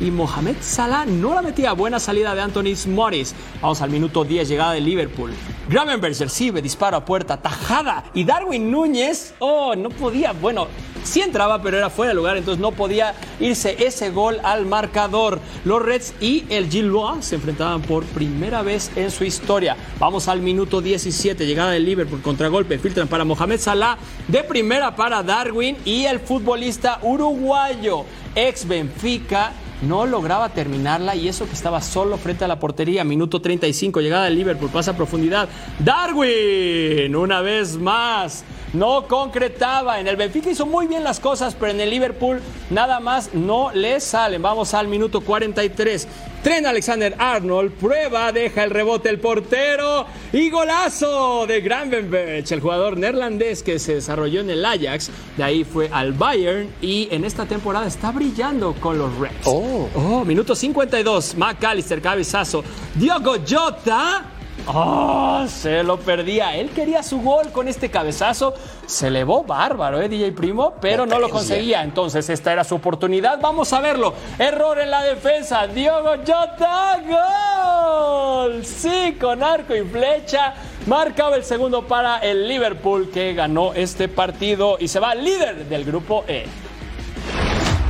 Y 0.00 0.10
Mohamed 0.10 0.56
Salah 0.60 1.06
no 1.06 1.34
la 1.34 1.42
metía. 1.42 1.72
Buena 1.72 2.00
salida 2.00 2.34
de 2.34 2.40
Anthony 2.40 2.74
Morris. 2.88 3.34
Vamos 3.60 3.80
al 3.80 3.90
minuto 3.90 4.24
10, 4.24 4.48
llegada 4.48 4.72
de 4.72 4.80
Liverpool. 4.80 5.32
Gravenberch 5.68 6.20
recibe, 6.20 6.60
disparo 6.60 6.96
a 6.96 7.04
puerta, 7.04 7.36
tajada. 7.36 8.04
Y 8.12 8.24
Darwin 8.24 8.70
Núñez, 8.70 9.34
oh, 9.38 9.74
no 9.74 9.88
podía. 9.88 10.32
Bueno, 10.32 10.68
sí 11.04 11.20
entraba, 11.20 11.62
pero 11.62 11.76
era 11.76 11.90
fuera 11.90 12.10
de 12.10 12.16
lugar, 12.16 12.36
entonces 12.36 12.60
no 12.60 12.72
podía 12.72 13.14
irse 13.40 13.76
ese 13.86 14.10
gol 14.10 14.40
al 14.42 14.66
marcador. 14.66 15.40
Los 15.64 15.82
Reds 15.82 16.14
y 16.20 16.44
el 16.48 16.68
Gillois 16.68 17.24
se 17.24 17.36
enfrentaban 17.36 17.82
por 17.82 18.04
primera 18.04 18.62
vez 18.62 18.90
en 18.96 19.10
su 19.10 19.24
historia. 19.24 19.76
Vamos 19.98 20.28
al 20.28 20.40
minuto 20.40 20.80
17, 20.80 21.46
llegada 21.46 21.70
de 21.70 21.80
Liverpool, 21.80 22.20
contragolpe, 22.22 22.78
filtran 22.78 23.08
para 23.08 23.24
Mohamed 23.24 23.60
Salah, 23.60 23.98
de 24.28 24.42
primera 24.44 24.96
para 24.96 25.22
Darwin 25.22 25.76
y 25.84 26.04
el 26.04 26.20
futbolista 26.20 26.98
uruguayo, 27.02 28.04
ex 28.34 28.66
Benfica, 28.66 29.52
no 29.86 30.06
lograba 30.06 30.48
terminarla 30.50 31.14
y 31.14 31.28
eso 31.28 31.46
que 31.46 31.52
estaba 31.52 31.80
solo 31.80 32.16
frente 32.16 32.44
a 32.44 32.48
la 32.48 32.58
portería. 32.58 33.04
Minuto 33.04 33.40
35, 33.40 34.00
llegada 34.00 34.24
del 34.24 34.36
Liverpool, 34.36 34.70
pasa 34.70 34.92
a 34.92 34.96
profundidad. 34.96 35.48
Darwin, 35.78 37.14
una 37.14 37.40
vez 37.40 37.76
más. 37.76 38.44
No 38.74 39.06
concretaba. 39.08 40.00
En 40.00 40.08
el 40.08 40.16
Benfica 40.16 40.50
hizo 40.50 40.66
muy 40.66 40.86
bien 40.86 41.02
las 41.02 41.20
cosas, 41.20 41.56
pero 41.58 41.72
en 41.72 41.80
el 41.80 41.88
Liverpool 41.88 42.42
nada 42.70 43.00
más 43.00 43.32
no 43.32 43.70
le 43.72 44.00
salen. 44.00 44.42
Vamos 44.42 44.74
al 44.74 44.88
minuto 44.88 45.22
43. 45.22 46.06
Tren 46.44 46.66
Alexander 46.66 47.14
Arnold, 47.18 47.72
prueba, 47.72 48.30
deja 48.30 48.64
el 48.64 48.70
rebote 48.70 49.08
el 49.08 49.18
portero 49.18 50.04
y 50.30 50.50
golazo 50.50 51.46
de 51.46 51.62
Gravenberch, 51.62 52.52
el 52.52 52.60
jugador 52.60 52.98
neerlandés 52.98 53.62
que 53.62 53.78
se 53.78 53.94
desarrolló 53.94 54.40
en 54.40 54.50
el 54.50 54.62
Ajax, 54.62 55.10
de 55.38 55.42
ahí 55.42 55.64
fue 55.64 55.88
al 55.90 56.12
Bayern 56.12 56.68
y 56.82 57.08
en 57.10 57.24
esta 57.24 57.46
temporada 57.46 57.86
está 57.86 58.12
brillando 58.12 58.74
con 58.74 58.98
los 58.98 59.16
Reds. 59.16 59.46
Oh, 59.46 59.88
oh 59.94 60.24
minuto 60.26 60.54
52, 60.54 61.34
McAllister, 61.38 62.02
cabezazo, 62.02 62.62
Diogo 62.94 63.36
Jota 63.48 64.33
Oh, 64.66 65.44
se 65.46 65.82
lo 65.82 65.98
perdía. 65.98 66.56
Él 66.56 66.70
quería 66.70 67.02
su 67.02 67.20
gol 67.20 67.52
con 67.52 67.68
este 67.68 67.90
cabezazo. 67.90 68.54
Se 68.86 69.08
elevó 69.08 69.44
bárbaro, 69.44 70.00
¿eh, 70.00 70.08
DJ 70.08 70.32
Primo? 70.32 70.74
Pero 70.80 71.04
no 71.04 71.18
lo 71.18 71.28
conseguía. 71.28 71.82
Entonces, 71.82 72.30
esta 72.30 72.52
era 72.52 72.64
su 72.64 72.76
oportunidad. 72.76 73.40
Vamos 73.40 73.72
a 73.74 73.80
verlo. 73.80 74.14
Error 74.38 74.78
en 74.78 74.90
la 74.90 75.02
defensa. 75.02 75.66
Diogo 75.66 76.12
Jota. 76.26 76.98
¡Gol! 77.06 78.64
Sí, 78.64 79.16
con 79.20 79.42
arco 79.42 79.76
y 79.76 79.82
flecha. 79.82 80.54
Marcaba 80.86 81.36
el 81.36 81.44
segundo 81.44 81.86
para 81.86 82.18
el 82.18 82.48
Liverpool 82.48 83.10
que 83.10 83.34
ganó 83.34 83.74
este 83.74 84.08
partido 84.08 84.76
y 84.80 84.88
se 84.88 84.98
va 84.98 85.14
líder 85.14 85.66
del 85.66 85.84
grupo 85.84 86.24
E. 86.26 86.46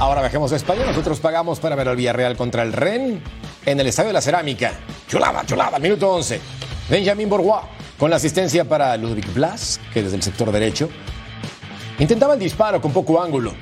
Ahora 0.01 0.23
viajemos 0.23 0.53
a 0.53 0.57
España. 0.57 0.85
Nosotros 0.85 1.21
pagamos 1.21 1.61
para 1.61 1.77
ver 1.77 1.89
al 1.89 1.97
Villarreal 1.97 2.37
contra 2.37 2.63
el 2.63 2.73
Ren 2.73 3.23
en 3.67 3.81
el 3.81 3.87
Estadio 3.87 4.09
de 4.09 4.15
la 4.15 4.21
Cerámica. 4.21 4.73
Chulada, 5.09 5.45
chulada, 5.47 5.79
minuto 5.79 6.11
11. 6.11 6.41
Benjamin 6.89 7.29
Bourgois 7.29 7.63
con 7.99 8.11
la 8.11 8.17
asistencia 8.17 8.65
para 8.65 8.97
Ludwig 8.97 9.33
Blas, 9.33 9.81
que 9.93 10.03
desde 10.03 10.17
el 10.17 10.23
sector 10.23 10.51
derecho 10.51 10.89
intentaba 11.99 12.35
el 12.35 12.41
disparo 12.41 12.81
con 12.81 12.93
poco 12.93 13.23
ángulo. 13.23 13.55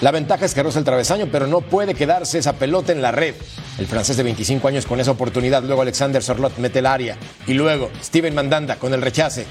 La 0.00 0.10
ventaja 0.10 0.44
es 0.44 0.54
que 0.54 0.62
roza 0.62 0.80
el 0.80 0.84
travesaño, 0.84 1.28
pero 1.30 1.46
no 1.46 1.60
puede 1.60 1.94
quedarse 1.94 2.38
esa 2.38 2.54
pelota 2.54 2.92
en 2.92 3.00
la 3.00 3.12
red. 3.12 3.34
El 3.78 3.86
francés 3.86 4.16
de 4.16 4.22
25 4.24 4.68
años 4.68 4.86
con 4.86 5.00
esa 5.00 5.12
oportunidad, 5.12 5.62
luego 5.62 5.82
Alexander 5.82 6.22
Sorlot 6.22 6.58
mete 6.58 6.80
el 6.80 6.86
área 6.86 7.16
y 7.46 7.54
luego 7.54 7.90
Steven 8.02 8.34
Mandanda 8.34 8.76
con 8.76 8.92
el 8.92 9.00
rechace. 9.00 9.46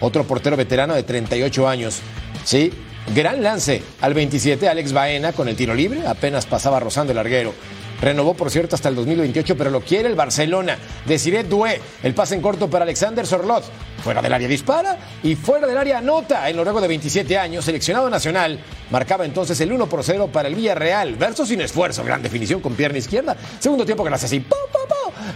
Otro 0.00 0.24
portero 0.24 0.56
veterano 0.56 0.94
de 0.94 1.02
38 1.02 1.68
años. 1.68 1.98
Sí, 2.44 2.72
gran 3.14 3.42
lance 3.42 3.82
al 4.00 4.14
27 4.14 4.68
Alex 4.68 4.92
Baena 4.92 5.32
con 5.32 5.48
el 5.48 5.56
tiro 5.56 5.74
libre, 5.74 6.06
apenas 6.06 6.46
pasaba 6.46 6.78
rozando 6.78 7.12
el 7.12 7.16
larguero. 7.16 7.52
Renovó, 8.00 8.34
por 8.34 8.50
cierto, 8.50 8.76
hasta 8.76 8.88
el 8.88 8.94
2028, 8.94 9.56
pero 9.56 9.70
lo 9.70 9.80
quiere 9.80 10.08
el 10.08 10.14
Barcelona. 10.14 10.78
Desiree 11.06 11.44
Doué, 11.44 11.80
el 12.02 12.14
pase 12.14 12.34
en 12.34 12.42
corto 12.42 12.70
para 12.70 12.84
Alexander 12.84 13.26
Sorlot. 13.26 13.64
Fuera 14.02 14.22
del 14.22 14.32
área 14.32 14.46
dispara 14.46 14.96
y 15.22 15.34
fuera 15.34 15.66
del 15.66 15.76
área 15.76 15.98
anota. 15.98 16.48
El 16.48 16.56
noruego 16.56 16.80
de 16.80 16.88
27 16.88 17.36
años, 17.36 17.64
seleccionado 17.64 18.08
nacional, 18.08 18.60
marcaba 18.90 19.24
entonces 19.24 19.60
el 19.60 19.72
1 19.72 19.88
por 19.88 20.04
0 20.04 20.30
para 20.32 20.48
el 20.48 20.54
Villarreal. 20.54 21.16
Verso 21.16 21.44
sin 21.44 21.60
esfuerzo, 21.60 22.04
gran 22.04 22.22
definición 22.22 22.60
con 22.60 22.74
pierna 22.74 22.98
izquierda. 22.98 23.36
Segundo 23.58 23.84
tiempo 23.84 24.04
que 24.04 24.14
así. 24.14 24.40
¡Pum, 24.40 24.58
pum, 24.72 24.88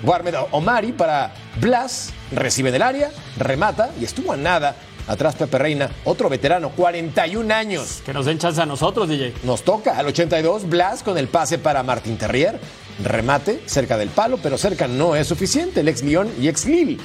Guarmed 0.02 0.34
Omari 0.52 0.92
para 0.92 1.32
Blas, 1.60 2.12
recibe 2.32 2.72
del 2.72 2.82
área, 2.82 3.10
remata 3.38 3.90
y 4.00 4.04
estuvo 4.04 4.32
a 4.32 4.36
nada 4.36 4.74
Atrás 5.08 5.34
Pepe 5.34 5.58
Reina, 5.58 5.90
otro 6.04 6.28
veterano, 6.28 6.70
41 6.70 7.54
años. 7.54 8.02
Que 8.04 8.12
nos 8.12 8.26
den 8.26 8.38
chance 8.38 8.60
a 8.60 8.66
nosotros, 8.66 9.08
DJ. 9.08 9.34
Nos 9.42 9.62
toca 9.62 9.96
al 9.96 10.06
82, 10.06 10.68
Blas 10.68 11.02
con 11.02 11.18
el 11.18 11.28
pase 11.28 11.58
para 11.58 11.82
Martín 11.82 12.16
Terrier. 12.16 12.60
Remate 13.02 13.62
cerca 13.66 13.96
del 13.96 14.10
palo, 14.10 14.38
pero 14.42 14.56
cerca 14.58 14.86
no 14.86 15.16
es 15.16 15.26
suficiente. 15.26 15.80
El 15.80 15.88
ex 15.88 16.02
Lyon 16.02 16.30
y 16.40 16.48
ex 16.48 16.66
Lille. 16.66 16.98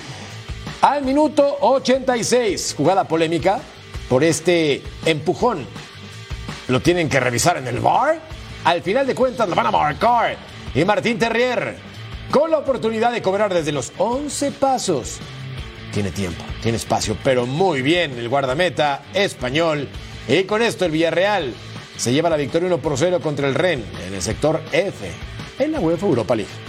Al 0.82 1.04
minuto 1.04 1.58
86, 1.62 2.76
jugada 2.78 3.06
polémica 3.06 3.60
por 4.10 4.24
este 4.24 4.84
empujón. 5.06 5.66
Lo 6.68 6.82
tienen 6.82 7.10
que 7.10 7.20
revisar 7.20 7.58
en 7.58 7.68
el 7.68 7.80
bar. 7.80 8.20
Al 8.64 8.82
final 8.84 9.08
de 9.08 9.16
cuentas 9.16 9.50
lo 9.50 9.56
van 9.56 9.68
a 9.68 9.72
marcar. 9.72 10.38
Y 10.76 10.86
Martín 10.86 11.18
Terrier, 11.18 11.78
con 12.30 12.52
la 12.52 12.60
oportunidad 12.60 13.12
de 13.12 13.22
cobrar 13.22 13.54
desde 13.54 13.72
los 13.72 13.92
11 13.98 14.52
pasos, 14.52 15.20
tiene 15.98 16.12
tiempo, 16.12 16.46
tiene 16.62 16.78
espacio, 16.78 17.18
pero 17.24 17.48
muy 17.48 17.82
bien 17.82 18.20
el 18.20 18.30
guardameta 18.30 19.02
español. 19.16 19.90
Y 20.28 20.44
con 20.44 20.62
esto 20.62 20.86
el 20.86 20.92
Villarreal 20.92 21.56
se 21.98 22.14
lleva 22.14 22.30
la 22.30 22.38
victoria 22.38 22.68
1 22.68 22.78
por 22.78 22.96
0 22.96 23.20
contra 23.20 23.48
el 23.48 23.56
Ren 23.56 23.84
en 24.06 24.14
el 24.14 24.22
sector 24.22 24.62
F 24.72 25.12
en 25.58 25.72
la 25.72 25.80
UEFA 25.80 26.06
Europa 26.06 26.36
League. 26.36 26.67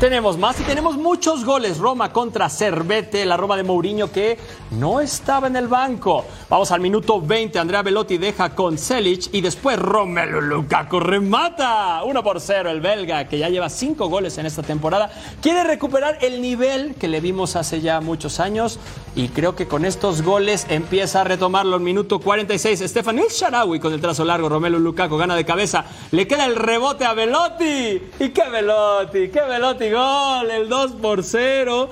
Tenemos 0.00 0.38
más 0.38 0.60
y 0.60 0.62
tenemos 0.62 0.96
muchos 0.96 1.44
goles. 1.44 1.78
Roma 1.78 2.12
contra 2.12 2.48
Cervete, 2.48 3.26
la 3.26 3.36
Roma 3.36 3.56
de 3.56 3.64
Mourinho 3.64 4.12
que 4.12 4.38
no 4.70 5.00
estaba 5.00 5.48
en 5.48 5.56
el 5.56 5.66
banco. 5.66 6.24
Vamos 6.48 6.70
al 6.70 6.80
minuto 6.80 7.20
20. 7.20 7.58
Andrea 7.58 7.82
Velotti 7.82 8.16
deja 8.16 8.54
con 8.54 8.78
Selic 8.78 9.28
y 9.32 9.40
después 9.40 9.76
Romelu 9.76 10.40
Lukaku 10.40 11.00
remata. 11.00 12.04
1 12.04 12.22
por 12.22 12.40
0 12.40 12.70
el 12.70 12.80
belga 12.80 13.26
que 13.26 13.38
ya 13.38 13.48
lleva 13.48 13.68
5 13.68 14.08
goles 14.08 14.38
en 14.38 14.46
esta 14.46 14.62
temporada. 14.62 15.10
Quiere 15.42 15.64
recuperar 15.64 16.18
el 16.20 16.40
nivel 16.40 16.94
que 16.94 17.08
le 17.08 17.20
vimos 17.20 17.56
hace 17.56 17.80
ya 17.80 18.00
muchos 18.00 18.38
años 18.38 18.78
y 19.16 19.26
creo 19.30 19.56
que 19.56 19.66
con 19.66 19.84
estos 19.84 20.22
goles 20.22 20.68
empieza 20.70 21.22
a 21.22 21.24
retomarlo. 21.24 21.76
En 21.76 21.82
minuto 21.82 22.20
46. 22.20 22.84
Stefan 22.86 23.18
Sharawi 23.18 23.80
con 23.80 23.92
el 23.92 24.00
trazo 24.00 24.24
largo. 24.24 24.48
Romelu 24.48 24.78
Lukaku 24.78 25.16
gana 25.16 25.34
de 25.34 25.44
cabeza. 25.44 25.84
Le 26.12 26.28
queda 26.28 26.46
el 26.46 26.54
rebote 26.54 27.04
a 27.04 27.14
Velotti. 27.14 28.00
¿Y 28.20 28.28
qué 28.28 28.48
Velotti? 28.48 29.28
¿Qué 29.30 29.40
Velotti? 29.40 29.87
Gol, 29.90 30.50
el 30.50 30.68
2 30.68 30.92
por 30.92 31.22
0 31.22 31.90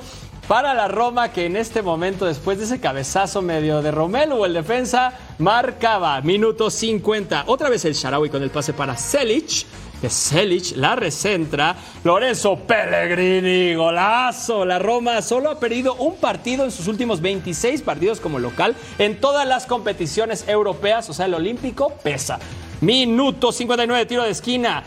para 0.49 0.75
la 0.75 0.87
Roma 0.87 1.33
que 1.33 1.47
en 1.47 1.57
este 1.57 1.83
momento, 1.83 2.25
después 2.25 2.59
de 2.59 2.65
ese 2.65 2.79
cabezazo 2.79 3.43
medio 3.43 3.83
de 3.83 3.91
Romelu, 3.91 4.45
el 4.45 4.55
defensa, 4.55 5.13
marcaba 5.39 6.21
minuto 6.21 6.71
50. 6.71 7.45
Otra 7.49 7.69
vez 7.69 7.85
el 7.85 7.95
Sharawi 7.95 8.31
con 8.31 8.43
el 8.43 8.51
pase 8.51 8.73
para 8.73 8.97
Selic. 8.97 9.67
Que 10.01 10.09
Selic 10.09 10.77
la 10.77 10.95
recentra. 10.95 11.75
Lorenzo 12.05 12.57
Pellegrini, 12.57 13.75
golazo. 13.75 14.65
La 14.65 14.79
Roma 14.79 15.21
solo 15.21 15.51
ha 15.51 15.59
perdido 15.59 15.95
un 15.95 16.17
partido 16.17 16.65
en 16.65 16.71
sus 16.71 16.87
últimos 16.87 17.21
26 17.21 17.83
partidos 17.83 18.21
como 18.21 18.39
local 18.39 18.77
en 18.99 19.21
todas 19.21 19.49
las 19.49 19.67
competiciones 19.67 20.47
europeas. 20.47 21.11
O 21.11 21.13
sea, 21.13 21.27
el 21.27 21.35
olímpico 21.35 21.93
pesa. 22.05 22.39
Minuto 22.83 23.51
59, 23.51 24.07
tiro 24.07 24.23
de 24.23 24.31
esquina. 24.31 24.85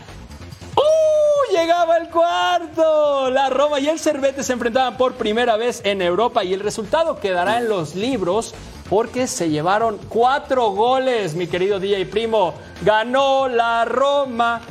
¡Uh! 0.76 1.19
Llegaba 1.60 1.98
el 1.98 2.08
cuarto. 2.08 3.30
La 3.30 3.50
Roma 3.50 3.80
y 3.80 3.88
el 3.88 3.98
Cervete 3.98 4.42
se 4.42 4.54
enfrentaban 4.54 4.96
por 4.96 5.16
primera 5.16 5.58
vez 5.58 5.82
en 5.84 6.00
Europa 6.00 6.42
y 6.42 6.54
el 6.54 6.60
resultado 6.60 7.20
quedará 7.20 7.58
en 7.58 7.68
los 7.68 7.94
libros 7.94 8.54
porque 8.88 9.26
se 9.26 9.50
llevaron 9.50 9.98
cuatro 10.08 10.70
goles, 10.70 11.34
mi 11.34 11.46
querido 11.48 11.78
DJ 11.78 12.06
Primo. 12.06 12.54
Ganó 12.82 13.46
la 13.46 13.84
Roma. 13.84 14.62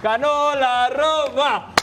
Ganó 0.00 0.54
la 0.54 0.90
Roma. 0.90 1.74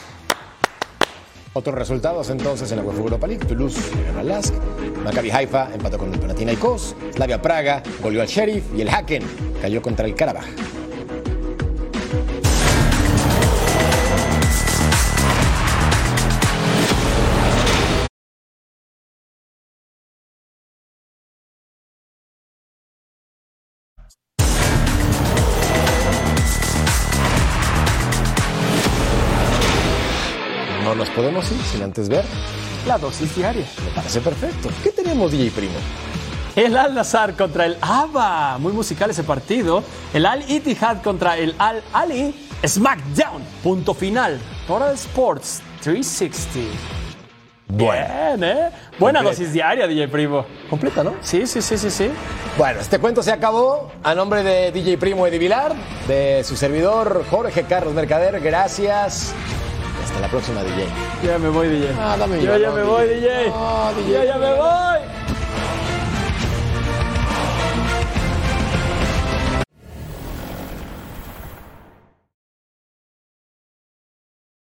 Otros 1.52 1.74
resultados 1.74 2.30
entonces 2.30 2.72
en 2.72 2.78
la 2.78 2.82
UEFA 2.82 3.00
Europa 3.00 3.26
League. 3.26 3.44
Toulouse 3.44 3.78
ganó 4.06 4.20
al 4.20 4.28
Lask. 4.28 4.54
Maccabi 5.04 5.30
Haifa 5.30 5.68
empató 5.74 5.98
con 5.98 6.14
el 6.14 6.18
Panathinaikos. 6.18 6.96
Slavia 7.14 7.42
Praga 7.42 7.82
goleó 8.00 8.22
al 8.22 8.28
Sheriff. 8.28 8.64
Y 8.74 8.80
el 8.80 8.88
Haken 8.88 9.22
cayó 9.60 9.82
contra 9.82 10.06
el 10.06 10.14
Karabaj. 10.14 10.46
Ir 31.38 31.62
sin 31.70 31.82
antes 31.82 32.08
ver 32.08 32.24
La 32.86 32.96
dosis 32.98 33.34
diaria. 33.36 33.66
Me 33.84 33.90
parece 33.90 34.20
perfecto. 34.20 34.70
¿Qué 34.82 34.90
tenemos, 34.90 35.30
DJ 35.32 35.50
Primo? 35.50 35.74
El 36.54 36.76
Al 36.76 36.94
Nazar 36.94 37.34
contra 37.34 37.66
el 37.66 37.76
ABA. 37.80 38.56
Muy 38.58 38.72
musical 38.72 39.10
ese 39.10 39.22
partido. 39.22 39.84
El 40.14 40.24
Al 40.24 40.50
Ittihad 40.50 41.02
contra 41.02 41.36
el 41.36 41.54
Al 41.58 41.82
Ali. 41.92 42.34
SmackDown. 42.66 43.42
Punto 43.62 43.92
final. 43.92 44.40
Total 44.66 44.94
Sports 44.94 45.60
360. 45.82 46.60
Bien, 47.68 48.42
¿eh? 48.44 48.70
Buena 48.98 49.18
Completa. 49.18 49.22
dosis 49.24 49.52
diaria, 49.52 49.86
DJ 49.86 50.08
Primo. 50.08 50.46
Completa, 50.70 51.02
¿no? 51.04 51.14
Sí, 51.20 51.46
sí, 51.46 51.60
sí, 51.60 51.76
sí, 51.76 51.90
sí. 51.90 52.10
Bueno, 52.56 52.80
este 52.80 52.98
cuento 52.98 53.22
se 53.22 53.32
acabó. 53.32 53.92
A 54.02 54.14
nombre 54.14 54.42
de 54.42 54.72
DJ 54.72 54.96
Primo 54.96 55.26
de 55.26 55.38
Vilar, 55.38 55.74
de 56.06 56.42
su 56.44 56.56
servidor 56.56 57.24
Jorge 57.28 57.64
Carlos 57.64 57.92
Mercader, 57.92 58.40
gracias. 58.40 59.34
Hasta 60.06 60.20
la 60.20 60.28
próxima, 60.28 60.62
DJ. 60.62 60.86
Ya 61.24 61.38
me 61.38 61.48
voy, 61.48 61.68
DJ. 61.68 61.90
Ah, 61.98 62.16
dame 62.18 62.40
Yo 62.40 62.56
ya 62.56 62.68
no, 62.68 62.74
me 62.74 62.80
DJ. 62.82 62.90
voy, 62.90 63.08
DJ. 63.08 63.50
No, 63.50 63.92
DJ. 63.96 64.12
Yo 64.12 64.24
ya 64.24 64.38
me 64.38 64.54
voy. 64.54 65.35